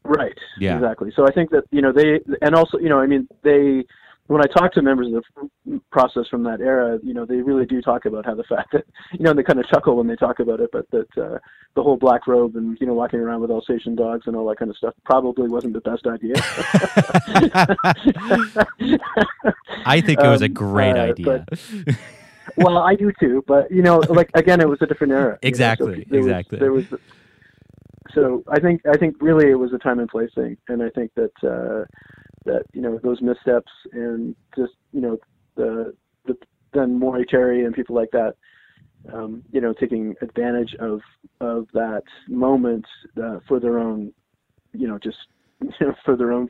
Right. 0.03 0.37
Yeah. 0.59 0.75
Exactly. 0.75 1.11
So 1.15 1.25
I 1.25 1.31
think 1.31 1.49
that 1.51 1.63
you 1.71 1.81
know 1.81 1.91
they 1.91 2.19
and 2.41 2.53
also 2.53 2.77
you 2.77 2.89
know 2.89 2.99
I 2.99 3.07
mean 3.07 3.27
they 3.41 3.85
when 4.27 4.41
I 4.41 4.45
talk 4.47 4.71
to 4.73 4.81
members 4.81 5.13
of 5.13 5.23
the 5.65 5.81
process 5.91 6.27
from 6.29 6.43
that 6.43 6.61
era, 6.61 6.97
you 7.03 7.13
know 7.13 7.25
they 7.25 7.37
really 7.41 7.65
do 7.65 7.81
talk 7.81 8.05
about 8.05 8.25
how 8.25 8.35
the 8.35 8.43
fact 8.45 8.71
that 8.73 8.85
you 9.13 9.19
know 9.19 9.31
and 9.31 9.39
they 9.39 9.43
kind 9.43 9.59
of 9.59 9.67
chuckle 9.67 9.97
when 9.97 10.07
they 10.07 10.15
talk 10.15 10.39
about 10.39 10.59
it, 10.61 10.69
but 10.71 10.89
that 10.91 11.17
uh, 11.17 11.37
the 11.75 11.83
whole 11.83 11.97
black 11.97 12.25
robe 12.27 12.55
and 12.55 12.77
you 12.79 12.87
know 12.87 12.93
walking 12.93 13.19
around 13.19 13.41
with 13.41 13.51
Alsatian 13.51 13.95
dogs 13.95 14.23
and 14.27 14.35
all 14.35 14.47
that 14.49 14.57
kind 14.59 14.71
of 14.71 14.77
stuff 14.77 14.93
probably 15.05 15.49
wasn't 15.49 15.73
the 15.73 15.81
best 15.81 16.05
idea. 16.07 16.35
I 19.85 20.01
think 20.01 20.19
it 20.19 20.27
was 20.27 20.41
a 20.41 20.45
Um, 20.45 20.53
great 20.53 20.95
uh, 20.97 21.11
idea. 21.11 21.45
well, 22.57 22.77
I 22.77 22.95
do 22.95 23.11
too, 23.19 23.43
but 23.47 23.69
you 23.71 23.81
know, 23.81 23.99
like 24.09 24.29
again, 24.35 24.61
it 24.61 24.67
was 24.69 24.79
a 24.81 24.85
different 24.85 25.13
era. 25.13 25.21
you 25.21 25.29
know, 25.31 25.37
so 25.41 25.47
Exactly, 25.47 26.05
was- 26.09 26.25
exactly. 26.25 26.59
there 26.59 26.71
was, 26.71 26.85
so 28.13 28.43
I 28.47 28.59
think 28.59 28.81
I 28.87 28.97
think 28.97 29.15
really 29.21 29.49
it 29.49 29.55
was 29.55 29.73
a 29.73 29.77
time 29.77 29.99
and 29.99 30.09
place 30.09 30.31
thing, 30.35 30.57
and 30.67 30.81
I 30.83 30.89
think 30.89 31.11
that 31.15 31.31
uh, 31.43 31.85
that 32.45 32.63
you 32.73 32.81
know 32.81 32.99
those 33.03 33.21
missteps 33.21 33.71
and 33.91 34.35
just 34.55 34.73
you 34.91 35.01
know 35.01 35.17
the 35.55 35.93
the 36.25 36.35
then 36.73 36.97
Maury 36.97 37.25
Terry 37.25 37.65
and 37.65 37.73
people 37.73 37.95
like 37.95 38.11
that, 38.11 38.35
um, 39.13 39.43
you 39.51 39.61
know, 39.61 39.73
taking 39.73 40.15
advantage 40.21 40.75
of 40.79 41.01
of 41.39 41.67
that 41.73 42.03
moment 42.27 42.85
uh, 43.21 43.39
for 43.47 43.59
their 43.59 43.79
own, 43.79 44.13
you 44.73 44.87
know, 44.87 44.97
just 44.97 45.17
you 45.61 45.87
know, 45.87 45.93
for 46.03 46.15
their 46.15 46.31
own 46.31 46.49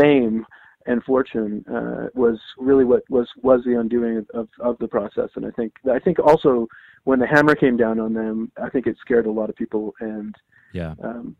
fame 0.00 0.46
and 0.86 1.02
fortune 1.04 1.64
uh, 1.72 2.08
was 2.14 2.38
really 2.58 2.84
what 2.84 3.02
was 3.08 3.28
was 3.42 3.60
the 3.64 3.78
undoing 3.78 4.26
of, 4.34 4.48
of 4.60 4.76
the 4.78 4.88
process. 4.88 5.28
And 5.36 5.46
I 5.46 5.50
think 5.50 5.72
I 5.90 5.98
think 5.98 6.18
also 6.18 6.66
when 7.04 7.18
the 7.18 7.26
hammer 7.26 7.54
came 7.54 7.76
down 7.76 8.00
on 8.00 8.14
them, 8.14 8.50
I 8.62 8.70
think 8.70 8.86
it 8.86 8.96
scared 9.00 9.26
a 9.26 9.30
lot 9.30 9.50
of 9.50 9.56
people. 9.56 9.94
And 10.00 10.34
yeah, 10.72 10.94
um, 11.02 11.36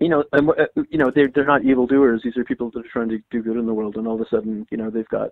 you 0.00 0.08
know, 0.08 0.24
and, 0.32 0.50
uh, 0.50 0.66
you 0.90 0.98
know, 0.98 1.10
they're 1.14 1.28
they're 1.34 1.46
not 1.46 1.64
evildoers. 1.64 2.22
These 2.22 2.36
are 2.36 2.44
people 2.44 2.70
that 2.72 2.80
are 2.80 2.88
trying 2.92 3.08
to 3.10 3.18
do 3.30 3.42
good 3.42 3.56
in 3.56 3.66
the 3.66 3.74
world. 3.74 3.96
And 3.96 4.06
all 4.06 4.14
of 4.14 4.20
a 4.20 4.28
sudden, 4.28 4.66
you 4.70 4.76
know, 4.76 4.90
they've 4.90 5.08
got 5.08 5.30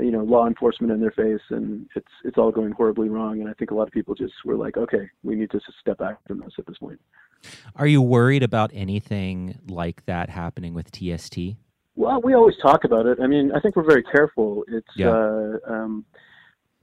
you 0.00 0.10
know 0.10 0.22
law 0.24 0.46
enforcement 0.46 0.92
in 0.92 1.00
their 1.00 1.10
face, 1.10 1.42
and 1.50 1.88
it's 1.94 2.12
it's 2.24 2.38
all 2.38 2.50
going 2.50 2.72
horribly 2.72 3.08
wrong. 3.08 3.40
And 3.40 3.48
I 3.48 3.52
think 3.54 3.70
a 3.70 3.74
lot 3.74 3.86
of 3.86 3.92
people 3.92 4.14
just 4.14 4.34
were 4.44 4.56
like, 4.56 4.76
okay, 4.76 5.08
we 5.22 5.34
need 5.34 5.50
to 5.50 5.60
step 5.80 5.98
back 5.98 6.16
from 6.26 6.40
this 6.40 6.52
at 6.58 6.66
this 6.66 6.78
point. 6.78 7.00
are 7.76 7.86
you 7.86 8.02
worried 8.02 8.42
about 8.42 8.70
anything 8.74 9.58
like 9.68 10.04
that 10.06 10.30
happening 10.30 10.74
with 10.74 10.90
TST? 10.90 11.38
Well, 11.94 12.20
we 12.22 12.34
always 12.34 12.56
talk 12.62 12.84
about 12.84 13.06
it. 13.06 13.18
I 13.20 13.26
mean, 13.26 13.52
I 13.52 13.60
think 13.60 13.76
we're 13.76 13.82
very 13.88 14.04
careful. 14.04 14.64
It's 14.68 14.88
Yeah. 14.96 15.10
uh, 15.10 15.58
um, 15.66 16.04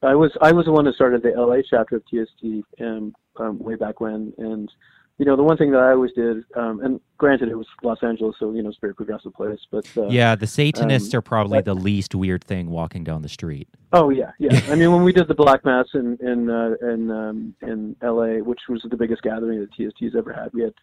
I 0.03 0.13
was 0.13 0.31
I 0.41 0.51
was 0.51 0.65
the 0.65 0.71
one 0.71 0.85
that 0.85 0.95
started 0.95 1.23
the 1.23 1.31
LA 1.31 1.61
chapter 1.67 1.95
of 1.95 2.03
TST 2.05 2.63
um, 2.81 3.15
um, 3.37 3.57
way 3.59 3.75
back 3.75 4.01
when, 4.01 4.33
and 4.37 4.71
you 5.17 5.25
know 5.25 5.35
the 5.35 5.43
one 5.43 5.55
thing 5.57 5.71
that 5.71 5.79
I 5.79 5.91
always 5.91 6.11
did, 6.11 6.43
um, 6.55 6.81
and 6.81 6.99
granted 7.17 7.49
it 7.49 7.55
was 7.55 7.67
Los 7.83 7.99
Angeles, 8.03 8.35
so 8.39 8.51
you 8.51 8.61
know 8.61 8.69
it's 8.69 8.77
a 8.77 8.81
very 8.81 8.93
progressive 8.95 9.33
place, 9.33 9.59
but 9.71 9.85
uh, 9.97 10.07
yeah, 10.07 10.35
the 10.35 10.47
Satanists 10.47 11.13
um, 11.13 11.19
are 11.19 11.21
probably 11.21 11.59
but- 11.59 11.65
the 11.65 11.73
least 11.73 12.13
weird 12.13 12.43
thing 12.43 12.69
walking 12.69 13.03
down 13.03 13.21
the 13.21 13.29
street. 13.29 13.67
Oh 13.93 14.09
yeah, 14.09 14.31
yeah. 14.39 14.59
I 14.69 14.75
mean, 14.75 14.91
when 14.91 15.03
we 15.03 15.13
did 15.13 15.27
the 15.27 15.35
Black 15.35 15.63
Mass 15.63 15.87
in 15.93 16.17
in 16.21 16.49
uh, 16.49 16.75
in 16.81 17.11
um, 17.11 17.55
in 17.61 17.95
LA, 18.03 18.43
which 18.43 18.61
was 18.67 18.85
the 18.89 18.97
biggest 18.97 19.21
gathering 19.21 19.59
that 19.59 19.71
TST's 19.73 20.15
ever 20.17 20.33
had, 20.33 20.53
we 20.53 20.63
had 20.63 20.73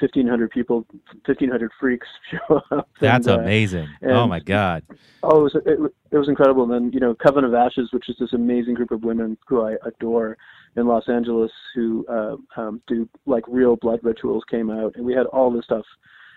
1,500 0.00 0.50
people, 0.50 0.86
1,500 1.24 1.70
freaks 1.78 2.06
show 2.30 2.60
up. 2.70 2.88
That's 3.00 3.26
and, 3.26 3.38
uh, 3.38 3.40
amazing. 3.42 3.88
oh 4.04 4.26
my 4.26 4.40
god. 4.40 4.82
Oh, 5.22 5.40
it 5.40 5.42
was 5.42 5.54
it, 5.66 5.80
was- 5.80 5.90
it 6.10 6.18
was 6.18 6.28
incredible. 6.28 6.62
And 6.64 6.72
then 6.72 6.92
you 6.92 7.00
know, 7.00 7.14
Coven 7.14 7.44
of 7.44 7.54
Ashes, 7.54 7.88
which 7.92 8.08
is 8.08 8.16
this 8.20 8.32
amazing 8.32 8.74
group 8.74 8.90
of 8.92 9.02
women 9.02 9.36
who 9.48 9.62
I 9.66 9.76
adore 9.84 10.36
in 10.76 10.86
Los 10.86 11.08
Angeles, 11.08 11.50
who 11.74 12.06
uh, 12.08 12.36
um, 12.56 12.80
do 12.86 13.08
like 13.26 13.44
real 13.48 13.76
blood 13.76 14.00
rituals, 14.02 14.44
came 14.50 14.70
out, 14.70 14.94
and 14.96 15.04
we 15.04 15.12
had 15.14 15.26
all 15.26 15.50
this 15.50 15.64
stuff 15.64 15.84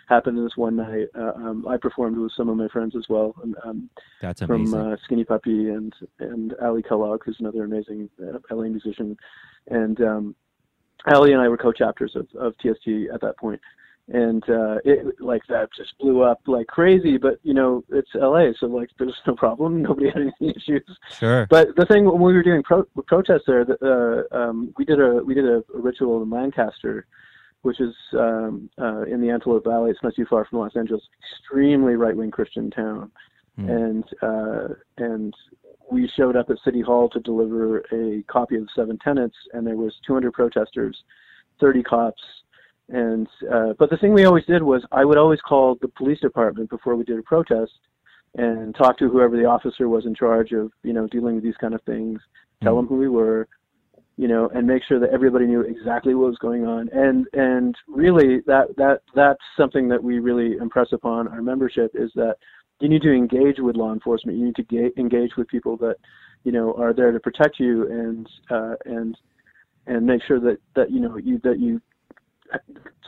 happen 0.07 0.37
in 0.37 0.43
this 0.43 0.55
one 0.55 0.75
night. 0.77 1.07
Uh, 1.15 1.33
um, 1.35 1.67
I 1.67 1.77
performed 1.77 2.17
with 2.17 2.31
some 2.35 2.49
of 2.49 2.57
my 2.57 2.67
friends 2.69 2.95
as 2.95 3.05
well, 3.09 3.35
um, 3.43 3.55
um, 3.65 3.89
That's 4.21 4.41
from 4.41 4.61
amazing. 4.61 4.79
uh, 4.79 4.97
Skinny 5.03 5.23
Puppy 5.25 5.69
and 5.69 5.93
and 6.19 6.53
Ali 6.63 6.81
Kellogg, 6.81 7.23
who's 7.25 7.37
another 7.39 7.65
amazing 7.65 8.09
uh, 8.23 8.39
LA 8.49 8.63
musician, 8.69 9.17
and 9.69 9.99
Ali 11.05 11.33
and 11.33 11.41
I 11.41 11.47
were 11.47 11.57
co-chapters 11.57 12.15
of, 12.15 12.27
of 12.39 12.53
TST 12.57 12.88
at 13.13 13.21
that 13.21 13.38
point, 13.38 13.62
and 14.10 14.43
uh, 14.49 14.77
it 14.86 15.19
like 15.19 15.41
that 15.49 15.69
just 15.75 15.97
blew 15.99 16.21
up 16.23 16.39
like 16.47 16.67
crazy. 16.67 17.17
But 17.17 17.39
you 17.43 17.53
know, 17.53 17.83
it's 17.89 18.10
LA, 18.15 18.52
so 18.60 18.67
like 18.67 18.89
there's 18.98 19.15
no 19.25 19.35
problem. 19.35 19.81
Nobody 19.83 20.08
had 20.08 20.17
any 20.17 20.54
issues. 20.56 20.83
sure. 21.17 21.48
But 21.50 21.75
the 21.75 21.85
thing 21.85 22.06
when 22.06 22.21
we 22.21 22.33
were 22.33 22.43
doing 22.43 22.63
pro- 22.63 22.87
protests 23.06 23.43
there, 23.48 23.65
the, 23.65 23.77
uh, 24.33 24.37
um, 24.37 24.73
we 24.77 24.85
did 24.85 25.00
a 25.00 25.23
we 25.23 25.33
did 25.33 25.45
a, 25.45 25.63
ritual 25.73 26.21
in 26.23 26.29
Lancaster, 26.29 27.06
which 27.62 27.79
is 27.79 27.95
um, 28.13 28.69
uh, 28.79 29.04
in 29.04 29.21
the 29.21 29.29
Antelope 29.29 29.65
Valley. 29.65 29.91
It's 29.91 30.04
not 30.04 30.15
too 30.15 30.25
far 30.29 30.45
from 30.45 30.60
Los 30.60 30.75
Angeles. 30.75 31.04
Extremely 31.31 31.95
right 31.95 32.15
wing 32.15 32.31
Christian 32.31 32.69
town, 32.71 33.12
Hmm. 33.58 33.69
and 33.69 34.04
uh, 34.21 34.67
and 34.98 35.33
we 35.92 36.10
showed 36.15 36.35
up 36.35 36.50
at 36.50 36.58
City 36.63 36.81
Hall 36.81 37.10
to 37.10 37.19
deliver 37.19 37.79
a 37.92 38.23
copy 38.27 38.56
of 38.56 38.63
the 38.63 38.69
Seven 38.75 38.98
Tenets, 39.00 39.35
and 39.54 39.65
there 39.65 39.75
was 39.77 39.94
200 40.06 40.33
protesters, 40.33 40.98
30 41.60 41.83
cops. 41.83 42.21
And 42.90 43.27
uh, 43.54 43.73
but 43.77 43.90
the 43.90 43.98
thing 43.98 44.13
we 44.13 44.25
always 44.25 44.46
did 44.46 44.63
was 44.63 44.85
I 44.92 45.04
would 45.04 45.17
always 45.17 45.42
call 45.42 45.77
the 45.81 45.90
police 45.90 46.19
department 46.21 46.69
before 46.69 46.96
we 46.96 47.04
did 47.04 47.19
a 47.19 47.23
protest, 47.23 47.73
and 48.35 48.73
talk 48.75 48.98
to 49.00 49.10
whoever 49.10 49.35
the 49.35 49.46
officer 49.46 49.90
was 49.90 50.06
in 50.06 50.15
charge 50.15 50.52
of 50.54 50.71
you 50.83 50.94
know 50.94 51.08
dealing 51.08 51.35
with 51.35 51.44
these 51.44 51.58
kind 51.60 51.73
of 51.73 51.81
things. 51.83 52.21
Tell 52.63 52.75
Mhm. 52.75 52.77
them 52.79 52.88
who 52.88 52.98
we 52.98 53.10
were, 53.10 53.48
you 54.15 54.27
know, 54.27 54.50
and 54.50 54.65
make 54.65 54.83
sure 54.83 55.00
that 55.00 55.12
everybody 55.12 55.46
knew 55.46 55.62
exactly 55.62 56.15
what 56.15 56.27
was 56.27 56.38
going 56.38 56.65
on. 56.65 56.90
And 56.90 57.27
and 57.33 57.75
really 57.88 58.40
that 58.42 58.75
that 58.77 59.02
that's 59.13 59.44
something 59.58 59.88
that 59.90 60.02
we 60.02 60.19
really 60.19 60.58
impress 60.58 60.92
upon 60.94 61.27
our 61.27 61.42
membership 61.42 61.92
is 61.94 62.12
that 62.15 62.38
you 62.80 62.90
need 62.90 63.02
to 63.02 63.12
engage 63.12 63.60
with 63.60 63.75
law 63.75 63.92
enforcement. 63.94 64.38
You 64.38 64.46
need 64.46 64.56
to 64.56 64.63
ga- 64.63 64.94
engage 64.98 65.36
with 65.36 65.48
people 65.48 65.78
that 65.78 65.98
you 66.44 66.52
know 66.52 66.73
are 66.75 66.94
there 66.94 67.12
to 67.12 67.19
protect 67.19 67.60
you 67.60 67.90
and 67.90 68.30
uh, 68.50 68.75
and 68.86 69.17
and 69.88 70.06
make 70.06 70.21
sure 70.23 70.40
that 70.40 70.58
that 70.75 70.92
you 70.92 71.00
know 71.00 71.17
you 71.17 71.40
that 71.44 71.60
you 71.60 71.82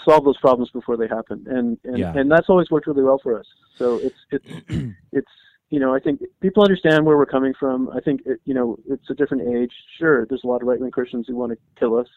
solve 0.06 0.24
those 0.26 0.38
problems 0.38 0.70
before 0.72 0.98
they 0.98 1.08
happen. 1.08 1.46
And 1.50 1.78
and, 1.84 1.98
Yeah. 1.98 2.14
and 2.16 2.32
that's 2.32 2.50
always 2.50 2.70
worked 2.72 2.88
really 2.88 3.04
well 3.04 3.20
for 3.22 3.40
us. 3.40 3.46
So 3.78 3.98
it's 4.00 4.16
it's 4.32 4.48
it's 5.12 5.32
you 5.70 5.80
know 5.80 5.94
I 5.94 6.00
think 6.00 6.22
people 6.42 6.64
understand 6.64 7.06
where 7.06 7.18
we're 7.18 7.26
coming 7.26 7.54
from. 7.60 7.90
I 7.90 8.00
think 8.00 8.22
it, 8.26 8.42
you 8.46 8.54
know 8.54 8.78
it's 8.90 9.10
a 9.10 9.14
different 9.14 9.56
age. 9.56 9.72
Sure, 9.98 10.26
there's 10.26 10.44
a 10.44 10.48
lot 10.48 10.62
of 10.62 10.68
right 10.68 10.80
wing 10.80 10.92
Christians 10.92 11.28
who 11.28 11.36
want 11.36 11.52
to 11.52 11.58
kill 11.80 11.96
us. 11.98 12.08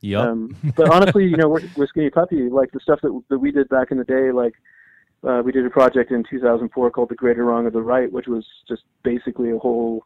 Yep. 0.00 0.24
Um, 0.26 0.56
but 0.76 0.90
honestly, 0.90 1.24
you 1.26 1.36
know, 1.36 1.48
with, 1.48 1.76
with 1.76 1.88
Skinny 1.88 2.08
Puppy, 2.10 2.48
like 2.48 2.70
the 2.70 2.80
stuff 2.80 3.00
that 3.02 3.20
that 3.28 3.38
we 3.38 3.50
did 3.50 3.68
back 3.68 3.90
in 3.90 3.98
the 3.98 4.04
day, 4.04 4.30
like 4.32 4.54
uh, 5.26 5.42
we 5.44 5.52
did 5.52 5.66
a 5.66 5.70
project 5.70 6.10
in 6.10 6.24
2004 6.28 6.90
called 6.90 7.08
"The 7.08 7.14
Greater 7.14 7.44
Wrong 7.44 7.66
of 7.66 7.72
the 7.72 7.82
Right," 7.82 8.10
which 8.10 8.26
was 8.26 8.46
just 8.68 8.82
basically 9.02 9.50
a 9.50 9.58
whole, 9.58 10.04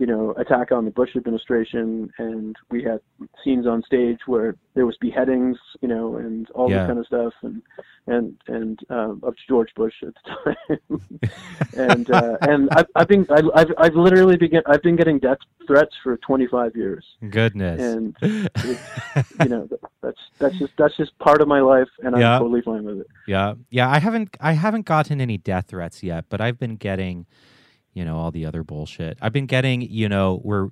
you 0.00 0.06
know, 0.06 0.32
attack 0.38 0.72
on 0.72 0.84
the 0.86 0.90
Bush 0.90 1.10
administration, 1.14 2.10
and 2.18 2.56
we 2.70 2.82
had 2.82 3.00
scenes 3.44 3.66
on 3.66 3.82
stage 3.82 4.18
where 4.26 4.56
there 4.74 4.86
was 4.86 4.96
beheadings, 5.00 5.58
you 5.82 5.88
know, 5.88 6.16
and 6.16 6.48
all 6.56 6.70
Yeah. 6.70 6.78
this 6.78 6.86
kind 6.88 6.98
of 6.98 7.06
stuff, 7.06 7.34
and 7.42 7.62
and 8.06 8.26
and 8.48 8.80
um, 8.88 9.20
of 9.22 9.34
George 9.48 9.68
Bush 9.76 9.92
at 10.02 10.14
the 10.14 10.54
time, 10.88 11.20
and 11.74 12.10
uh, 12.10 12.36
and 12.42 12.68
I've, 12.72 12.86
I've 12.96 13.08
been 13.08 13.26
I, 13.30 13.40
I've 13.54 13.72
I've 13.78 13.94
literally 13.94 14.36
been 14.36 14.62
I've 14.66 14.82
been 14.82 14.96
getting 14.96 15.18
death 15.18 15.38
threats 15.66 15.94
for 16.02 16.16
25 16.16 16.74
years 16.74 17.04
Goodness. 17.28 17.80
and 17.80 18.16
you 19.38 19.48
know 19.48 19.68
that's 20.02 20.18
that's 20.40 20.58
just 20.58 20.72
that's 20.78 20.96
just 20.96 21.16
part 21.18 21.40
of 21.42 21.46
my 21.48 21.60
life 21.60 21.88
and 22.02 22.14
i'm 22.16 22.20
totally 22.40 22.62
fine 22.62 22.84
with 22.84 22.98
it 23.00 23.06
Yeah, 23.26 23.54
yeah. 23.70 23.88
I 23.88 23.98
haven't 24.00 24.36
I 24.40 24.52
haven't 24.52 24.86
gotten 24.86 25.20
any 25.20 25.36
death 25.38 25.66
threats 25.68 26.02
yet, 26.02 26.24
but 26.30 26.40
I've 26.40 26.58
been 26.58 26.76
getting, 26.76 27.26
you 27.94 28.04
know, 28.04 28.16
all 28.16 28.30
the 28.30 28.46
other 28.46 28.62
bullshit. 28.62 29.18
I've 29.20 29.32
been 29.32 29.46
getting, 29.46 29.82
you 29.82 30.08
know, 30.08 30.40
we're 30.44 30.68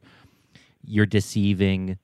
you're 0.84 1.06
deceiving, 1.06 1.98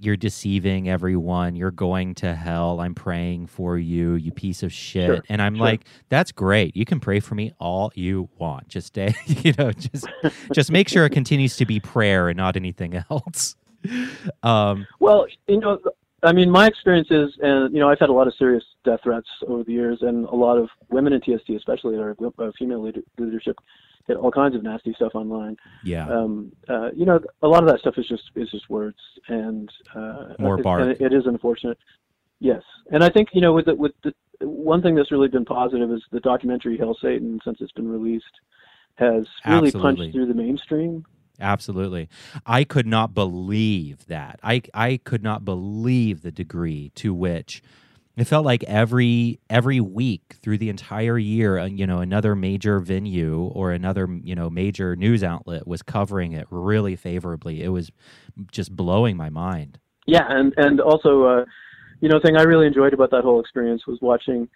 you're 0.00 0.16
deceiving 0.16 0.88
everyone. 0.88 1.54
You're 1.54 1.70
going 1.70 2.14
to 2.16 2.34
hell. 2.34 2.80
I'm 2.80 2.94
praying 2.94 3.46
for 3.46 3.78
you, 3.78 4.14
you 4.14 4.32
piece 4.32 4.62
of 4.62 4.72
shit. 4.72 5.06
Sure, 5.06 5.22
and 5.28 5.40
I'm 5.40 5.56
sure. 5.56 5.64
like, 5.64 5.86
that's 6.08 6.32
great. 6.32 6.76
You 6.76 6.84
can 6.84 7.00
pray 7.00 7.20
for 7.20 7.34
me 7.34 7.52
all 7.60 7.92
you 7.94 8.28
want. 8.38 8.68
Just 8.68 8.88
stay, 8.88 9.14
you 9.26 9.52
know, 9.58 9.70
just 9.72 10.06
just 10.52 10.70
make 10.70 10.88
sure 10.88 11.04
it 11.04 11.10
continues 11.10 11.56
to 11.56 11.66
be 11.66 11.80
prayer 11.80 12.28
and 12.28 12.36
not 12.36 12.56
anything 12.56 13.02
else. 13.10 13.56
Um, 14.42 14.86
well 14.98 15.26
you 15.46 15.60
know 15.60 15.78
i 16.24 16.32
mean 16.32 16.50
my 16.50 16.66
experience 16.66 17.08
is 17.10 17.30
and 17.42 17.72
you 17.74 17.80
know 17.80 17.88
i've 17.88 17.98
had 17.98 18.08
a 18.08 18.12
lot 18.12 18.26
of 18.26 18.34
serious 18.34 18.64
death 18.84 19.00
threats 19.02 19.28
over 19.46 19.62
the 19.64 19.72
years 19.72 19.98
and 20.02 20.26
a 20.26 20.34
lot 20.34 20.56
of 20.56 20.68
women 20.90 21.12
in 21.12 21.20
tst 21.20 21.48
especially 21.50 21.96
uh, 21.98 22.50
female 22.58 22.82
leader, 22.82 23.00
leadership 23.18 23.56
get 24.06 24.16
all 24.16 24.30
kinds 24.30 24.54
of 24.54 24.62
nasty 24.62 24.92
stuff 24.94 25.12
online. 25.14 25.56
Yeah, 25.82 26.06
um 26.08 26.52
uh 26.68 26.90
you 26.94 27.06
know 27.06 27.20
a 27.42 27.48
lot 27.48 27.62
of 27.62 27.68
that 27.70 27.80
stuff 27.80 27.94
is 27.96 28.06
just 28.06 28.24
is 28.36 28.50
just 28.50 28.68
words 28.68 28.98
and 29.28 29.70
uh 29.94 30.34
More 30.38 30.58
it- 30.58 30.62
bark. 30.62 30.82
and 30.82 30.90
it, 31.00 31.12
is 31.12 31.26
unfortunate. 31.26 31.78
Yes. 32.40 32.62
And 32.90 33.02
i 33.02 33.08
think 33.08 33.30
you 33.32 33.40
know 33.40 33.52
with 33.52 33.66
the 33.66 33.74
with 33.74 33.92
the 34.02 34.12
one 34.40 34.82
thing 34.82 34.94
that's 34.94 35.10
really 35.12 35.28
been 35.28 35.44
positive 35.44 35.90
is 35.90 36.02
the 36.10 36.20
documentary 36.20 36.76
hail 36.76 36.94
satan 37.00 37.40
since 37.44 37.58
it's 37.60 37.72
been 37.72 37.88
released 37.88 38.24
has 38.96 39.26
really 39.46 39.68
Absolutely. 39.68 39.80
punched 39.80 40.12
through 40.14 40.26
the 40.26 40.34
mainstream 40.34 41.04
Absolutely. 41.40 42.08
I 42.46 42.64
could 42.64 42.86
not 42.86 43.14
believe 43.14 44.06
that. 44.06 44.38
I 44.42 44.62
I 44.72 45.00
could 45.04 45.22
not 45.22 45.44
believe 45.44 46.22
the 46.22 46.30
degree 46.30 46.92
to 46.96 47.12
which 47.12 47.62
it 48.16 48.24
felt 48.24 48.44
like 48.44 48.62
every 48.64 49.40
every 49.50 49.80
week 49.80 50.36
through 50.40 50.58
the 50.58 50.68
entire 50.68 51.18
year, 51.18 51.58
uh, 51.58 51.66
you 51.66 51.86
know, 51.86 51.98
another 51.98 52.36
major 52.36 52.78
venue 52.78 53.40
or 53.40 53.72
another, 53.72 54.08
you 54.22 54.36
know, 54.36 54.48
major 54.48 54.94
news 54.94 55.24
outlet 55.24 55.66
was 55.66 55.82
covering 55.82 56.32
it 56.32 56.46
really 56.50 56.94
favorably. 56.94 57.62
It 57.62 57.70
was 57.70 57.90
just 58.52 58.74
blowing 58.74 59.16
my 59.16 59.30
mind. 59.30 59.78
Yeah, 60.06 60.26
and 60.28 60.54
and 60.56 60.80
also, 60.80 61.24
uh, 61.24 61.44
you 62.00 62.08
know, 62.08 62.20
thing 62.20 62.36
I 62.36 62.42
really 62.42 62.66
enjoyed 62.66 62.94
about 62.94 63.10
that 63.10 63.24
whole 63.24 63.40
experience 63.40 63.86
was 63.86 63.98
watching 64.00 64.48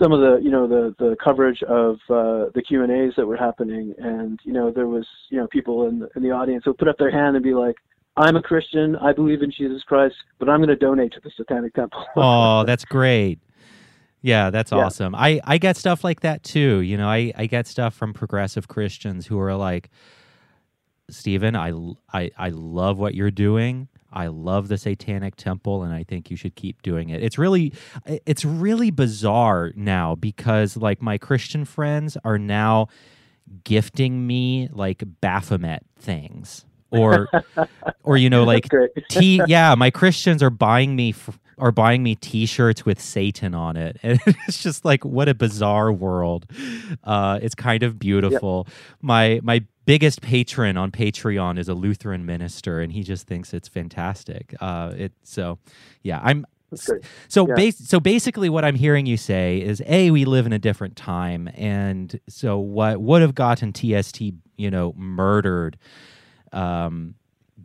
some 0.00 0.12
of 0.12 0.20
the, 0.20 0.40
you 0.42 0.50
know, 0.50 0.66
the 0.66 0.94
the 0.98 1.16
coverage 1.22 1.62
of 1.64 1.96
uh, 2.08 2.50
the 2.54 2.62
Q 2.66 2.82
and 2.82 2.90
A's 2.92 3.12
that 3.16 3.26
were 3.26 3.36
happening, 3.36 3.94
and 3.98 4.38
you 4.44 4.52
know, 4.52 4.70
there 4.70 4.86
was, 4.86 5.06
you 5.30 5.38
know, 5.38 5.46
people 5.48 5.88
in 5.88 6.00
the, 6.00 6.08
in 6.16 6.22
the 6.22 6.30
audience 6.30 6.64
who 6.64 6.70
would 6.70 6.78
put 6.78 6.88
up 6.88 6.96
their 6.98 7.10
hand 7.10 7.36
and 7.36 7.44
be 7.44 7.54
like, 7.54 7.76
"I'm 8.16 8.36
a 8.36 8.42
Christian, 8.42 8.96
I 8.96 9.12
believe 9.12 9.42
in 9.42 9.50
Jesus 9.50 9.82
Christ, 9.82 10.14
but 10.38 10.48
I'm 10.48 10.58
going 10.58 10.68
to 10.68 10.76
donate 10.76 11.12
to 11.12 11.20
the 11.22 11.30
Satanic 11.36 11.74
Temple." 11.74 12.04
Oh, 12.16 12.64
that's 12.64 12.84
great. 12.84 13.38
Yeah, 14.22 14.50
that's 14.50 14.72
Yeah. 14.72 14.78
awesome. 14.78 15.14
I, 15.14 15.40
I 15.44 15.58
get 15.58 15.76
stuff 15.76 16.04
like 16.04 16.20
that 16.20 16.42
too. 16.42 16.80
You 16.80 16.96
know, 16.96 17.08
I, 17.08 17.32
I 17.36 17.46
get 17.46 17.66
stuff 17.66 17.94
from 17.94 18.12
progressive 18.12 18.68
Christians 18.68 19.26
who 19.26 19.38
are 19.40 19.54
like, 19.54 19.90
Stephen, 21.08 21.56
I, 21.56 21.72
I, 22.12 22.30
I 22.38 22.50
love 22.50 22.98
what 22.98 23.14
you're 23.14 23.30
doing. 23.30 23.88
I 24.12 24.26
love 24.26 24.68
the 24.68 24.78
Satanic 24.78 25.36
Temple, 25.36 25.82
and 25.82 25.92
I 25.94 26.04
think 26.04 26.30
you 26.30 26.36
should 26.36 26.54
keep 26.54 26.82
doing 26.82 27.10
it. 27.10 27.22
It's 27.22 27.38
really, 27.38 27.72
it's 28.06 28.44
really 28.44 28.90
bizarre 28.90 29.72
now 29.76 30.14
because 30.14 30.76
like 30.76 31.00
my 31.00 31.18
Christian 31.18 31.64
friends 31.64 32.16
are 32.24 32.38
now 32.38 32.88
gifting 33.64 34.26
me 34.26 34.68
like 34.72 35.02
Baphomet 35.20 35.84
things, 35.98 36.64
or, 36.90 37.28
or 38.02 38.16
you 38.16 38.30
know, 38.30 38.44
like 38.44 38.68
T 39.10 39.40
yeah, 39.46 39.74
my 39.74 39.90
Christians 39.90 40.42
are 40.42 40.50
buying 40.50 40.96
me 40.96 41.10
f- 41.10 41.38
are 41.60 41.72
buying 41.72 42.02
me 42.02 42.14
T-shirts 42.14 42.84
with 42.84 43.00
Satan 43.00 43.54
on 43.54 43.76
it, 43.76 43.98
and 44.02 44.20
it's 44.48 44.62
just 44.62 44.84
like 44.84 45.04
what 45.04 45.28
a 45.28 45.34
bizarre 45.34 45.92
world. 45.92 46.46
Uh, 47.04 47.38
it's 47.42 47.54
kind 47.54 47.82
of 47.82 47.98
beautiful. 47.98 48.66
My 49.00 49.40
my 49.42 49.64
biggest 49.90 50.20
patron 50.22 50.76
on 50.76 50.92
Patreon 50.92 51.58
is 51.58 51.68
a 51.68 51.74
Lutheran 51.74 52.24
minister, 52.24 52.80
and 52.80 52.92
he 52.92 53.02
just 53.02 53.26
thinks 53.26 53.52
it's 53.52 53.66
fantastic. 53.66 54.54
Uh, 54.60 54.92
it 54.96 55.12
so 55.24 55.58
yeah, 56.04 56.20
I'm. 56.22 56.46
So 57.26 57.48
Yeah. 57.48 57.54
bas- 57.56 57.88
so 57.88 57.98
basically, 57.98 58.48
what 58.48 58.64
I'm 58.64 58.76
hearing 58.76 59.04
you 59.06 59.16
say 59.16 59.58
is, 59.60 59.82
a 59.86 60.12
we 60.12 60.24
live 60.24 60.46
in 60.46 60.52
a 60.52 60.60
different 60.60 60.94
time, 60.94 61.50
and 61.56 62.20
so 62.28 62.56
what 62.60 63.00
would 63.00 63.20
have 63.20 63.34
gotten 63.34 63.72
TST, 63.72 64.20
you 64.56 64.70
know, 64.70 64.94
murdered 64.96 65.76
um, 66.52 67.16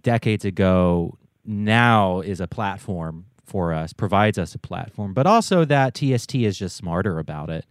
decades 0.02 0.46
ago, 0.46 1.20
now 1.46 2.22
is 2.22 2.40
a 2.40 2.48
platform 2.48 3.26
for 3.46 3.72
us, 3.72 3.94
provides 3.94 4.40
us 4.40 4.56
a 4.56 4.60
platform, 4.60 5.14
but 5.14 5.28
also 5.28 5.64
that 5.66 5.94
TST 5.96 6.34
is 6.34 6.58
just 6.58 6.76
smarter 6.76 7.20
about 7.20 7.52
it. 7.52 7.66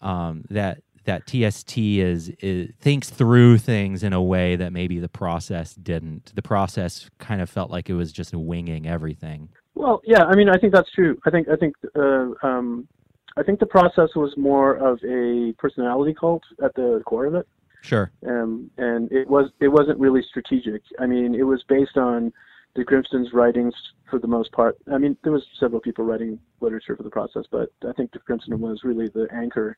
Um, 0.00 0.44
that 0.50 0.82
that 1.04 1.26
TST 1.26 1.78
is, 1.78 2.30
is 2.40 2.70
thinks 2.80 3.10
through 3.10 3.58
things 3.58 4.02
in 4.02 4.12
a 4.12 4.22
way 4.22 4.56
that 4.56 4.72
maybe 4.72 4.98
the 4.98 5.08
process 5.08 5.74
didn't. 5.74 6.32
The 6.34 6.42
process 6.42 7.10
kind 7.18 7.40
of 7.40 7.50
felt 7.50 7.70
like 7.70 7.90
it 7.90 7.94
was 7.94 8.12
just 8.12 8.34
winging 8.34 8.86
everything. 8.86 9.48
Well, 9.74 10.00
yeah, 10.04 10.24
I 10.24 10.36
mean, 10.36 10.48
I 10.48 10.56
think 10.58 10.72
that's 10.72 10.90
true. 10.92 11.20
I 11.26 11.30
think 11.30 11.48
I 11.48 11.56
think 11.56 11.74
uh, 11.96 12.46
um, 12.46 12.88
I 13.36 13.42
think 13.42 13.60
the 13.60 13.66
process 13.66 14.10
was 14.14 14.32
more 14.36 14.74
of 14.74 14.98
a 15.04 15.52
personality 15.58 16.14
cult 16.14 16.42
at 16.62 16.74
the 16.74 17.02
core 17.06 17.26
of 17.26 17.34
it. 17.34 17.46
Sure. 17.82 18.10
um, 18.26 18.70
and 18.78 19.12
it 19.12 19.28
was 19.28 19.50
it 19.60 19.68
wasn't 19.68 19.98
really 19.98 20.22
strategic. 20.30 20.80
I 20.98 21.06
mean, 21.06 21.34
it 21.34 21.42
was 21.42 21.62
based 21.68 21.98
on 21.98 22.32
de 22.74 22.82
Grimston's 22.82 23.34
writings 23.34 23.74
for 24.08 24.18
the 24.18 24.26
most 24.26 24.52
part. 24.52 24.78
I 24.90 24.96
mean, 24.96 25.16
there 25.22 25.32
was 25.32 25.44
several 25.60 25.80
people 25.80 26.04
writing 26.04 26.38
literature 26.60 26.96
for 26.96 27.02
the 27.02 27.10
process, 27.10 27.44
but 27.50 27.70
I 27.86 27.92
think 27.92 28.12
the 28.12 28.20
Grimston 28.20 28.58
was 28.58 28.80
really 28.84 29.08
the 29.08 29.28
anchor. 29.34 29.76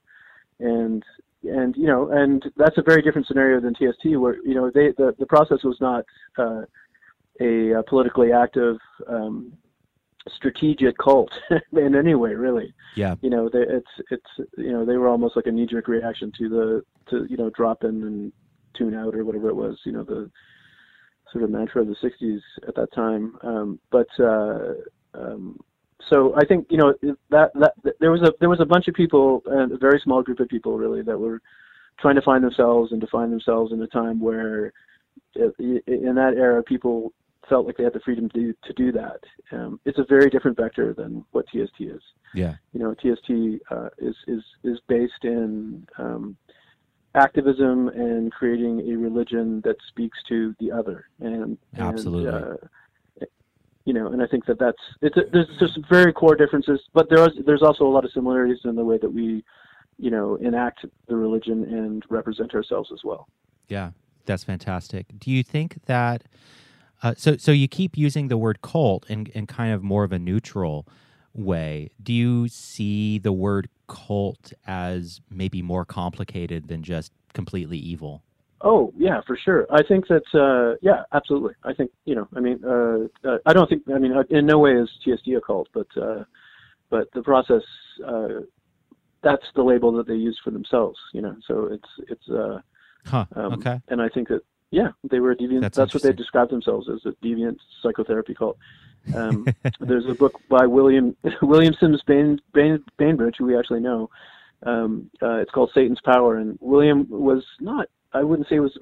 And 0.61 1.03
and 1.43 1.77
you 1.77 1.87
know, 1.87 2.11
and 2.11 2.45
that's 2.57 2.79
a 2.79 2.83
very 2.83 3.03
different 3.03 3.27
scenario 3.27 3.61
than 3.61 3.75
TST, 3.75 4.17
where 4.17 4.37
you 4.45 4.55
know 4.55 4.71
they 4.71 4.93
the 4.97 5.15
the 5.19 5.27
process 5.27 5.63
was 5.63 5.77
not 5.81 6.05
uh, 6.39 6.63
a, 7.41 7.75
uh 7.75 7.83
politically 7.83 8.33
active. 8.33 8.79
Um, 9.09 9.53
strategic 10.35 10.99
cult 10.99 11.31
in 11.73 11.95
any 11.95 12.15
way 12.15 12.35
really 12.35 12.75
Yeah. 12.97 13.15
you 13.21 13.31
know 13.31 13.49
they, 13.49 13.61
it's 13.61 13.91
it's 14.11 14.49
you 14.59 14.73
know 14.73 14.85
they 14.85 14.97
were 14.97 15.09
almost 15.09 15.37
like 15.37 15.47
a 15.47 15.53
knee 15.53 15.67
jerk 15.67 15.89
reaction 15.89 16.33
to 16.39 16.49
the 16.49 16.85
to 17.11 17.27
you 17.31 17.37
know 17.37 17.51
drop 17.51 17.85
in 17.85 18.03
and 18.03 18.33
tune 18.75 18.95
out 18.95 19.15
or 19.15 19.25
whatever 19.25 19.49
it 19.49 19.55
was 19.55 19.79
you 19.85 19.93
know 19.93 20.03
the 20.03 20.31
sort 21.31 21.45
of 21.45 21.51
mantra 21.51 21.83
of 21.83 21.89
the 21.89 21.95
60s 21.95 22.41
at 22.67 22.75
that 22.75 22.93
time 22.93 23.37
um 23.43 23.79
but 23.91 24.09
uh 24.19 24.73
um 25.15 25.59
so 26.09 26.35
i 26.37 26.45
think 26.45 26.67
you 26.71 26.77
know 26.77 26.95
that 27.31 27.51
that 27.55 27.75
there 28.01 28.11
was 28.11 28.23
a 28.23 28.33
there 28.41 28.49
was 28.49 28.61
a 28.61 28.65
bunch 28.65 28.89
of 28.89 28.95
people 28.95 29.43
and 29.47 29.73
a 29.73 29.79
very 29.79 30.01
small 30.01 30.23
group 30.23 30.41
of 30.41 30.49
people 30.49 30.79
really 30.79 31.03
that 31.03 31.19
were 31.19 31.41
trying 31.99 32.15
to 32.15 32.23
find 32.23 32.45
themselves 32.45 32.93
and 32.93 33.01
define 33.01 33.31
themselves 33.31 33.73
in 33.73 33.81
a 33.83 33.87
time 33.87 34.21
where 34.21 34.73
uh, 35.41 35.49
in 35.59 36.15
that 36.15 36.35
era 36.37 36.63
people 36.63 37.13
felt 37.49 37.65
like 37.67 37.77
they 37.77 37.85
had 37.85 37.93
the 37.93 38.01
freedom 38.01 38.29
to 38.29 38.41
do, 38.41 38.55
to 38.65 38.73
do 38.73 38.93
that 38.93 39.21
um, 39.53 39.81
it's 39.85 39.99
a 39.99 40.05
very 40.09 40.29
different 40.29 40.57
vector 40.57 40.93
than 40.93 41.25
what 41.33 41.47
TST 41.47 41.81
is 41.81 42.03
Yeah. 42.35 42.55
you 42.73 42.81
know, 42.81 42.95
TST 42.95 43.63
uh, 43.71 43.89
is 43.99 44.15
is 44.27 44.43
is 44.63 44.79
based 44.89 45.25
in 45.25 45.87
um, 45.99 46.37
activism 47.15 47.89
and 47.89 48.31
creating 48.31 48.93
a 48.93 48.97
religion 48.97 49.63
that 49.65 49.77
speaks 49.89 50.19
to 50.29 50.55
the 50.61 50.71
other. 50.71 51.09
And 51.21 51.57
Absolutely. 51.79 52.29
And, 52.29 52.45
uh, 52.45 52.57
you 53.87 53.93
know, 53.93 54.09
and 54.09 54.21
I 54.21 54.27
think 54.27 54.45
that 54.47 54.59
that's 54.59 54.83
it's 55.01 55.17
a, 55.17 55.23
there's 55.33 55.49
just 55.59 55.79
very 55.89 56.13
core 56.13 56.35
differences, 56.35 56.81
but 56.93 57.09
there 57.09 57.25
is 57.27 57.31
there's 57.47 57.63
also 57.63 57.85
a 57.85 57.89
lot 57.89 58.05
of 58.05 58.11
similarities 58.13 58.59
in 58.65 58.75
the 58.75 58.85
way 58.85 58.99
that 58.99 59.11
we, 59.11 59.45
you 59.97 60.11
know, 60.11 60.35
enact 60.37 60.85
the 61.07 61.17
religion 61.17 61.63
and 61.65 62.05
represent 62.11 62.55
ourselves 62.55 62.91
as 62.93 63.01
well. 63.05 63.29
Yeah, 63.69 63.93
that's 64.27 64.45
fantastic. 64.45 65.07
Do 65.19 65.31
you 65.31 65.43
think 65.43 65.79
that? 65.87 66.25
Uh, 67.03 67.15
so, 67.17 67.37
so 67.37 67.53
you 67.53 67.69
keep 67.69 67.97
using 67.97 68.29
the 68.29 68.39
word 68.39 68.63
cult 68.63 69.09
in, 69.11 69.27
in 69.35 69.47
kind 69.47 69.73
of 69.73 69.83
more 69.83 70.03
of 70.03 70.13
a 70.13 70.19
neutral 70.19 70.87
way. 71.35 71.91
Do 72.03 72.13
you 72.13 72.49
see 72.49 73.19
the 73.19 73.33
word 73.33 73.69
cult 73.87 74.55
as 74.67 75.21
maybe 75.31 75.61
more 75.61 75.85
complicated 75.85 76.69
than 76.69 76.83
just 76.83 77.13
completely 77.35 77.77
evil? 77.77 78.23
Oh 78.63 78.93
yeah, 78.97 79.21
for 79.27 79.37
sure. 79.37 79.67
I 79.71 79.83
think 79.83 80.09
that 80.09 80.25
uh, 80.35 80.77
yeah, 80.83 81.03
absolutely. 81.13 81.55
I 81.65 81.73
think 81.75 81.91
you 82.05 82.15
know. 82.15 82.29
I 82.35 82.41
mean, 82.41 82.61
uh, 82.65 83.29
uh, 83.29 83.39
I 83.47 83.53
don't 83.53 83.69
think. 83.69 83.83
I 83.95 83.99
mean, 83.99 84.13
uh, 84.13 84.25
in 84.31 84.47
no 84.47 84.59
way 84.59 84.73
is 84.73 84.89
TST 85.03 85.29
a 85.29 85.41
cult, 85.41 85.69
but 85.73 85.89
uh, 86.01 86.25
but 86.91 87.11
the 87.13 87.23
process. 87.23 87.63
Uh, 88.07 88.41
that's 89.23 89.47
the 89.57 89.63
label 89.63 89.91
that 89.93 90.07
they 90.07 90.15
use 90.15 90.39
for 90.45 90.51
themselves. 90.53 90.99
You 91.13 91.23
know, 91.23 91.37
so 91.47 91.69
it's 91.73 92.11
it's. 92.11 92.29
Uh, 92.29 92.61
Huh. 93.07 93.25
um, 93.37 93.53
okay. 93.55 93.81
And 93.89 94.03
I 94.03 94.09
think 94.09 94.29
that 94.29 94.43
yeah, 94.71 94.89
they 95.09 95.21
were 95.21 95.31
a 95.31 95.37
deviant. 95.37 95.61
That's 95.61 95.77
That's, 95.77 95.95
what 95.95 96.03
they 96.03 96.13
described 96.13 96.51
themselves 96.51 96.89
as 96.89 97.01
a 97.07 97.13
deviant 97.25 97.59
psychotherapy 97.83 98.35
cult. 98.35 98.59
Um, 99.15 99.47
there's 99.81 100.07
a 100.07 100.15
book 100.15 100.41
by 100.49 100.67
William 100.67 101.17
William 101.43 101.75
Sims 101.79 102.03
Bain, 102.07 102.41
Bain, 102.53 102.83
Bainbridge, 102.97 103.37
who 103.39 103.47
we 103.47 103.59
actually 103.59 103.81
know. 103.81 104.11
Um, 104.65 105.11
uh, 105.23 105.37
it's 105.37 105.51
called 105.51 105.71
Satan's 105.75 106.01
Power, 106.05 106.37
and 106.37 106.59
William 106.61 107.07
was 107.09 107.45
not. 107.61 107.89
I 108.17 108.23
wouldn't 108.23 108.49
say 108.49 108.57
he 108.57 108.61
was 108.61 108.79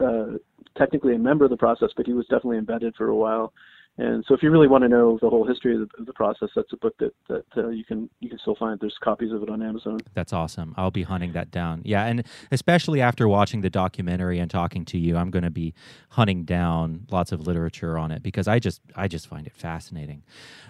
uh, 0.00 0.38
technically 0.76 1.14
a 1.14 1.18
member 1.18 1.44
of 1.44 1.50
the 1.50 1.56
process, 1.56 1.90
but 1.96 2.06
he 2.06 2.12
was 2.12 2.26
definitely 2.26 2.58
embedded 2.58 2.94
for 2.96 3.08
a 3.08 3.16
while. 3.16 3.52
And 3.98 4.24
so, 4.26 4.34
if 4.34 4.42
you 4.42 4.50
really 4.50 4.68
want 4.68 4.82
to 4.82 4.88
know 4.88 5.18
the 5.20 5.28
whole 5.28 5.46
history 5.46 5.74
of 5.74 5.80
the, 5.80 5.88
of 6.00 6.06
the 6.06 6.14
process, 6.14 6.48
that's 6.56 6.72
a 6.72 6.78
book 6.78 6.94
that 6.98 7.12
that 7.28 7.44
uh, 7.54 7.68
you 7.68 7.84
can 7.84 8.08
you 8.20 8.30
can 8.30 8.38
still 8.38 8.56
find. 8.56 8.80
There's 8.80 8.96
copies 9.04 9.32
of 9.32 9.42
it 9.42 9.50
on 9.50 9.60
Amazon. 9.62 9.98
That's 10.14 10.32
awesome. 10.32 10.74
I'll 10.78 10.90
be 10.90 11.02
hunting 11.02 11.32
that 11.32 11.50
down. 11.50 11.82
Yeah, 11.84 12.06
and 12.06 12.24
especially 12.50 13.02
after 13.02 13.28
watching 13.28 13.60
the 13.60 13.68
documentary 13.68 14.38
and 14.38 14.50
talking 14.50 14.86
to 14.86 14.98
you, 14.98 15.18
I'm 15.18 15.30
going 15.30 15.44
to 15.44 15.50
be 15.50 15.74
hunting 16.08 16.44
down 16.44 17.06
lots 17.10 17.32
of 17.32 17.46
literature 17.46 17.98
on 17.98 18.10
it 18.12 18.22
because 18.22 18.48
I 18.48 18.58
just 18.58 18.80
I 18.96 19.08
just 19.08 19.26
find 19.26 19.46
it 19.46 19.54
fascinating. 19.54 20.22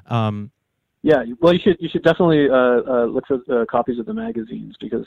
Um, 0.07 0.51
Yeah, 1.03 1.23
well, 1.41 1.53
you 1.53 1.61
should 1.63 1.77
you 1.81 1.89
should 1.89 2.05
definitely 2.05 2.49
uh, 2.49 2.81
uh, 2.93 3.05
look 3.07 3.25
for 3.27 3.39
uh, 3.51 3.65
copies 3.67 3.99
of 3.99 4.07
the 4.07 4.15
magazines 4.15 4.77
because, 4.81 5.07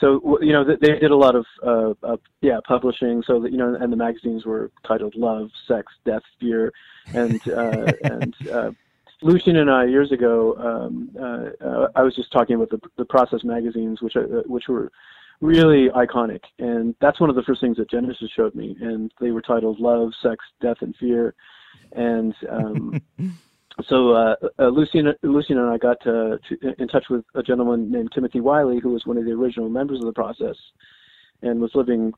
so 0.00 0.38
you 0.40 0.52
know 0.52 0.64
they 0.64 0.98
did 0.98 1.10
a 1.10 1.16
lot 1.16 1.34
of 1.34 1.46
uh, 1.64 1.94
uh, 2.02 2.16
yeah 2.40 2.58
publishing. 2.66 3.22
So 3.26 3.40
that 3.40 3.52
you 3.52 3.58
know, 3.58 3.74
and 3.74 3.92
the 3.92 3.96
magazines 3.96 4.44
were 4.44 4.70
titled 4.84 5.14
Love, 5.14 5.50
Sex, 5.68 5.92
Death, 6.04 6.22
Fear, 6.40 6.72
and 7.14 7.40
uh, 7.48 7.92
and 8.04 8.34
uh, 8.48 8.72
Lucien 9.22 9.56
and 9.56 9.70
I 9.70 9.84
years 9.84 10.10
ago, 10.12 10.56
um, 10.58 11.10
uh, 11.18 11.64
uh, 11.64 11.88
I 11.94 12.02
was 12.02 12.14
just 12.16 12.32
talking 12.32 12.56
about 12.56 12.70
the 12.70 12.80
the 12.96 13.04
Process 13.04 13.44
magazines, 13.44 14.02
which 14.02 14.16
uh, 14.16 14.42
which 14.46 14.68
were 14.68 14.90
really 15.40 15.88
iconic, 15.90 16.42
and 16.58 16.94
that's 17.00 17.20
one 17.20 17.30
of 17.30 17.36
the 17.36 17.42
first 17.42 17.60
things 17.60 17.76
that 17.76 17.90
Genesis 17.90 18.30
showed 18.34 18.54
me, 18.54 18.76
and 18.80 19.12
they 19.20 19.30
were 19.30 19.42
titled 19.42 19.80
Love, 19.80 20.12
Sex, 20.22 20.44
Death, 20.60 20.78
and 20.80 20.94
Fear, 20.96 21.34
and 21.92 22.34
um, 22.48 23.00
so 23.88 24.12
uh, 24.12 24.34
uh, 24.58 24.68
Lucien, 24.68 25.12
Lucien 25.22 25.58
and 25.58 25.70
I 25.70 25.78
got 25.78 25.98
to, 26.02 26.38
to, 26.48 26.74
in 26.78 26.88
touch 26.88 27.04
with 27.10 27.24
a 27.34 27.42
gentleman 27.42 27.90
named 27.90 28.10
Timothy 28.14 28.40
Wyllie, 28.40 28.80
who 28.80 28.90
was 28.90 29.06
one 29.06 29.16
of 29.18 29.24
the 29.24 29.32
original 29.32 29.68
members 29.68 29.98
of 29.98 30.06
the 30.06 30.12
process, 30.12 30.56
and 31.42 31.60
was 31.60 31.70
living 31.74 32.12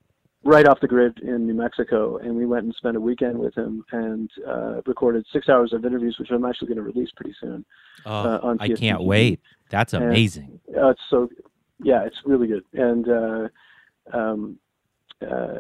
right 0.45 0.67
off 0.67 0.81
the 0.81 0.89
grid 0.89 1.19
in 1.21 1.47
New 1.47 1.55
Mexico. 1.55 2.19
And 2.19 2.35
we 2.37 2.45
went 2.45 2.65
and 2.65 2.75
spent 2.75 2.97
a 2.97 3.01
weekend 3.01 3.39
with 3.39 3.55
him 3.55 3.85
and 3.93 4.31
uh, 4.47 4.83
recorded 4.85 5.25
six 5.33 5.49
hours 5.49 5.73
of 5.73 5.85
interviews, 5.85 6.17
which 6.19 6.31
I'm 6.31 6.45
actually 6.45 6.69
going 6.69 6.77
to 6.79 6.83
release 6.83 7.09
pretty 7.17 7.35
soon. 7.41 7.65
oh, 8.05 8.13
Uh, 8.13 8.41
on 8.43 8.57
I 8.61 8.69
can't 8.69 9.03
wait. 9.03 9.41
That's 9.71 9.95
And- 9.95 10.05
amazing. 10.05 10.61
Uh, 10.77 10.89
it's 10.91 11.01
so, 11.09 11.29
yeah, 11.83 12.05
it's 12.05 12.17
really 12.27 12.47
good. 12.47 12.65
And 12.75 13.09
uh, 13.09 13.49
um, 14.13 14.59
uh, 15.23 15.57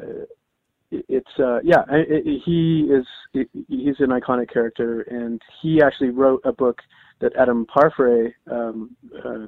it's 0.91 1.39
uh, 1.39 1.61
yeah, 1.63 1.85
I- 1.89 1.99
I- 1.99 2.41
he 2.45 2.89
is 2.91 3.07
he- 3.33 3.65
he's 3.69 4.01
an 4.01 4.11
iconic 4.11 4.51
character, 4.53 5.03
and 5.03 5.41
he 5.61 5.83
actually 5.83 6.11
wrote 6.11 6.41
a 6.45 6.53
book 6.53 6.81
that 7.21 7.35
Adam 7.37 7.67
Parfrey 7.67 8.35
um, 8.51 8.97
uh, 9.25 9.47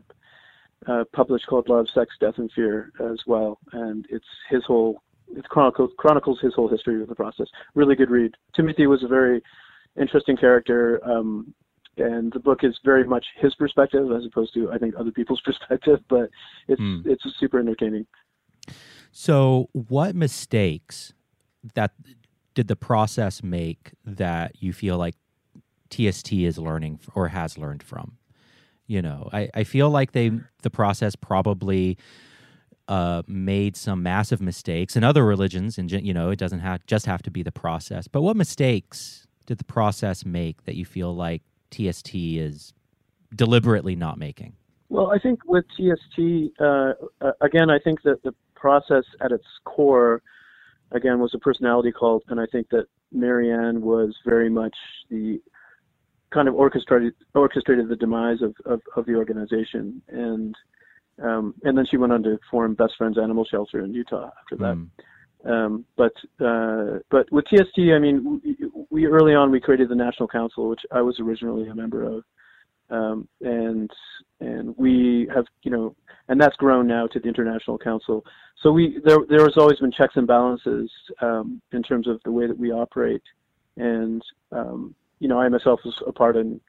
uh, 0.87 1.05
published 1.13 1.47
called 1.47 1.69
Love, 1.69 1.87
Sex, 1.95 2.15
Death, 2.21 2.39
and 2.39 2.51
Fear 2.53 2.93
as 3.01 3.19
well, 3.27 3.59
and 3.73 4.07
it's 4.11 4.27
his 4.51 4.65
whole 4.65 5.03
it 5.29 5.45
chronicles 5.49 5.91
chronicles 5.99 6.39
his 6.41 6.55
whole 6.55 6.69
history 6.69 7.01
of 7.03 7.09
the 7.09 7.15
process. 7.15 7.47
Really 7.75 7.97
good 7.97 8.11
read. 8.11 8.35
Timothy 8.55 8.87
was 8.87 9.03
a 9.03 9.09
very 9.09 9.43
interesting 10.01 10.37
character. 10.37 11.01
Um, 11.09 11.55
and 11.99 12.31
the 12.33 12.41
book 12.41 12.63
is 12.63 12.79
very 12.85 13.05
much 13.05 13.25
his 13.41 13.55
perspective 13.55 14.13
as 14.13 14.25
opposed 14.27 14.53
to 14.53 14.71
I 14.71 14.77
think 14.77 14.95
other 14.99 15.11
people's 15.11 15.41
perspective, 15.45 16.01
but 16.09 16.29
it's 16.69 16.79
Hmm. 16.81 17.01
it's 17.07 17.25
super 17.41 17.59
entertaining. 17.59 18.07
So, 19.13 19.71
what 19.73 20.15
mistakes 20.15 21.15
that 21.75 21.93
did 22.55 22.69
the 22.69 22.77
process 22.77 23.43
make 23.43 23.93
that 24.05 24.63
you 24.63 24.73
feel 24.73 24.97
like 24.97 25.15
TST 25.91 26.33
is 26.33 26.59
learning 26.59 27.01
or 27.15 27.29
has 27.29 27.59
learned 27.59 27.83
from? 27.83 28.17
You 28.87 29.03
know, 29.03 29.29
I, 29.33 29.51
I 29.55 29.65
feel 29.65 29.91
like 29.91 30.13
they 30.13 30.31
the 30.63 30.71
process 30.71 31.17
probably 31.17 31.99
uh, 32.89 33.23
made 33.27 33.77
some 33.77 34.03
massive 34.03 34.41
mistakes, 34.41 34.95
in 34.97 35.03
other 35.03 35.25
religions, 35.25 35.77
and 35.77 35.91
you 35.91 36.15
know, 36.15 36.31
it 36.31 36.39
doesn't 36.39 36.61
have 36.61 36.87
just 36.87 37.07
have 37.07 37.23
to 37.23 37.31
be 37.31 37.43
the 37.43 37.53
process. 37.53 38.07
But 38.07 38.23
what 38.23 38.37
mistakes 38.37 39.27
did 39.47 39.59
the 39.59 39.65
process 39.65 40.25
make 40.25 40.65
that 40.65 40.77
you 40.77 40.85
feel 40.85 41.15
like 41.15 41.43
TST 41.71 42.15
is 42.15 42.73
deliberately 43.35 43.97
not 43.97 44.19
making? 44.19 44.55
Well, 44.89 45.11
I 45.11 45.19
think 45.19 45.41
with 45.47 45.65
TST, 45.77 46.53
uh, 46.61 46.93
uh, 47.21 47.33
again, 47.41 47.71
I 47.71 47.79
think 47.79 48.03
that 48.03 48.23
the 48.23 48.33
process 48.55 49.05
at 49.21 49.33
its 49.33 49.47
core, 49.65 50.23
again, 50.93 51.19
was 51.19 51.35
a 51.35 51.39
personality 51.39 51.93
cult, 51.93 52.25
and 52.29 52.41
I 52.41 52.47
think 52.51 52.69
that 52.71 52.87
Mary 53.13 53.53
Ann 53.53 53.81
was 53.81 54.15
very 54.25 54.49
much 54.49 54.77
the 55.11 55.41
kind 56.33 56.49
of 56.49 56.55
orchestrated 56.55 57.15
orchestrated 57.35 57.89
the 57.89 57.97
demise 57.97 58.43
of, 58.43 58.55
of, 58.65 58.81
of 58.97 59.07
the 59.07 59.15
organization, 59.15 60.03
and 60.09 60.55
um, 61.23 61.55
and 61.63 61.77
then 61.77 61.87
she 61.91 61.97
went 61.97 62.13
on 62.13 62.23
to 62.25 62.39
form 62.51 62.75
Best 62.75 62.95
Friends 62.99 63.19
Animal 63.19 63.45
Shelter 63.45 63.81
in 63.81 63.95
Utah 63.95 64.31
after 64.41 64.57
that. 64.57 64.77
Mm. 64.77 64.89
Um, 65.45 65.85
but 65.97 66.13
uh, 66.45 66.99
but 67.11 67.31
with 67.31 67.45
TST, 67.47 67.79
I 67.95 67.99
mean, 67.99 68.41
we, 68.45 68.57
we 68.91 69.07
early 69.07 69.35
on 69.35 69.51
we 69.51 69.61
created 69.61 69.89
the 69.89 69.95
National 69.95 70.29
Council, 70.29 70.69
which 70.69 70.81
I 70.91 71.01
was 71.03 71.19
originally 71.21 71.69
a 71.69 71.75
member 71.75 72.03
of, 72.03 72.25
um, 72.91 73.29
and 73.41 73.91
and 74.41 74.75
we 74.77 75.29
have 75.35 75.47
you 75.63 75.71
know, 75.71 75.95
and 76.29 76.41
that's 76.41 76.57
grown 76.57 76.87
now 76.87 77.07
to 77.09 77.19
the 77.19 77.29
International 77.29 77.79
Council. 77.79 78.25
So 78.63 78.71
we 78.73 79.01
there 79.05 79.19
there 79.29 79.45
has 79.45 79.57
always 79.57 79.79
been 79.79 79.93
checks 79.93 80.17
and 80.17 80.27
balances 80.27 80.91
um, 81.21 81.61
in 81.73 81.83
terms 81.83 82.07
of 82.07 82.21
the 82.25 82.33
way 82.33 82.47
that 82.47 82.59
we 82.59 82.71
operate, 82.73 83.23
and 83.77 84.23
um, 84.53 84.95
you 85.19 85.29
know, 85.29 85.41
I 85.41 85.49
myself 85.49 85.81
was 85.85 86.01
a 86.07 86.13
part 86.13 86.37
in 86.37 86.61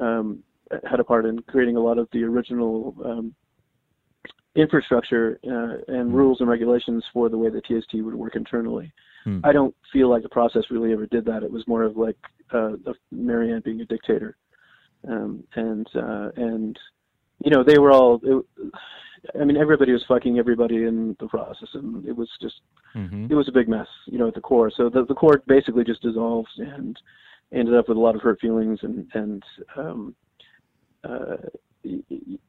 um, 0.00 0.42
had 0.88 1.00
a 1.00 1.04
part 1.04 1.26
in 1.26 1.38
creating 1.42 1.76
a 1.76 1.80
lot 1.80 1.98
of 1.98 2.08
the 2.12 2.24
original 2.24 2.96
um, 3.04 3.34
infrastructure 4.54 5.38
uh, 5.46 5.92
and 5.92 6.14
rules 6.14 6.40
and 6.40 6.48
regulations 6.48 7.04
for 7.12 7.28
the 7.28 7.38
way 7.38 7.48
the 7.50 7.60
TST 7.60 7.94
would 7.94 8.14
work 8.14 8.36
internally. 8.36 8.92
Hmm. 9.24 9.40
I 9.44 9.52
don't 9.52 9.74
feel 9.92 10.10
like 10.10 10.22
the 10.22 10.28
process 10.28 10.64
really 10.70 10.92
ever 10.92 11.06
did 11.06 11.24
that. 11.26 11.42
It 11.42 11.50
was 11.50 11.66
more 11.66 11.82
of 11.82 11.96
like 11.96 12.16
uh, 12.52 12.72
Mary 13.10 13.52
Ann 13.52 13.62
being 13.64 13.80
a 13.80 13.84
dictator, 13.84 14.36
um, 15.08 15.44
and 15.54 15.86
uh, 15.94 16.30
and 16.36 16.78
you 17.44 17.50
know 17.50 17.64
they 17.64 17.78
were 17.78 17.92
all. 17.92 18.20
It, 18.22 18.44
I 19.40 19.44
mean, 19.44 19.56
everybody 19.56 19.92
was 19.92 20.04
fucking 20.08 20.38
everybody 20.38 20.84
in 20.84 21.16
the 21.20 21.28
process, 21.28 21.68
and 21.74 22.04
it 22.06 22.16
was 22.16 22.28
just 22.40 22.56
hmm 22.92 23.26
it 23.30 23.34
was 23.34 23.48
a 23.48 23.52
big 23.52 23.68
mess, 23.68 23.86
you 24.06 24.18
know, 24.18 24.28
at 24.28 24.34
the 24.34 24.40
core. 24.40 24.70
So 24.76 24.88
the 24.88 25.04
the 25.04 25.14
core 25.14 25.42
basically 25.46 25.84
just 25.84 26.02
dissolved 26.02 26.50
and 26.58 26.98
ended 27.52 27.74
up 27.74 27.88
with 27.88 27.96
a 27.96 28.00
lot 28.00 28.16
of 28.16 28.22
hurt 28.22 28.40
feelings 28.40 28.80
and 28.82 29.08
and 29.14 29.42
um, 29.76 30.14
uh, 31.04 31.36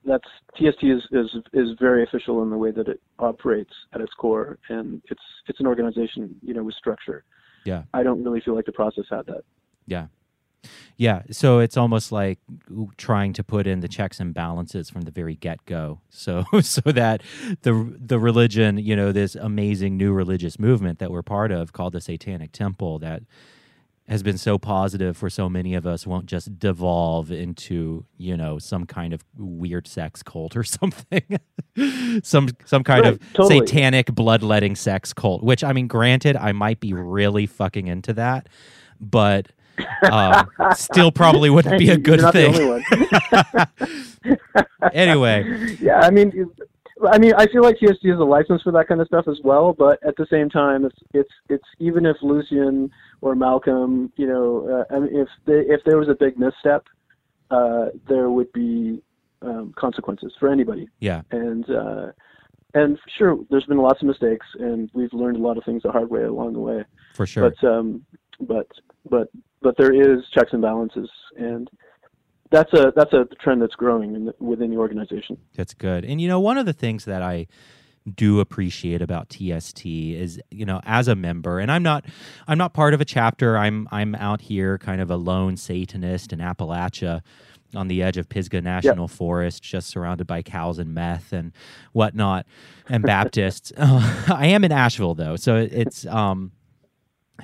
that's 0.06 0.28
TST 0.56 0.84
is, 0.84 1.01
is 1.12 1.36
is 1.54 1.70
very 1.80 2.04
official 2.04 2.43
in 2.43 2.49
the 2.49 2.58
way 2.58 2.72
that 2.72 2.88
it 2.88 3.01
operates 3.20 3.74
at 3.93 4.01
its 4.01 4.14
core, 4.14 4.60
and 4.70 5.01
it's 5.10 5.22
it's 5.47 5.60
an 5.60 5.68
organization, 5.68 6.36
you 6.41 6.54
know, 6.54 6.64
with 6.64 6.76
structure. 6.76 7.24
Yeah. 7.66 7.84
I 7.93 8.04
don't 8.04 8.24
really 8.24 8.41
feel 8.41 8.56
like 8.56 8.66
the 8.66 8.74
process 8.74 9.06
had 9.10 9.26
that. 9.28 9.43
Yeah. 9.88 10.08
Yeah. 10.97 11.24
So 11.32 11.59
it's 11.59 11.78
almost 11.78 12.11
like 12.11 12.39
trying 12.97 13.34
to 13.34 13.43
put 13.43 13.68
in 13.68 13.80
the 13.82 13.88
checks 13.88 14.20
and 14.20 14.34
balances 14.34 14.89
from 14.89 15.01
the 15.01 15.11
very 15.11 15.36
get 15.36 15.66
go. 15.66 16.01
So 16.09 16.45
so 16.61 16.82
that 16.82 17.22
the 17.64 17.95
the 17.99 18.20
religion, 18.20 18.78
you 18.78 18.95
know, 18.95 19.11
this 19.11 19.36
amazing 19.36 19.97
new 19.97 20.14
religious 20.14 20.59
movement 20.59 20.99
that 20.99 21.11
we're 21.11 21.24
part 21.24 21.51
of 21.51 21.74
called 21.74 21.93
the 21.93 22.01
Satanic 22.01 22.51
Temple 22.51 22.99
that 22.99 23.24
has 24.07 24.22
been 24.22 24.38
so 24.38 24.57
positive 24.57 25.16
for 25.16 25.30
so 25.30 25.47
many 25.47 25.74
of 25.76 25.88
us 25.88 26.05
won't 26.05 26.26
just 26.26 26.59
devolve 26.59 27.32
into 27.32 28.05
you 28.18 28.36
know 28.36 28.59
some 28.59 28.86
kind 28.86 29.14
of 29.14 29.24
weird 29.38 29.88
sex 29.88 30.22
cult 30.22 30.57
or 30.57 30.64
something 30.66 31.39
some 32.22 32.49
some 32.66 32.84
kind 32.84 33.05
Right, 33.05 33.14
of 33.14 33.34
totally. 33.34 33.66
satanic 33.66 34.07
bloodletting 34.14 34.76
sex 34.76 35.14
cult 35.14 35.41
which 35.41 35.64
i 35.64 35.72
mean 35.72 35.88
granted 35.88 36.36
i 36.36 36.51
might 36.51 36.82
be 36.82 36.93
really 36.93 37.45
fucking 37.45 37.88
into 37.88 38.11
that 38.14 38.49
but 38.99 39.47
um, 40.11 40.49
still 40.76 41.11
probably 41.11 41.49
wouldn't 41.49 41.80
be 41.80 41.89
a 41.89 41.97
good 42.09 42.21
thing 42.32 42.53
The 42.53 43.63
only 43.63 43.67
one. 43.76 44.67
anyway 44.93 45.76
yeah, 45.82 45.99
I 45.99 46.09
mean, 46.09 46.49
I 47.11 47.17
mean, 47.17 47.34
I 47.36 47.47
feel 47.47 47.63
like 47.63 47.78
TST 47.78 48.05
has 48.05 48.19
a 48.19 48.24
license 48.24 48.61
for 48.61 48.71
that 48.71 48.88
kind 48.88 49.01
of 49.01 49.07
stuff 49.07 49.28
as 49.28 49.39
well. 49.43 49.74
But 49.74 49.99
at 50.05 50.15
the 50.15 50.28
same 50.30 50.49
time, 50.49 50.86
it's 50.86 50.97
it's 51.13 51.32
it's 51.49 51.65
even 51.80 52.05
if 52.05 52.17
Lucien 52.21 52.89
or 53.21 53.36
Malcolm, 53.36 54.11
you 54.15 54.28
know, 54.28 54.86
uh, 54.89 54.95
I 54.95 54.99
mean, 54.99 55.15
if 55.15 55.28
they, 55.45 55.74
if 55.74 55.82
there 55.86 55.97
was 55.97 56.07
a 56.07 56.15
big 56.15 56.38
misstep, 56.38 56.86
uh, 57.51 57.88
there 58.07 58.30
would 58.30 58.51
be 58.53 59.01
um, 59.41 59.74
consequences 59.78 60.34
for 60.39 60.49
anybody. 60.49 60.88
yeah 60.99 61.21
And 61.32 61.69
uh, 61.69 62.11
and 62.74 62.97
sure, 63.17 63.39
there's 63.49 63.65
been 63.65 63.78
lots 63.78 64.01
of 64.01 64.07
mistakes, 64.07 64.45
and 64.59 64.89
we've 64.93 65.13
learned 65.13 65.38
a 65.38 65.41
lot 65.41 65.57
of 65.57 65.63
things 65.63 65.84
the 65.84 65.91
hard 65.91 66.09
way 66.09 66.24
along 66.24 66.53
the 66.53 66.59
way. 66.59 66.86
for 67.15 67.26
sure 67.26 67.49
But 67.49 67.67
um, 67.67 68.05
but 68.39 68.67
but 69.09 69.30
but 69.64 69.78
there 69.78 69.93
is 69.93 70.24
checks 70.34 70.51
and 70.53 70.61
balances, 70.61 71.09
and 71.38 71.70
that's 72.51 72.72
a 72.74 72.93
that's 72.95 73.14
a 73.14 73.26
trend 73.41 73.61
that's 73.61 73.76
growing 73.76 74.16
in 74.16 74.26
the, 74.26 74.36
within 74.39 74.70
the 74.70 74.78
organization. 74.78 75.38
That's 75.55 75.74
good. 75.74 76.05
And 76.05 76.22
you 76.22 76.28
know, 76.28 76.39
one 76.39 76.57
of 76.57 76.66
the 76.66 76.74
things 76.74 77.05
that 77.05 77.22
I 77.22 77.47
do 78.14 78.41
appreciate 78.41 79.01
about 79.01 79.30
TST 79.30 79.86
is, 79.86 80.39
you 80.51 80.66
know, 80.66 80.82
as 80.84 81.07
a 81.07 81.16
member, 81.16 81.59
and 81.59 81.72
I'm 81.72 81.84
not 81.84 82.05
I'm 82.47 82.57
not 82.57 82.74
part 82.74 82.93
of 82.93 83.01
a 83.01 83.05
chapter. 83.05 83.57
I'm 83.57 83.88
I'm 83.91 84.14
out 84.16 84.41
here 84.41 84.78
kind 84.78 85.01
of 85.01 85.09
a 85.09 85.16
lone 85.16 85.57
Satanist 85.57 86.34
in 86.34 86.39
Appalachia 86.39 87.22
on 87.76 87.88
the 87.88 88.03
edge 88.03 88.18
of 88.18 88.30
Pisgah 88.30 88.61
National 88.61 89.07
Forest, 89.07 89.64
just 89.64 89.88
surrounded 89.88 90.28
by 90.28 90.41
cows 90.41 90.78
and 90.78 90.93
meth 90.93 91.34
and 91.34 91.53
whatnot, 91.91 92.45
and 92.88 93.03
Baptists. 93.03 93.72
I 93.78 94.47
am 94.47 94.64
in 94.64 94.72
Asheville 94.72 95.16
though, 95.16 95.36
so 95.38 95.55
it's 95.55 96.05
um 96.05 96.51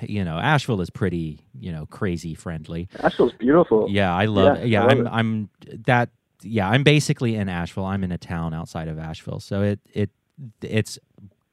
you 0.02 0.24
know, 0.24 0.38
Asheville 0.38 0.80
is 0.80 0.90
pretty, 0.90 1.40
you 1.58 1.72
know, 1.72 1.86
crazy 1.86 2.34
friendly. 2.34 2.88
Asheville's 3.00 3.32
beautiful. 3.38 3.86
Yeah, 3.90 4.14
I 4.14 4.26
love. 4.26 4.58
Yeah, 4.58 4.64
Yeah, 4.64 4.84
I 4.84 4.86
love 4.94 4.98
I'm. 4.98 5.06
it. 5.06 5.10
I'm 5.10 5.50
that. 5.86 6.08
Yeah, 6.42 6.68
I'm 6.70 6.82
basically 6.84 7.34
in 7.36 7.48
Asheville. 7.48 7.84
I'm 7.84 8.02
in 8.04 8.12
a 8.12 8.18
town 8.18 8.54
outside 8.54 8.88
of 8.88 8.98
Asheville, 8.98 9.40
so 9.40 9.62
it 9.62 9.80
it 9.92 10.10
it's 10.62 10.98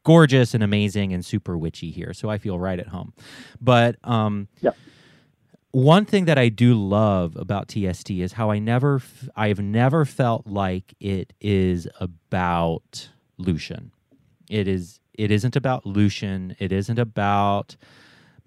gorgeous 0.05 0.53
and 0.53 0.63
amazing 0.63 1.11
and 1.13 1.25
super 1.25 1.57
witchy 1.57 1.91
here. 1.91 2.13
So 2.13 2.29
I 2.29 2.37
feel 2.37 2.57
right 2.57 2.79
at 2.79 2.87
home. 2.87 3.11
But 3.59 3.97
um, 4.05 4.47
Yeah. 4.61 4.71
one 5.71 6.05
thing 6.05 6.23
that 6.25 6.37
I 6.37 6.47
do 6.47 6.73
love 6.75 7.35
about 7.35 7.67
TST 7.67 8.11
is 8.11 8.31
how 8.33 8.49
I 8.49 8.59
never, 8.59 8.95
f- 8.97 9.27
I've 9.35 9.59
never 9.59 10.05
felt 10.05 10.47
like 10.47 10.93
it 11.01 11.33
is 11.41 11.89
about 11.99 13.09
Lucien. 13.37 13.91
It 14.49 14.69
is. 14.69 15.01
It 15.13 15.29
isn't 15.31 15.57
about 15.57 15.85
Lucien. 15.85 16.55
It 16.59 16.71
isn't 16.71 16.99
about 16.99 17.75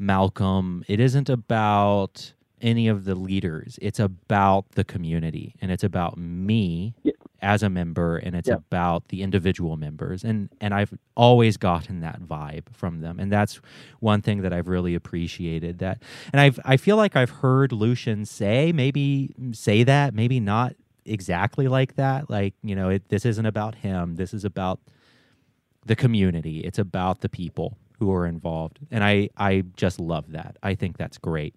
Malcolm. 0.01 0.83
It 0.89 0.99
isn't 0.99 1.29
about 1.29 2.33
any 2.63 2.89
of 2.89 3.05
the 3.05 3.15
leaders. 3.15 3.79
It's 3.81 4.01
about 4.01 4.71
the 4.71 4.85
community 4.85 5.55
and 5.61 5.71
it's 5.71 5.85
about 5.85 6.19
me 6.19 6.95
Yeah. 7.03 7.13
as 7.41 7.63
a 7.63 7.71
member 7.71 8.17
and 8.19 8.35
it's 8.35 8.49
Yeah. 8.49 8.55
about 8.57 9.09
the 9.09 9.23
individual 9.23 9.77
members. 9.77 10.25
And 10.25 10.49
and 10.61 10.75
I've 10.75 10.93
always 11.17 11.57
gotten 11.57 12.01
that 12.01 12.21
vibe 12.23 12.65
from 12.73 13.01
them. 13.01 13.19
And 13.19 13.31
that's 13.33 13.61
one 14.01 14.21
thing 14.21 14.43
that 14.43 14.53
I've 14.53 14.69
really 14.69 14.95
appreciated 14.95 15.79
that. 15.79 16.03
And 16.33 16.41
I've 16.41 16.59
I 16.65 16.77
feel 16.77 16.97
like 16.97 17.15
I've 17.17 17.31
heard 17.31 17.73
Lucien 17.73 18.25
say 18.27 18.73
maybe 18.73 19.35
say 19.53 19.83
that, 19.85 20.13
maybe 20.15 20.41
not 20.41 20.75
exactly 21.07 21.67
like 21.67 21.97
that. 21.97 22.29
Like, 22.29 22.55
you 22.63 22.75
know, 22.77 22.91
it, 22.91 23.09
this 23.09 23.25
isn't 23.25 23.47
about 23.47 23.77
him. 23.77 24.17
This 24.17 24.35
is 24.35 24.45
about 24.45 24.81
the 25.87 25.97
community. 25.97 26.61
It's 26.61 26.79
about 26.79 27.21
the 27.23 27.29
people 27.31 27.79
who 28.01 28.13
are 28.13 28.27
involved. 28.27 28.81
And 28.91 29.05
I, 29.05 29.29
I 29.37 29.63
just 29.77 30.01
love 30.01 30.33
that. 30.33 30.57
I 30.63 30.75
think 30.75 30.97
that's 30.97 31.19
great. 31.19 31.55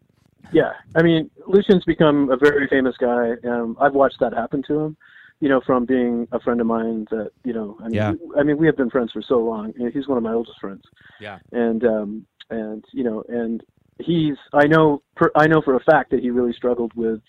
Yeah, 0.51 0.73
I 0.95 1.01
mean, 1.01 1.31
Lucien's 1.47 1.85
become 1.85 2.29
a 2.29 2.37
very 2.37 2.67
famous 2.67 2.95
guy. 2.97 3.31
Um, 3.47 3.75
I've 3.81 3.93
watched 3.93 4.19
that 4.19 4.33
happen 4.33 4.61
to 4.67 4.79
him. 4.79 4.97
You 5.39 5.49
know, 5.49 5.61
from 5.65 5.85
being 5.85 6.27
a 6.31 6.39
friend 6.39 6.61
of 6.61 6.67
mine 6.67 7.07
that 7.09 7.31
you 7.43 7.53
know, 7.53 7.77
I 7.79 7.83
mean, 7.85 7.93
Yeah. 7.93 8.13
I 8.37 8.43
mean, 8.43 8.57
we 8.57 8.67
have 8.67 8.77
been 8.77 8.89
friends 8.89 9.11
for 9.11 9.21
so 9.21 9.39
long. 9.39 9.73
You 9.77 9.85
know, 9.85 9.91
He's 9.91 10.07
one 10.07 10.17
of 10.17 10.23
my 10.23 10.31
oldest 10.33 10.59
friends. 10.59 10.83
Yeah. 11.19 11.39
And 11.51 11.83
um, 11.85 12.25
and 12.49 12.85
you 12.91 13.03
know, 13.03 13.23
and 13.27 13.63
he's 13.99 14.35
I 14.53 14.67
know 14.67 15.01
per, 15.15 15.31
I 15.35 15.47
know 15.47 15.61
for 15.61 15.75
a 15.75 15.79
fact 15.79 16.11
that 16.11 16.19
he 16.19 16.29
really 16.29 16.53
struggled 16.53 16.93
with 16.93 17.19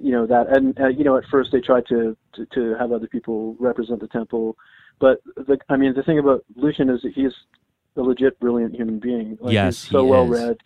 you 0.00 0.12
know 0.12 0.26
that 0.26 0.54
and 0.54 0.78
uh, 0.80 0.88
you 0.88 1.04
know 1.04 1.16
at 1.16 1.24
first 1.30 1.50
they 1.52 1.60
tried 1.60 1.86
to, 1.86 2.16
to 2.34 2.46
to 2.54 2.74
have 2.78 2.92
other 2.92 3.08
people 3.08 3.56
represent 3.58 4.00
the 4.00 4.06
temple 4.08 4.56
but 5.00 5.20
the 5.36 5.58
i 5.68 5.76
mean 5.76 5.92
the 5.94 6.02
thing 6.04 6.18
about 6.18 6.44
lucien 6.54 6.88
is 6.88 7.02
that 7.02 7.12
he's 7.12 7.32
a 7.96 8.00
legit 8.02 8.38
brilliant 8.40 8.74
human 8.74 8.98
being 8.98 9.36
like, 9.40 9.52
Yes, 9.52 9.82
he's 9.82 9.90
so 9.90 10.04
he 10.04 10.10
well 10.10 10.32
is. 10.32 10.40
read 10.40 10.56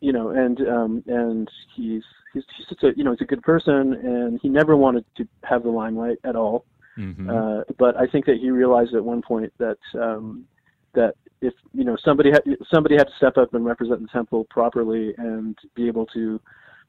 you 0.00 0.12
know 0.12 0.28
and 0.28 0.60
um 0.68 1.02
and 1.06 1.50
he's 1.74 2.02
he's 2.34 2.42
he's 2.56 2.66
just 2.66 2.82
a 2.84 2.92
you 2.96 3.02
know 3.02 3.12
he's 3.12 3.22
a 3.22 3.24
good 3.24 3.42
person 3.42 3.94
and 3.94 4.38
he 4.42 4.48
never 4.48 4.76
wanted 4.76 5.04
to 5.16 5.26
have 5.42 5.62
the 5.62 5.70
limelight 5.70 6.18
at 6.24 6.36
all 6.36 6.64
Mm-hmm. 6.98 7.28
uh, 7.28 7.60
but 7.78 7.94
I 7.98 8.06
think 8.06 8.24
that 8.24 8.38
he 8.40 8.50
realized 8.50 8.94
at 8.94 9.04
one 9.04 9.20
point 9.20 9.52
that 9.58 9.76
um, 10.00 10.46
that 10.94 11.14
if 11.42 11.52
you 11.74 11.84
know 11.84 11.94
somebody 12.02 12.30
had 12.30 12.42
somebody 12.72 12.94
had 12.94 13.06
to 13.08 13.12
step 13.18 13.36
up 13.36 13.52
and 13.52 13.66
represent 13.66 14.00
the 14.00 14.08
temple 14.08 14.46
properly 14.48 15.12
and 15.18 15.58
be 15.74 15.88
able 15.88 16.06
to 16.06 16.40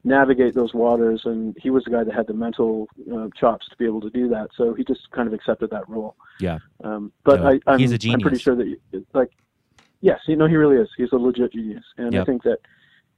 navigate 0.04 0.54
those 0.54 0.72
waters, 0.74 1.22
and 1.24 1.56
he 1.60 1.70
was 1.70 1.84
the 1.84 1.90
guy 1.90 2.04
that 2.04 2.14
had 2.14 2.26
the 2.26 2.34
mental 2.34 2.88
uh, 3.12 3.28
chops 3.38 3.68
to 3.68 3.76
be 3.76 3.84
able 3.84 4.00
to 4.00 4.10
do 4.10 4.28
that. 4.28 4.48
So 4.56 4.74
he 4.74 4.84
just 4.84 5.10
kind 5.10 5.26
of 5.26 5.34
accepted 5.34 5.70
that 5.70 5.88
role. 5.88 6.16
Yeah. 6.40 6.58
Um, 6.84 7.12
but 7.24 7.40
No, 7.40 7.48
I, 7.48 7.60
I'm, 7.66 7.78
he's 7.78 7.92
a 7.92 7.98
I'm 8.12 8.20
pretty 8.20 8.38
sure 8.38 8.54
that 8.56 8.66
you- 8.66 9.06
like 9.14 9.30
yes, 10.00 10.20
you 10.26 10.36
know 10.36 10.46
he 10.46 10.56
really 10.56 10.76
is. 10.76 10.88
He's 10.96 11.12
a 11.12 11.16
legit 11.16 11.52
genius, 11.52 11.84
and 11.96 12.16
I 12.16 12.24
think 12.24 12.42
that 12.44 12.58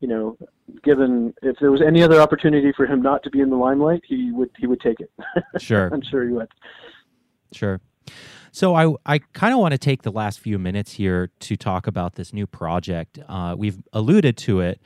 you 0.01 0.09
know, 0.09 0.39
given 0.83 1.35
if 1.43 1.57
there 1.61 1.71
was 1.71 1.83
any 1.83 2.03
other 2.03 2.21
opportunity 2.21 2.73
for 2.75 2.87
him 2.87 3.03
not 3.03 3.23
to 3.25 3.31
be 3.31 3.41
in 3.41 3.51
the 3.51 3.57
limelight, 3.57 4.01
he 4.07 4.33
would 4.33 4.51
he 4.59 4.67
would 4.67 4.81
take 4.81 5.01
it. 5.01 5.11
Sure. 5.61 5.91
I'm 5.93 6.03
sure 6.03 6.25
he 6.27 6.33
would. 6.33 6.49
Sure. 7.53 7.81
So 8.53 8.75
I 8.75 8.95
I 9.05 9.19
kind 9.35 9.53
of 9.53 9.61
want 9.61 9.73
to 9.73 9.79
take 9.79 10.03
the 10.03 10.11
last 10.11 10.41
few 10.41 10.59
minutes 10.59 10.93
here 10.93 11.31
to 11.41 11.57
talk 11.57 11.87
about 11.87 12.15
this 12.15 12.33
new 12.33 12.47
project. 12.47 13.19
Uh, 13.29 13.55
we've 13.59 13.79
alluded 13.93 14.37
to 14.39 14.61
it 14.61 14.81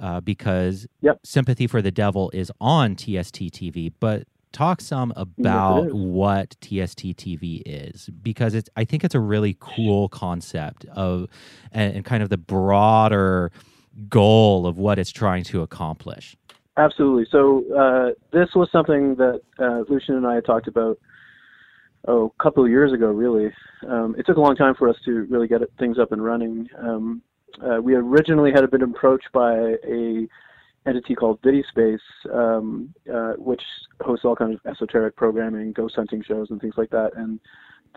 uh, 0.00 0.20
because 0.20 0.86
Yep. 1.02 1.20
Sympathy 1.24 1.66
for 1.66 1.82
the 1.82 1.90
Devil 1.90 2.30
is 2.34 2.50
on 2.60 2.96
TST 2.96 3.52
TV, 3.52 3.92
but 4.00 4.24
talk 4.52 4.80
some 4.80 5.12
about 5.16 5.86
is. 5.86 5.92
what 5.92 6.56
TST 6.60 7.16
TV 7.16 7.62
is 7.64 8.10
because 8.22 8.54
it's 8.54 8.68
I 8.76 8.84
think 8.84 9.04
it's 9.04 9.14
a 9.14 9.20
really 9.20 9.56
cool 9.60 10.08
concept 10.08 10.84
of 10.86 11.28
and, 11.70 11.94
and 11.94 12.04
kind 12.04 12.22
of 12.22 12.30
the 12.30 12.36
broader 12.36 13.52
goal 14.08 14.66
of 14.66 14.76
what 14.76 14.98
it's 14.98 15.10
trying 15.10 15.44
to 15.44 15.62
accomplish. 15.62 16.36
Absolutely. 16.76 17.26
So 17.30 17.64
uh, 17.76 18.10
this 18.32 18.48
was 18.54 18.68
something 18.72 19.16
that 19.16 19.40
uh, 19.58 19.84
Lucien 19.88 20.16
and 20.16 20.26
I 20.26 20.36
had 20.36 20.44
talked 20.44 20.68
about 20.68 20.98
oh, 22.08 22.32
a 22.38 22.42
couple 22.42 22.64
of 22.64 22.70
years 22.70 22.92
ago. 22.92 23.06
Really, 23.06 23.52
um, 23.88 24.14
it 24.18 24.26
took 24.26 24.36
a 24.36 24.40
long 24.40 24.56
time 24.56 24.74
for 24.74 24.88
us 24.88 24.96
to 25.04 25.26
really 25.28 25.48
get 25.48 25.62
it, 25.62 25.70
things 25.78 25.98
up 25.98 26.12
and 26.12 26.24
running. 26.24 26.68
Um, 26.78 27.22
uh, 27.62 27.80
we 27.80 27.94
originally 27.94 28.52
had 28.52 28.68
been 28.70 28.82
approached 28.82 29.28
by 29.32 29.54
a 29.86 30.26
entity 30.86 31.14
called 31.14 31.40
VidiSpace, 31.42 31.98
um, 32.32 32.94
uh, 33.12 33.32
which 33.34 33.62
hosts 34.00 34.24
all 34.24 34.34
kinds 34.36 34.54
of 34.54 34.70
esoteric 34.70 35.14
programming, 35.16 35.72
ghost 35.72 35.94
hunting 35.96 36.22
shows, 36.26 36.48
and 36.50 36.60
things 36.60 36.74
like 36.76 36.90
that. 36.90 37.10
And 37.16 37.38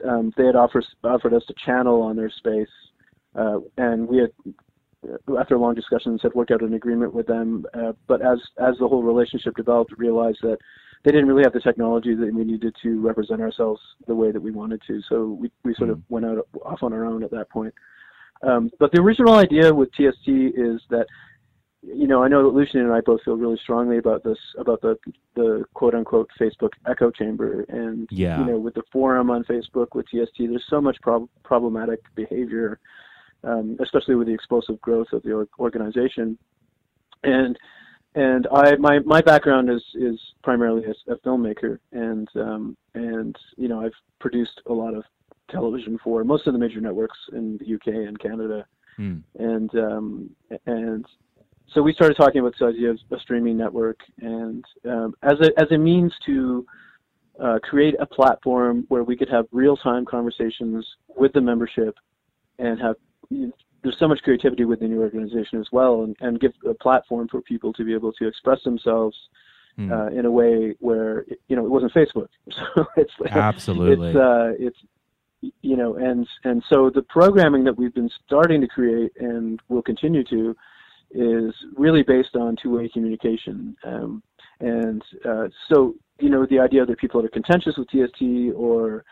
um, 0.07 0.33
they 0.37 0.45
had 0.45 0.55
offered 0.55 0.85
offered 1.03 1.33
us 1.33 1.43
a 1.49 1.53
channel 1.65 2.01
on 2.01 2.15
their 2.15 2.29
space, 2.29 2.67
uh, 3.35 3.59
and 3.77 4.07
we 4.07 4.17
had 4.17 4.31
after 5.39 5.57
long 5.57 5.75
discussions 5.75 6.21
had 6.21 6.33
worked 6.33 6.51
out 6.51 6.61
an 6.61 6.73
agreement 6.73 7.13
with 7.13 7.27
them. 7.27 7.65
Uh, 7.73 7.93
but 8.07 8.21
as 8.21 8.39
as 8.59 8.75
the 8.79 8.87
whole 8.87 9.03
relationship 9.03 9.55
developed, 9.55 9.93
realized 9.97 10.39
that 10.41 10.57
they 11.03 11.11
didn't 11.11 11.27
really 11.27 11.43
have 11.43 11.53
the 11.53 11.59
technology 11.59 12.15
that 12.15 12.33
we 12.33 12.43
needed 12.43 12.75
to 12.81 13.01
represent 13.01 13.41
ourselves 13.41 13.81
the 14.07 14.15
way 14.15 14.31
that 14.31 14.41
we 14.41 14.51
wanted 14.51 14.81
to. 14.87 15.01
So 15.09 15.37
we 15.39 15.51
we 15.63 15.73
sort 15.75 15.89
of 15.89 16.01
went 16.09 16.25
out 16.25 16.47
off 16.65 16.81
on 16.81 16.93
our 16.93 17.05
own 17.05 17.23
at 17.23 17.31
that 17.31 17.49
point. 17.49 17.73
Um, 18.43 18.69
but 18.79 18.91
the 18.91 18.99
original 18.99 19.35
idea 19.35 19.73
with 19.73 19.89
TST 19.93 20.27
is 20.27 20.81
that. 20.89 21.05
You 21.85 22.07
know, 22.07 22.23
I 22.23 22.29
know 22.29 22.43
that 22.43 22.55
Lucien 22.57 22.79
and 22.79 22.93
I 22.93 23.01
both 23.01 23.21
feel 23.23 23.35
really 23.35 23.59
strongly 23.61 23.97
about 23.97 24.23
this, 24.23 24.37
about 24.57 24.79
the 24.79 24.95
the 25.35 25.65
quote 25.73 25.93
unquote 25.93 26.29
Facebook 26.39 26.69
echo 26.89 27.11
chamber, 27.11 27.65
and 27.67 28.07
Yeah. 28.09 28.39
you 28.39 28.45
know, 28.45 28.57
with 28.57 28.73
the 28.75 28.83
forum 28.89 29.29
on 29.29 29.43
Facebook 29.43 29.87
with 29.93 30.05
TST, 30.05 30.37
there's 30.47 30.63
so 30.69 30.79
much 30.79 30.97
prob- 31.01 31.27
problematic 31.43 31.99
behavior 32.15 32.79
um, 33.43 33.77
especially 33.81 34.15
with 34.15 34.27
the 34.27 34.33
explosive 34.33 34.79
growth 34.81 35.07
of 35.13 35.21
the 35.23 35.31
or- 35.31 35.47
organization. 35.59 36.37
And 37.23 37.57
and 38.15 38.47
I 38.53 38.75
my 38.75 38.99
my 38.99 39.21
background 39.21 39.69
is 39.69 39.83
is 39.95 40.19
primarily 40.43 40.83
as 40.85 40.95
a 41.07 41.15
filmmaker, 41.27 41.79
and 41.91 42.27
um, 42.35 42.77
and 42.93 43.35
you 43.57 43.67
know 43.67 43.81
I've 43.83 43.93
produced 44.19 44.61
a 44.67 44.73
lot 44.73 44.93
of 44.93 45.03
television 45.49 45.99
for 46.03 46.23
most 46.23 46.47
of 46.47 46.53
the 46.53 46.59
major 46.59 46.81
networks 46.81 47.17
in 47.33 47.57
the 47.57 47.75
UK 47.75 47.87
and 48.07 48.19
Canada, 48.19 48.65
Hmm. 48.97 49.17
and 49.39 49.75
um, 49.75 50.29
and 50.67 51.05
so 51.73 51.81
we 51.81 51.93
started 51.93 52.15
talking 52.15 52.39
about 52.41 52.53
this 52.59 52.67
idea 52.67 52.91
of 52.91 52.99
a 53.11 53.19
streaming 53.19 53.57
network, 53.57 53.97
and 54.21 54.63
um, 54.85 55.15
as 55.23 55.39
a 55.41 55.49
as 55.59 55.71
a 55.71 55.77
means 55.77 56.13
to 56.27 56.65
uh, 57.41 57.57
create 57.63 57.95
a 57.99 58.05
platform 58.05 58.85
where 58.89 59.03
we 59.03 59.17
could 59.17 59.29
have 59.29 59.45
real 59.51 59.75
time 59.75 60.05
conversations 60.05 60.85
with 61.17 61.33
the 61.33 61.41
membership, 61.41 61.95
and 62.59 62.79
have 62.79 62.95
you 63.29 63.47
know, 63.47 63.53
there's 63.81 63.97
so 63.97 64.07
much 64.07 64.19
creativity 64.23 64.63
within 64.65 64.91
your 64.91 65.01
organization 65.01 65.59
as 65.59 65.67
well, 65.71 66.03
and, 66.03 66.15
and 66.21 66.39
give 66.39 66.53
a 66.69 66.73
platform 66.75 67.27
for 67.27 67.41
people 67.41 67.73
to 67.73 67.83
be 67.83 67.93
able 67.93 68.13
to 68.13 68.27
express 68.27 68.61
themselves 68.63 69.17
Hmm. 69.75 69.91
uh, 69.91 70.07
in 70.09 70.27
a 70.27 70.31
way 70.31 70.75
where 70.81 71.25
you 71.47 71.55
know 71.55 71.65
it 71.65 71.71
wasn't 71.71 71.91
Facebook. 71.93 72.27
So 72.75 72.85
it's 72.95 73.11
Absolutely. 73.31 74.09
it's 74.09 74.15
uh, 74.15 74.51
it's 74.59 74.77
you 75.61 75.75
know 75.75 75.95
and 75.95 76.27
and 76.43 76.63
so 76.69 76.89
the 76.93 77.01
programming 77.03 77.63
that 77.63 77.77
we've 77.77 77.93
been 77.93 78.09
starting 78.25 78.61
to 78.61 78.67
create 78.67 79.11
and 79.19 79.59
will 79.69 79.81
continue 79.81 80.23
to 80.25 80.55
is 81.11 81.53
really 81.75 82.01
based 82.03 82.35
on 82.35 82.55
two-way 82.61 82.89
communication. 82.89 83.75
Um, 83.83 84.23
and 84.59 85.01
uh, 85.25 85.47
so 85.69 85.95
you 86.19 86.29
know 86.29 86.45
the 86.49 86.59
idea 86.59 86.85
that 86.85 86.97
people 86.97 87.23
are 87.23 87.29
contentious 87.29 87.75
with 87.77 87.87
TST 87.89 88.55
or 88.55 89.03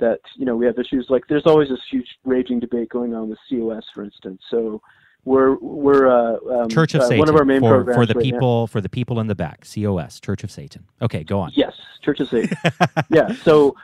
that 0.00 0.20
you 0.36 0.44
know 0.44 0.56
we 0.56 0.66
have 0.66 0.78
issues 0.78 1.06
like 1.08 1.22
there's 1.28 1.46
always 1.46 1.68
this 1.68 1.80
huge 1.90 2.08
raging 2.24 2.60
debate 2.60 2.88
going 2.88 3.14
on 3.14 3.28
with 3.28 3.38
COS, 3.48 3.84
for 3.94 4.02
instance. 4.04 4.40
So 4.50 4.80
we're 5.24 5.56
we're 5.60 6.08
uh, 6.08 6.62
um, 6.62 6.68
Church 6.68 6.94
of 6.94 7.02
uh, 7.02 7.04
Satan 7.04 7.20
one 7.20 7.28
of 7.28 7.36
our 7.36 7.44
main 7.44 7.60
for, 7.60 7.68
programs 7.68 7.96
for 7.96 8.06
the 8.06 8.14
right 8.14 8.24
now- 8.26 8.30
people 8.32 8.66
for 8.66 8.80
the 8.80 8.88
people 8.88 9.20
in 9.20 9.26
the 9.26 9.34
back. 9.34 9.66
COS, 9.72 10.20
Church 10.20 10.44
of 10.44 10.50
Satan. 10.50 10.84
Okay, 11.00 11.22
go 11.24 11.38
on. 11.40 11.52
Yes, 11.54 11.74
Church 12.02 12.20
of 12.20 12.28
Satan. 12.28 12.56
yeah. 13.10 13.32
So, 13.42 13.76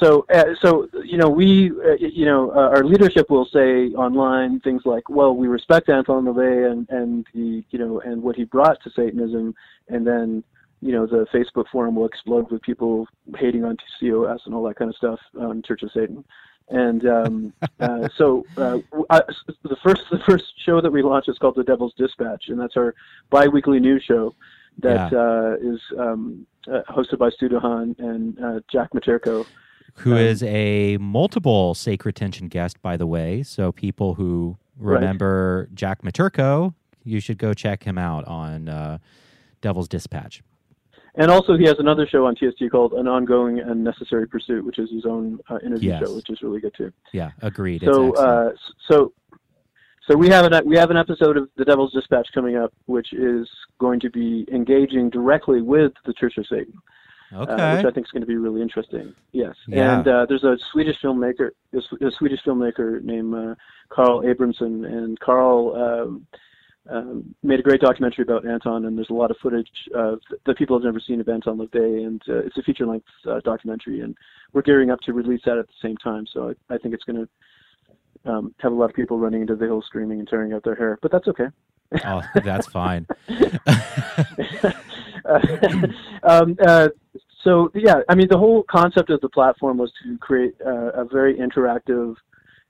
so, 0.00 0.26
uh, 0.32 0.54
so 0.60 0.88
you 1.04 1.16
know, 1.18 1.28
we, 1.28 1.70
uh, 1.70 1.94
you 2.00 2.24
know, 2.24 2.50
uh, 2.50 2.68
our 2.74 2.84
leadership 2.84 3.30
will 3.30 3.46
say 3.46 3.88
online 3.90 4.60
things 4.60 4.82
like, 4.84 5.08
"Well, 5.08 5.34
we 5.34 5.48
respect 5.48 5.88
Anton 5.88 6.24
LaVey 6.24 6.70
and 6.70 6.88
and 6.90 7.26
the, 7.34 7.64
you 7.70 7.78
know, 7.78 8.00
and 8.00 8.22
what 8.22 8.36
he 8.36 8.44
brought 8.44 8.82
to 8.84 8.90
Satanism," 8.90 9.54
and 9.88 10.06
then, 10.06 10.44
you 10.80 10.92
know, 10.92 11.06
the 11.06 11.26
Facebook 11.32 11.68
forum 11.72 11.94
will 11.96 12.06
explode 12.06 12.50
with 12.50 12.62
people 12.62 13.06
hating 13.36 13.64
on 13.64 13.76
COS 13.98 14.40
and 14.46 14.54
all 14.54 14.62
that 14.64 14.76
kind 14.76 14.90
of 14.90 14.96
stuff 14.96 15.20
on 15.40 15.62
Church 15.62 15.82
of 15.82 15.90
Satan. 15.92 16.24
And 16.70 17.06
um, 17.06 17.52
uh, 17.80 18.08
so, 18.16 18.44
uh, 18.56 18.78
I, 19.10 19.22
the 19.62 19.76
first 19.82 20.02
the 20.10 20.20
first 20.28 20.44
show 20.64 20.80
that 20.80 20.90
we 20.90 21.02
launched 21.02 21.28
is 21.28 21.38
called 21.38 21.56
The 21.56 21.64
Devil's 21.64 21.94
Dispatch, 21.94 22.48
and 22.48 22.60
that's 22.60 22.76
our 22.76 22.94
biweekly 23.30 23.80
news 23.80 24.04
show 24.04 24.34
that 24.80 25.10
Yeah. 25.12 25.18
uh, 25.18 25.56
is 25.60 25.80
um, 25.98 26.46
uh, 26.70 26.82
hosted 26.88 27.18
by 27.18 27.30
Stu 27.30 27.48
DeHaan 27.48 27.98
and 27.98 28.38
uh, 28.42 28.60
Jack 28.70 28.92
Matirko. 28.92 29.46
Who 29.96 30.12
Um, 30.12 30.18
is 30.18 30.42
a 30.44 30.96
multiple 30.98 31.74
sacred 31.74 32.14
tension 32.16 32.48
guest, 32.48 32.80
by 32.82 32.96
the 32.96 33.06
way. 33.06 33.42
So 33.42 33.72
people 33.72 34.14
who 34.14 34.56
Right. 34.78 34.94
remember 34.94 35.68
Jack 35.74 36.02
Matirko, 36.02 36.74
you 37.04 37.18
should 37.20 37.38
go 37.38 37.52
check 37.54 37.82
him 37.82 37.98
out 37.98 38.24
on 38.26 38.68
uh, 38.68 38.98
Devil's 39.60 39.88
Dispatch. 39.88 40.42
And 41.16 41.32
also, 41.32 41.56
he 41.56 41.64
has 41.64 41.80
another 41.80 42.06
show 42.06 42.26
on 42.26 42.36
TST 42.36 42.70
called 42.70 42.92
An 42.92 43.08
Ongoing 43.08 43.58
and 43.58 43.82
Necessary 43.82 44.28
Pursuit, 44.28 44.64
which 44.64 44.78
is 44.78 44.88
his 44.92 45.04
own 45.04 45.40
uh, 45.50 45.58
interview 45.66 45.88
Yes. 45.90 46.00
show, 46.04 46.14
which 46.14 46.30
is 46.30 46.40
really 46.42 46.60
good 46.60 46.74
too. 46.76 46.92
Yeah, 47.12 47.32
agreed. 47.42 47.82
So, 47.84 48.12
uh, 48.14 48.52
so, 48.88 49.12
so 50.08 50.16
we 50.16 50.28
have 50.28 50.44
an 50.50 50.64
we 50.64 50.76
have 50.76 50.90
an 50.92 50.96
episode 50.96 51.36
of 51.36 51.48
The 51.56 51.64
Devil's 51.64 51.92
Dispatch 51.92 52.28
coming 52.32 52.56
up, 52.56 52.72
which 52.86 53.12
is 53.12 53.48
going 53.80 53.98
to 54.00 54.10
be 54.10 54.46
engaging 54.52 55.10
directly 55.10 55.60
with 55.60 55.92
the 56.06 56.12
Church 56.12 56.38
of 56.38 56.46
Satan. 56.46 56.74
Uh, 57.32 57.76
which 57.76 57.84
I 57.84 57.90
think 57.90 58.06
is 58.06 58.10
going 58.10 58.22
to 58.22 58.26
be 58.26 58.36
really 58.36 58.62
interesting. 58.62 59.14
Yes, 59.32 59.54
Yeah. 59.66 59.98
and 59.98 60.08
uh, 60.08 60.26
there's 60.26 60.44
a 60.44 60.56
Swedish 60.72 60.96
filmmaker, 61.02 61.50
a, 61.74 61.78
a 62.06 62.10
Swedish 62.12 62.40
filmmaker 62.46 63.02
named 63.02 63.34
uh, 63.34 63.54
Carl 63.90 64.22
Abrahamsson, 64.22 64.84
and 64.86 65.20
Carl 65.20 65.76
um, 65.76 66.26
um, 66.88 67.34
made 67.42 67.60
a 67.60 67.62
great 67.62 67.82
documentary 67.82 68.22
about 68.22 68.46
Anton, 68.46 68.86
and 68.86 68.96
there's 68.96 69.10
a 69.10 69.14
lot 69.14 69.30
of 69.30 69.36
footage 69.42 69.68
uh, 69.94 70.16
that 70.46 70.56
people 70.56 70.76
have 70.76 70.84
never 70.84 71.00
seen 71.00 71.20
of 71.20 71.28
Anton 71.28 71.58
LaVey, 71.58 72.06
and 72.06 72.22
uh, 72.28 72.38
it's 72.38 72.56
a 72.56 72.62
feature-length 72.62 73.06
uh, 73.26 73.40
documentary, 73.40 74.00
and 74.00 74.16
we're 74.54 74.62
gearing 74.62 74.90
up 74.90 75.00
to 75.00 75.12
release 75.12 75.42
that 75.44 75.58
at 75.58 75.66
the 75.66 75.74
same 75.82 75.98
time. 75.98 76.26
So 76.32 76.54
I, 76.70 76.74
I 76.74 76.78
think 76.78 76.94
it's 76.94 77.04
going 77.04 77.26
to 78.24 78.30
um, 78.30 78.54
have 78.60 78.72
a 78.72 78.74
lot 78.74 78.88
of 78.88 78.96
people 78.96 79.18
running 79.18 79.42
into 79.42 79.54
the 79.54 79.66
hill 79.66 79.82
screaming 79.82 80.18
and 80.18 80.28
tearing 80.28 80.54
out 80.54 80.64
their 80.64 80.74
hair, 80.76 80.98
but 81.02 81.12
that's 81.12 81.28
okay. 81.28 81.48
oh, 82.06 82.22
that's 82.42 82.66
fine. 82.68 83.06
um, 86.22 86.56
uh, 86.66 86.88
so 87.48 87.70
yeah, 87.74 88.00
I 88.10 88.14
mean, 88.14 88.28
the 88.28 88.36
whole 88.36 88.62
concept 88.64 89.08
of 89.08 89.22
the 89.22 89.28
platform 89.30 89.78
was 89.78 89.90
to 90.02 90.18
create 90.18 90.54
uh, 90.64 90.90
a 90.92 91.04
very 91.06 91.34
interactive 91.36 92.14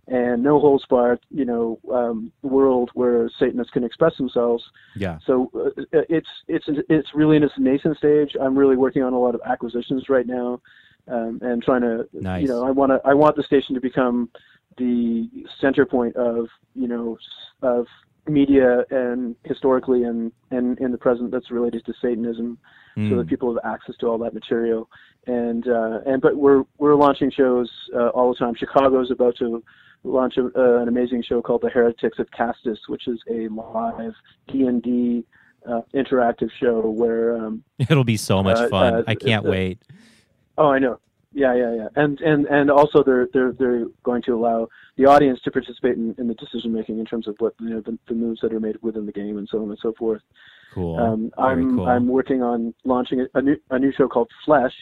and 0.06 0.42
no 0.42 0.60
holds 0.60 0.84
barred, 0.86 1.18
you 1.30 1.44
know, 1.44 1.78
um, 1.92 2.32
world 2.42 2.90
where 2.94 3.28
Satanists 3.38 3.72
can 3.72 3.82
express 3.82 4.16
themselves. 4.16 4.62
Yeah. 4.94 5.18
So 5.26 5.50
uh, 5.54 5.82
it's 6.08 6.28
it's 6.46 6.66
it's 6.88 7.08
really 7.12 7.36
in 7.36 7.42
its 7.42 7.54
nascent 7.58 7.98
stage. 7.98 8.36
I'm 8.40 8.56
really 8.56 8.76
working 8.76 9.02
on 9.02 9.12
a 9.12 9.18
lot 9.18 9.34
of 9.34 9.40
acquisitions 9.44 10.08
right 10.08 10.26
now, 10.26 10.60
um, 11.08 11.40
and 11.42 11.60
trying 11.60 11.82
to, 11.82 12.08
Nice. 12.12 12.42
you 12.42 12.48
know, 12.48 12.64
I 12.64 12.70
want 12.70 12.92
to 12.92 13.00
I 13.04 13.14
want 13.14 13.34
the 13.34 13.42
station 13.42 13.74
to 13.74 13.80
become 13.80 14.30
the 14.76 15.28
center 15.60 15.84
point 15.84 16.14
of 16.14 16.46
you 16.74 16.86
know 16.86 17.18
of 17.62 17.86
media 18.28 18.84
and 18.90 19.34
historically 19.44 20.04
and 20.04 20.32
and 20.50 20.78
in 20.78 20.92
the 20.92 20.98
present 20.98 21.30
that's 21.30 21.50
related 21.50 21.84
to 21.86 21.92
Satanism, 22.00 22.58
so 22.96 23.00
Mm. 23.00 23.16
that 23.18 23.28
people 23.28 23.54
have 23.54 23.64
access 23.74 23.94
to 24.00 24.06
all 24.08 24.18
that 24.18 24.34
material. 24.34 24.88
And 25.26 25.68
uh, 25.68 26.00
and 26.06 26.20
but 26.20 26.36
we're 26.36 26.64
we're 26.78 26.94
launching 26.96 27.30
shows 27.30 27.70
uh, 27.94 28.08
all 28.08 28.28
the 28.32 28.38
time. 28.38 28.54
Chicago's 28.54 29.10
about 29.10 29.36
to 29.38 29.62
launch 30.04 30.36
a, 30.36 30.44
uh, 30.56 30.80
an 30.82 30.88
amazing 30.88 31.22
show 31.22 31.42
called 31.42 31.62
The 31.62 31.68
Heretics 31.70 32.18
of 32.18 32.30
Castus, 32.30 32.78
which 32.88 33.06
is 33.08 33.20
a 33.30 33.48
live 33.48 34.14
D 34.48 34.62
and 34.66 34.82
D 34.82 35.24
uh, 35.68 35.82
interactive 35.94 36.50
show 36.60 36.80
where 36.88 37.36
um, 37.36 37.62
It'll 37.78 38.04
be 38.04 38.16
so 38.16 38.42
much 38.42 38.56
Uh, 38.56 38.68
fun. 38.68 38.94
uh, 38.94 39.02
I 39.06 39.14
can't 39.14 39.44
wait. 39.44 39.80
Oh, 40.56 40.68
I 40.70 40.78
know. 40.78 40.98
Yeah, 41.32 41.54
yeah, 41.54 41.74
yeah. 41.74 41.88
And 41.96 42.20
and 42.20 42.46
and 42.46 42.70
also 42.70 43.02
they're 43.04 43.28
they're 43.32 43.52
they're 43.52 43.84
going 44.02 44.22
to 44.22 44.32
allow 44.32 44.68
the 44.96 45.06
audience 45.06 45.40
to 45.42 45.50
participate 45.50 45.96
in, 45.96 46.14
in 46.18 46.26
the 46.26 46.34
decision 46.34 46.72
making 46.72 46.98
in 46.98 47.04
terms 47.04 47.28
of 47.28 47.36
what 47.38 47.54
you 47.60 47.68
know 47.68 47.80
the, 47.82 47.98
the 48.08 48.14
moves 48.14 48.40
that 48.40 48.52
are 48.52 48.60
made 48.60 48.76
within 48.82 49.04
the 49.04 49.12
game 49.12 49.36
and 49.36 49.48
so 49.50 49.62
on 49.62 49.68
and 49.68 49.78
so 49.82 49.92
forth. 49.98 50.22
Cool. 50.74 50.98
Um, 50.98 51.30
I'm 51.36 51.76
cool. 51.76 51.86
I'm 51.86 52.08
working 52.08 52.42
on 52.42 52.74
launching 52.84 53.20
a, 53.20 53.38
a 53.38 53.42
new 53.42 53.56
a 53.70 53.78
new 53.78 53.92
show 53.92 54.08
called 54.08 54.30
Flesh, 54.46 54.72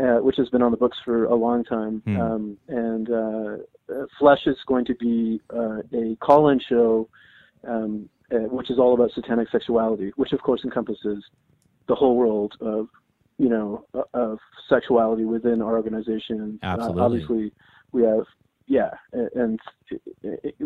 uh, 0.00 0.18
which 0.18 0.36
has 0.36 0.48
been 0.50 0.62
on 0.62 0.70
the 0.70 0.76
books 0.76 0.98
for 1.04 1.24
a 1.24 1.34
long 1.34 1.64
time. 1.64 2.02
Hmm. 2.04 2.20
Um, 2.20 2.58
and 2.68 3.10
uh, 3.10 3.56
uh, 3.92 4.06
Flesh 4.18 4.46
is 4.46 4.56
going 4.66 4.84
to 4.86 4.94
be 4.94 5.40
uh, 5.52 5.78
a 5.92 6.16
call-in 6.20 6.60
show, 6.68 7.08
um, 7.66 8.08
uh, 8.32 8.38
which 8.38 8.70
is 8.70 8.78
all 8.78 8.94
about 8.94 9.10
satanic 9.12 9.48
sexuality, 9.50 10.12
which 10.16 10.32
of 10.32 10.40
course 10.40 10.62
encompasses 10.64 11.24
the 11.88 11.94
whole 11.94 12.16
world 12.16 12.54
of 12.60 12.86
you 13.38 13.48
know 13.48 13.84
uh, 13.94 14.02
of 14.14 14.38
sexuality 14.68 15.24
within 15.24 15.62
our 15.62 15.76
organization. 15.76 16.58
Uh, 16.62 16.66
Absolutely. 16.66 17.02
obviously, 17.02 17.52
we 17.92 18.02
have 18.02 18.24
yeah, 18.66 18.90
and 19.12 19.60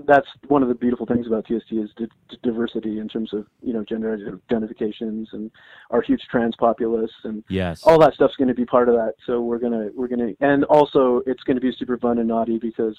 that's 0.06 0.28
one 0.46 0.62
of 0.62 0.68
the 0.68 0.74
beautiful 0.74 1.04
things 1.04 1.26
about 1.26 1.46
TST 1.46 1.72
is 1.72 1.90
di- 1.96 2.06
di- 2.28 2.38
diversity 2.44 3.00
in 3.00 3.08
terms 3.08 3.32
of 3.32 3.46
you 3.60 3.72
know 3.72 3.82
gender 3.82 4.38
identifications 4.50 5.28
and 5.32 5.50
our 5.90 6.00
huge 6.00 6.22
trans 6.30 6.54
populace 6.56 7.10
and 7.24 7.42
yes. 7.48 7.82
all 7.82 7.98
that 7.98 8.14
stuff's 8.14 8.36
going 8.36 8.48
to 8.48 8.54
be 8.54 8.64
part 8.64 8.88
of 8.88 8.94
that. 8.94 9.14
So 9.26 9.40
we're 9.40 9.58
gonna 9.58 9.88
we're 9.96 10.06
gonna 10.06 10.30
and 10.40 10.64
also 10.64 11.22
it's 11.26 11.42
going 11.42 11.56
to 11.56 11.60
be 11.60 11.72
super 11.76 11.98
fun 11.98 12.18
and 12.18 12.28
naughty 12.28 12.58
because 12.58 12.96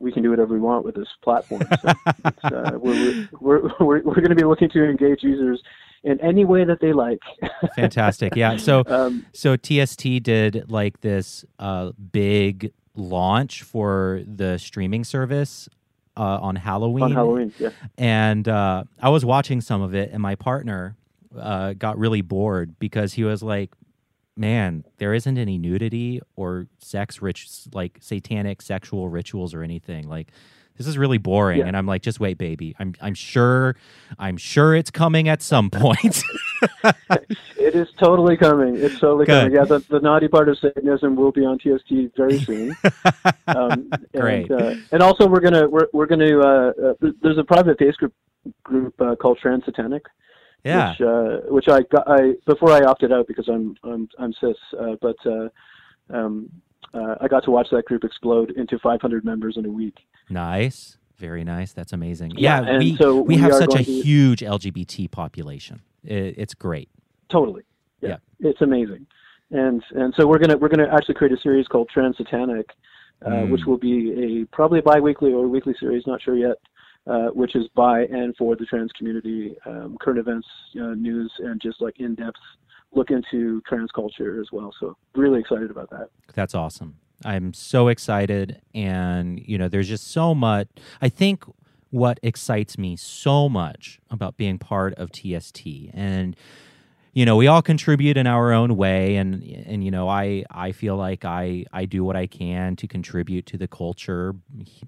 we 0.00 0.10
can 0.10 0.22
do 0.22 0.30
whatever 0.30 0.54
we 0.54 0.60
want 0.60 0.84
with 0.84 0.96
this 0.96 1.08
platform. 1.22 1.62
So 1.82 1.92
it's, 2.24 2.44
uh, 2.44 2.78
we're, 2.80 3.28
we're, 3.38 3.60
we're, 3.78 4.02
we're 4.02 4.14
going 4.14 4.30
to 4.30 4.34
be 4.34 4.44
looking 4.44 4.70
to 4.70 4.84
engage 4.84 5.22
users 5.22 5.62
in 6.02 6.20
any 6.20 6.44
way 6.44 6.64
that 6.64 6.80
they 6.80 6.92
like. 6.92 7.20
Fantastic. 7.76 8.34
Yeah. 8.34 8.56
So 8.56 8.82
um, 8.86 9.26
so 9.32 9.56
TST 9.56 10.22
did 10.22 10.70
like 10.70 11.00
this 11.02 11.44
uh, 11.58 11.92
big 12.12 12.72
launch 12.94 13.62
for 13.62 14.22
the 14.26 14.58
streaming 14.58 15.04
service 15.04 15.68
uh, 16.16 16.38
on 16.40 16.56
Halloween. 16.56 17.04
on 17.04 17.12
Halloween, 17.12 17.52
yeah. 17.58 17.70
and 17.96 18.48
uh, 18.48 18.84
I 19.00 19.10
was 19.10 19.24
watching 19.24 19.60
some 19.60 19.82
of 19.82 19.94
it, 19.94 20.10
and 20.12 20.20
my 20.20 20.34
partner 20.34 20.96
uh, 21.38 21.74
got 21.74 21.98
really 21.98 22.22
bored 22.22 22.78
because 22.78 23.12
he 23.12 23.24
was 23.24 23.42
like, 23.42 23.70
"Man, 24.36 24.84
there 24.98 25.14
isn't 25.14 25.38
any 25.38 25.58
nudity 25.58 26.20
or 26.36 26.66
sex 26.78 27.20
rich 27.22 27.48
like 27.72 27.98
satanic 28.00 28.62
sexual 28.62 29.08
rituals 29.08 29.54
or 29.54 29.62
anything. 29.62 30.08
Like, 30.08 30.32
this 30.76 30.86
is 30.86 30.98
really 30.98 31.18
boring." 31.18 31.60
Yeah. 31.60 31.66
And 31.66 31.76
I'm 31.76 31.86
like, 31.86 32.02
"Just 32.02 32.20
wait, 32.20 32.38
baby. 32.38 32.74
I'm 32.78 32.94
I'm 33.00 33.14
sure, 33.14 33.76
I'm 34.18 34.36
sure 34.36 34.74
it's 34.74 34.90
coming 34.90 35.28
at 35.28 35.42
some 35.42 35.70
point." 35.70 36.22
It 37.70 37.74
is 37.74 37.88
totally 37.98 38.36
coming. 38.36 38.76
It's 38.76 38.98
totally 38.98 39.26
Good. 39.26 39.42
coming. 39.42 39.54
Yeah, 39.54 39.64
the, 39.64 39.78
the 39.88 40.00
naughty 40.00 40.26
part 40.26 40.48
of 40.48 40.58
Satanism 40.58 41.14
will 41.14 41.30
be 41.30 41.44
on 41.44 41.56
TST 41.58 42.16
very 42.16 42.40
soon. 42.40 42.74
um, 43.46 43.90
Great. 44.16 44.50
And, 44.50 44.60
uh, 44.60 44.74
and 44.90 45.02
also, 45.02 45.28
we're 45.28 45.40
gonna 45.40 45.68
we're, 45.68 45.86
we're 45.92 46.06
gonna 46.06 46.36
uh, 46.40 46.72
uh, 46.84 47.10
there's 47.22 47.38
a 47.38 47.44
private 47.44 47.78
Facebook 47.78 48.10
group 48.64 49.00
uh, 49.00 49.14
called 49.14 49.38
Trans 49.38 49.64
Satanic, 49.66 50.02
yeah. 50.64 50.90
which 50.90 51.00
uh, 51.00 51.36
which 51.52 51.68
I 51.68 51.80
got 51.82 52.04
I 52.08 52.34
before 52.46 52.70
I 52.72 52.80
opted 52.82 53.12
out 53.12 53.26
because 53.26 53.48
I'm 53.48 53.76
I'm 53.84 54.08
I'm 54.18 54.32
cis, 54.40 54.56
uh, 54.78 54.96
but 55.00 55.16
uh, 55.26 55.48
um, 56.10 56.48
uh, 56.94 57.14
I 57.20 57.28
got 57.28 57.44
to 57.44 57.50
watch 57.50 57.68
that 57.72 57.84
group 57.84 58.04
explode 58.04 58.50
into 58.52 58.78
500 58.78 59.24
members 59.24 59.56
in 59.56 59.64
a 59.66 59.70
week. 59.70 59.98
Nice. 60.28 60.96
Very 61.18 61.44
nice. 61.44 61.72
That's 61.72 61.92
amazing. 61.92 62.32
Yeah, 62.36 62.62
Yeah, 62.62 62.68
and 62.70 62.78
we, 62.78 62.96
so 62.96 63.16
we 63.20 63.34
we 63.34 63.36
have 63.36 63.52
such 63.54 63.74
a 63.74 63.84
to- 63.84 63.92
huge 64.02 64.40
LGBT 64.40 65.10
population. 65.10 65.82
It, 66.02 66.34
it's 66.38 66.54
great. 66.54 66.88
Totally. 67.28 67.62
Yeah. 68.00 68.16
It's 68.38 68.62
amazing. 68.62 69.06
And 69.50 69.82
and 69.90 70.14
so 70.16 70.26
we're 70.26 70.38
gonna 70.38 70.56
we're 70.56 70.68
gonna 70.68 70.88
actually 70.92 71.14
create 71.16 71.32
a 71.32 71.40
series 71.40 71.66
called 71.66 71.90
Trans 71.92 72.16
Satanic, 72.16 72.70
uh, 73.26 73.28
Mm. 73.30 73.50
which 73.50 73.62
will 73.66 73.76
be 73.76 74.40
a 74.42 74.46
probably 74.46 74.78
a 74.78 74.82
bi-weekly 74.82 75.32
or 75.32 75.46
weekly 75.48 75.74
series, 75.78 76.06
not 76.06 76.22
sure 76.22 76.36
yet. 76.36 76.56
Uh, 77.06 77.28
which 77.28 77.56
is 77.56 77.66
by 77.74 78.02
and 78.02 78.36
for 78.36 78.54
the 78.54 78.66
trans 78.66 78.92
community, 78.92 79.56
um, 79.64 79.96
current 80.00 80.18
events, 80.18 80.46
uh, 80.76 80.94
news, 80.94 81.32
and 81.38 81.60
just 81.60 81.80
like 81.80 81.98
in-depth 81.98 82.36
look 82.92 83.10
into 83.10 83.62
trans 83.66 83.90
culture 83.92 84.38
as 84.40 84.48
well. 84.52 84.70
So 84.78 84.96
really 85.14 85.40
excited 85.40 85.70
about 85.70 85.88
that. 85.90 86.10
That's 86.34 86.54
awesome. 86.54 86.98
I'm 87.24 87.54
so 87.54 87.88
excited. 87.88 88.60
And, 88.74 89.40
you 89.40 89.56
know, 89.56 89.66
there's 89.66 89.88
just 89.88 90.08
so 90.08 90.34
much. 90.34 90.68
I 91.00 91.08
think 91.08 91.44
what 91.88 92.20
excites 92.22 92.76
me 92.76 92.96
so 92.96 93.48
much 93.48 93.98
about 94.10 94.36
being 94.36 94.58
part 94.58 94.94
of 94.94 95.10
TST 95.10 95.66
and, 95.94 96.36
you 97.12 97.24
know, 97.24 97.34
we 97.34 97.48
all 97.48 97.62
contribute 97.62 98.16
in 98.16 98.26
our 98.26 98.52
own 98.52 98.76
way. 98.76 99.16
And, 99.16 99.42
and, 99.66 99.82
you 99.82 99.90
know, 99.90 100.08
I, 100.08 100.44
I 100.50 100.70
feel 100.70 100.96
like 100.96 101.24
I, 101.24 101.64
I 101.72 101.84
do 101.84 102.04
what 102.04 102.14
I 102.14 102.28
can 102.28 102.76
to 102.76 102.86
contribute 102.86 103.46
to 103.46 103.58
the 103.58 103.66
culture 103.66 104.34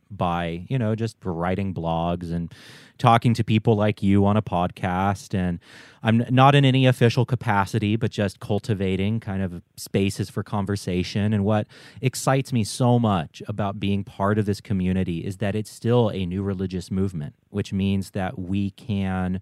by, 0.09 0.65
you 0.69 0.79
know, 0.79 0.95
just 0.95 1.17
writing 1.25 1.75
blogs 1.75 2.33
and 2.33 2.53
talking 2.99 3.35
to 3.35 3.43
people 3.43 3.75
like 3.75 4.05
you 4.05 4.25
on 4.25 4.37
a 4.37 4.43
podcast. 4.43 5.35
And 5.35 5.59
I'm 6.05 6.25
not 6.31 6.55
in 6.55 6.65
any 6.65 6.87
official 6.87 7.25
capacity, 7.25 7.97
but 7.97 8.13
just 8.13 8.39
cultivating 8.39 9.19
kind 9.19 9.43
of 9.43 9.61
spaces 9.77 10.31
for 10.31 10.45
conversation. 10.45 11.33
And 11.33 11.45
what 11.45 11.67
excites 12.01 12.53
me 12.53 12.63
so 12.63 13.01
much 13.01 13.43
about 13.49 13.81
being 13.81 14.05
part 14.05 14.39
of 14.39 14.47
this 14.47 14.61
community 14.61 15.19
is 15.19 15.39
that 15.39 15.57
it's 15.57 15.71
still 15.71 16.09
a 16.11 16.25
new 16.25 16.45
religious 16.45 16.89
movement, 16.89 17.35
which 17.51 17.73
means 17.73 18.13
that 18.13 18.39
we 18.39 18.71
can 18.71 19.41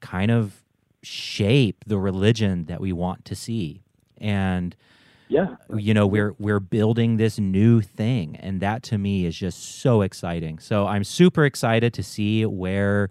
kind 0.00 0.32
of 0.32 0.61
shape 1.02 1.84
the 1.86 1.98
religion 1.98 2.64
that 2.66 2.80
we 2.80 2.92
want 2.92 3.24
to 3.26 3.34
see. 3.34 3.82
And 4.18 4.74
Yeah. 5.28 5.56
you 5.76 5.94
know 5.94 6.06
we're 6.06 6.34
we're 6.38 6.60
building 6.60 7.16
this 7.16 7.38
new 7.38 7.80
thing 7.80 8.36
and 8.36 8.60
that 8.60 8.82
to 8.84 8.98
me 8.98 9.24
is 9.24 9.34
just 9.36 9.80
so 9.80 10.02
exciting 10.02 10.58
so 10.58 10.86
i'm 10.86 11.04
super 11.04 11.44
excited 11.46 11.94
to 11.94 12.02
see 12.02 12.44
where 12.44 13.08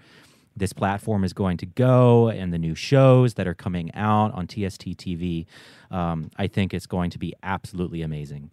this 0.55 0.71
platform 0.73 1.23
is 1.23 1.33
going 1.33 1.57
to 1.57 1.65
go 1.65 2.29
and 2.29 2.53
the 2.53 2.59
new 2.59 2.75
shows 2.75 3.33
that 3.35 3.47
are 3.47 3.55
coming 3.55 3.89
out 3.95 4.31
on 4.33 4.45
tst 4.45 4.81
tv 5.03 5.45
um, 5.89 6.29
i 6.37 6.45
think 6.47 6.73
it's 6.75 6.85
going 6.85 7.09
to 7.09 7.17
be 7.17 7.33
absolutely 7.41 8.01
amazing 8.03 8.51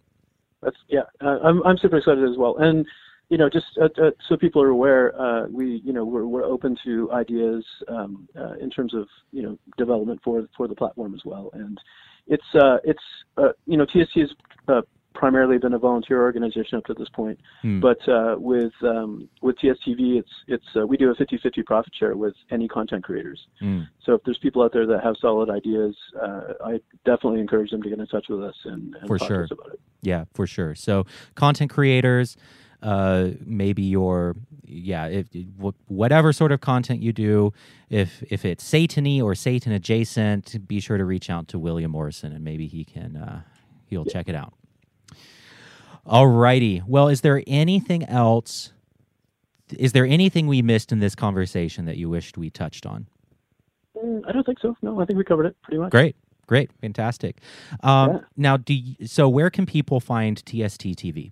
That's 0.63 0.77
yeah. 0.87 1.03
Uh, 1.21 1.37
I'm 1.43 1.61
I'm 1.63 1.77
super 1.77 1.97
excited 1.97 2.23
as 2.27 2.37
well. 2.37 2.57
And 2.57 2.85
you 3.29 3.37
know, 3.37 3.49
just 3.49 3.65
uh, 3.79 3.85
uh, 4.01 4.11
so 4.27 4.35
people 4.35 4.61
are 4.61 4.69
aware, 4.69 5.19
uh, 5.19 5.47
we 5.49 5.81
you 5.85 5.93
know 5.93 6.03
we're 6.03 6.25
we're 6.25 6.43
open 6.43 6.75
to 6.83 7.11
ideas 7.11 7.63
um, 7.87 8.27
uh, 8.35 8.53
in 8.53 8.69
terms 8.69 8.93
of 8.93 9.07
you 9.31 9.43
know 9.43 9.57
development 9.77 10.19
for 10.23 10.47
for 10.57 10.67
the 10.67 10.75
platform 10.75 11.13
as 11.13 11.21
well. 11.23 11.51
And 11.53 11.79
it's 12.27 12.43
uh, 12.55 12.77
it's 12.83 13.03
uh, 13.37 13.49
you 13.67 13.77
know 13.77 13.85
TST 13.85 14.17
has 14.17 14.29
uh, 14.67 14.81
primarily 15.13 15.57
been 15.57 15.73
a 15.73 15.79
volunteer 15.79 16.21
organization 16.21 16.77
up 16.77 16.85
to 16.85 16.93
this 16.93 17.09
point, 17.09 17.39
Hmm. 17.61 17.79
but 17.79 17.97
uh, 18.07 18.35
with 18.39 18.73
um, 18.81 19.29
with 19.41 19.57
TSTV, 19.57 20.17
it's 20.19 20.29
it's 20.47 20.65
uh, 20.75 20.87
we 20.87 20.97
do 20.97 21.11
a 21.11 21.15
50-50 21.15 21.65
profit 21.65 21.93
share 21.99 22.15
with 22.15 22.33
any 22.51 22.67
content 22.67 23.03
creators. 23.03 23.39
Mm. 23.61 23.87
So 24.05 24.13
if 24.13 24.23
there's 24.23 24.37
people 24.39 24.63
out 24.63 24.71
there 24.73 24.87
that 24.87 25.03
have 25.03 25.15
solid 25.21 25.49
ideas, 25.49 25.95
uh, 26.19 26.53
I 26.65 26.79
definitely 27.05 27.41
encourage 27.41 27.69
them 27.71 27.83
to 27.83 27.89
get 27.89 27.99
in 27.99 28.07
touch 28.07 28.27
with 28.29 28.43
us 28.43 28.55
and, 28.65 28.95
and 28.95 29.07
For 29.07 29.17
talk 29.17 29.27
sure. 29.27 29.37
to 29.39 29.43
us 29.43 29.51
about 29.51 29.73
it. 29.73 29.79
Yeah, 30.01 30.25
for 30.33 30.47
sure. 30.47 30.73
So 30.75 31.05
content 31.35 31.69
creators, 31.69 32.37
uh, 32.81 33.29
maybe 33.45 33.83
your 33.83 34.35
yeah, 34.65 35.07
if 35.07 35.27
whatever 35.87 36.31
sort 36.31 36.51
of 36.51 36.61
content 36.61 37.01
you 37.01 37.11
do, 37.11 37.53
if 37.89 38.23
if 38.29 38.45
it's 38.45 38.63
satany 38.63 39.21
or 39.21 39.35
Satan 39.35 39.71
adjacent, 39.71 40.67
be 40.67 40.79
sure 40.79 40.97
to 40.97 41.05
reach 41.05 41.29
out 41.29 41.47
to 41.49 41.59
William 41.59 41.91
Morrison 41.91 42.31
and 42.31 42.43
maybe 42.43 42.67
he 42.67 42.83
can 42.85 43.17
uh, 43.17 43.41
he'll 43.87 44.05
check 44.05 44.29
it 44.29 44.35
out. 44.35 44.53
Alrighty. 46.05 46.83
Well, 46.87 47.07
is 47.07 47.21
there 47.21 47.43
anything 47.45 48.03
else? 48.05 48.73
Is 49.77 49.91
there 49.91 50.05
anything 50.05 50.47
we 50.47 50.61
missed 50.61 50.91
in 50.91 50.99
this 50.99 51.13
conversation 51.13 51.85
that 51.85 51.97
you 51.97 52.09
wished 52.09 52.37
we 52.37 52.49
touched 52.49 52.85
on? 52.85 53.05
Mm, 53.95 54.23
I 54.27 54.31
don't 54.31 54.45
think 54.45 54.59
so. 54.59 54.75
No, 54.81 54.99
I 54.99 55.05
think 55.05 55.17
we 55.17 55.23
covered 55.23 55.45
it 55.45 55.55
pretty 55.61 55.77
much. 55.77 55.91
Great, 55.91 56.15
great, 56.47 56.71
fantastic. 56.81 57.37
Um, 57.83 58.11
Yeah. 58.11 58.19
Now, 58.37 58.57
do 58.57 58.73
you, 58.73 59.07
so? 59.07 59.29
Where 59.29 59.49
can 59.49 59.65
people 59.65 59.99
find 59.99 60.37
TST 60.37 60.95
TV? 60.95 61.31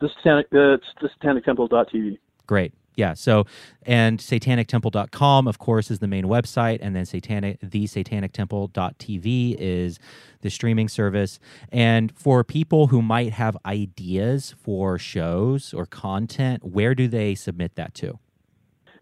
The 0.00 0.08
satanic, 0.16 0.46
uh, 0.52 0.74
it's 0.74 0.84
the 1.00 1.08
satanictemple.tv. 1.22 2.18
Great. 2.46 2.74
Yeah. 2.96 3.14
So, 3.14 3.44
and 3.82 4.18
satanictemple.com, 4.18 5.48
of 5.48 5.58
course, 5.58 5.90
is 5.90 5.98
the 5.98 6.06
main 6.06 6.24
website. 6.24 6.78
And 6.80 6.94
then 6.94 7.04
satanic, 7.04 7.58
the 7.60 7.84
satanictemple.tv 7.84 9.56
is 9.58 9.98
the 10.42 10.50
streaming 10.50 10.88
service. 10.88 11.40
And 11.72 12.16
for 12.16 12.44
people 12.44 12.88
who 12.88 13.02
might 13.02 13.32
have 13.32 13.56
ideas 13.66 14.54
for 14.62 14.98
shows 14.98 15.74
or 15.74 15.86
content, 15.86 16.64
where 16.64 16.94
do 16.94 17.08
they 17.08 17.34
submit 17.34 17.74
that 17.74 17.94
to? 17.94 18.18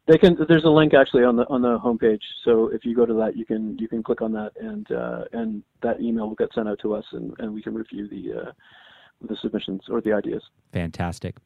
They 0.08 0.18
can. 0.18 0.36
There's 0.48 0.64
a 0.64 0.68
link 0.68 0.94
actually 0.94 1.22
on 1.22 1.36
the 1.36 1.46
on 1.48 1.62
the 1.62 1.78
homepage. 1.78 2.22
So 2.44 2.68
if 2.68 2.84
you 2.84 2.96
go 2.96 3.06
to 3.06 3.14
that, 3.14 3.36
you 3.36 3.46
can 3.46 3.78
you 3.78 3.86
can 3.86 4.02
click 4.02 4.20
on 4.20 4.32
that, 4.32 4.50
and 4.60 4.90
uh, 4.90 5.24
and 5.32 5.62
that 5.82 6.00
email 6.00 6.26
will 6.26 6.34
get 6.34 6.52
sent 6.52 6.68
out 6.68 6.80
to 6.82 6.94
us, 6.94 7.04
and, 7.12 7.32
and 7.38 7.54
we 7.54 7.62
can 7.62 7.72
review 7.72 8.08
the 8.08 8.40
uh, 8.40 8.52
the 9.28 9.36
submissions 9.36 9.82
or 9.88 10.00
the 10.00 10.12
ideas. 10.12 10.42
Fantastic. 10.72 11.36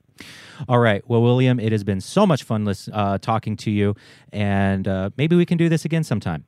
All 0.68 0.78
right. 0.78 1.02
Well, 1.08 1.22
William, 1.22 1.60
it 1.60 1.72
has 1.72 1.84
been 1.84 2.00
so 2.00 2.26
much 2.26 2.42
fun 2.42 2.72
uh, 2.92 3.18
talking 3.18 3.56
to 3.58 3.70
you. 3.70 3.94
And 4.32 4.88
uh, 4.88 5.10
maybe 5.16 5.36
we 5.36 5.46
can 5.46 5.58
do 5.58 5.68
this 5.68 5.84
again 5.84 6.04
sometime. 6.04 6.44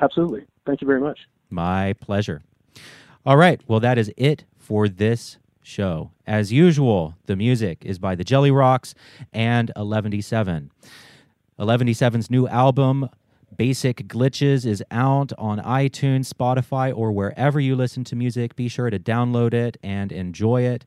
Absolutely. 0.00 0.46
Thank 0.66 0.80
you 0.80 0.86
very 0.86 1.00
much. 1.00 1.20
My 1.50 1.92
pleasure. 1.94 2.42
All 3.24 3.36
right. 3.36 3.60
Well, 3.68 3.80
that 3.80 3.98
is 3.98 4.12
it 4.16 4.44
for 4.58 4.88
this 4.88 5.38
show. 5.62 6.10
As 6.26 6.52
usual, 6.52 7.14
the 7.26 7.36
music 7.36 7.84
is 7.84 7.98
by 7.98 8.14
the 8.14 8.24
Jelly 8.24 8.50
Rocks 8.50 8.94
and 9.32 9.70
11D7. 9.76 10.70
11D7's 11.58 12.30
new 12.30 12.48
album, 12.48 13.08
Basic 13.56 14.08
Glitches, 14.08 14.64
is 14.64 14.82
out 14.90 15.32
on 15.38 15.58
iTunes, 15.58 16.32
Spotify, 16.32 16.96
or 16.96 17.12
wherever 17.12 17.60
you 17.60 17.76
listen 17.76 18.04
to 18.04 18.16
music. 18.16 18.56
Be 18.56 18.68
sure 18.68 18.90
to 18.90 18.98
download 18.98 19.54
it 19.54 19.76
and 19.82 20.10
enjoy 20.12 20.62
it. 20.62 20.84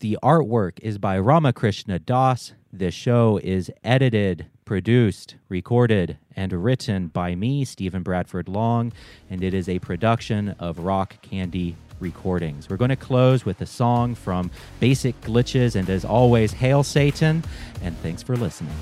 The 0.00 0.18
artwork 0.22 0.80
is 0.80 0.98
by 0.98 1.18
Ramakrishna 1.18 2.00
Das. 2.00 2.54
This 2.72 2.94
show 2.94 3.38
is 3.42 3.70
edited, 3.84 4.46
produced, 4.64 5.36
recorded, 5.48 6.18
and 6.34 6.52
written 6.52 7.08
by 7.08 7.34
me, 7.34 7.64
Stephen 7.64 8.02
Bradford 8.02 8.48
Long, 8.48 8.92
and 9.30 9.44
it 9.44 9.54
is 9.54 9.68
a 9.68 9.78
production 9.78 10.56
of 10.58 10.80
Rock 10.80 11.20
Candy 11.22 11.76
Recordings. 12.00 12.68
We're 12.68 12.78
going 12.78 12.88
to 12.88 12.96
close 12.96 13.44
with 13.44 13.60
a 13.60 13.66
song 13.66 14.14
from 14.14 14.50
Basic 14.80 15.20
Glitches, 15.20 15.76
and 15.76 15.88
as 15.88 16.04
always, 16.04 16.52
hail 16.52 16.82
Satan, 16.82 17.44
and 17.82 17.96
thanks 17.98 18.22
for 18.22 18.34
listening. 18.36 18.74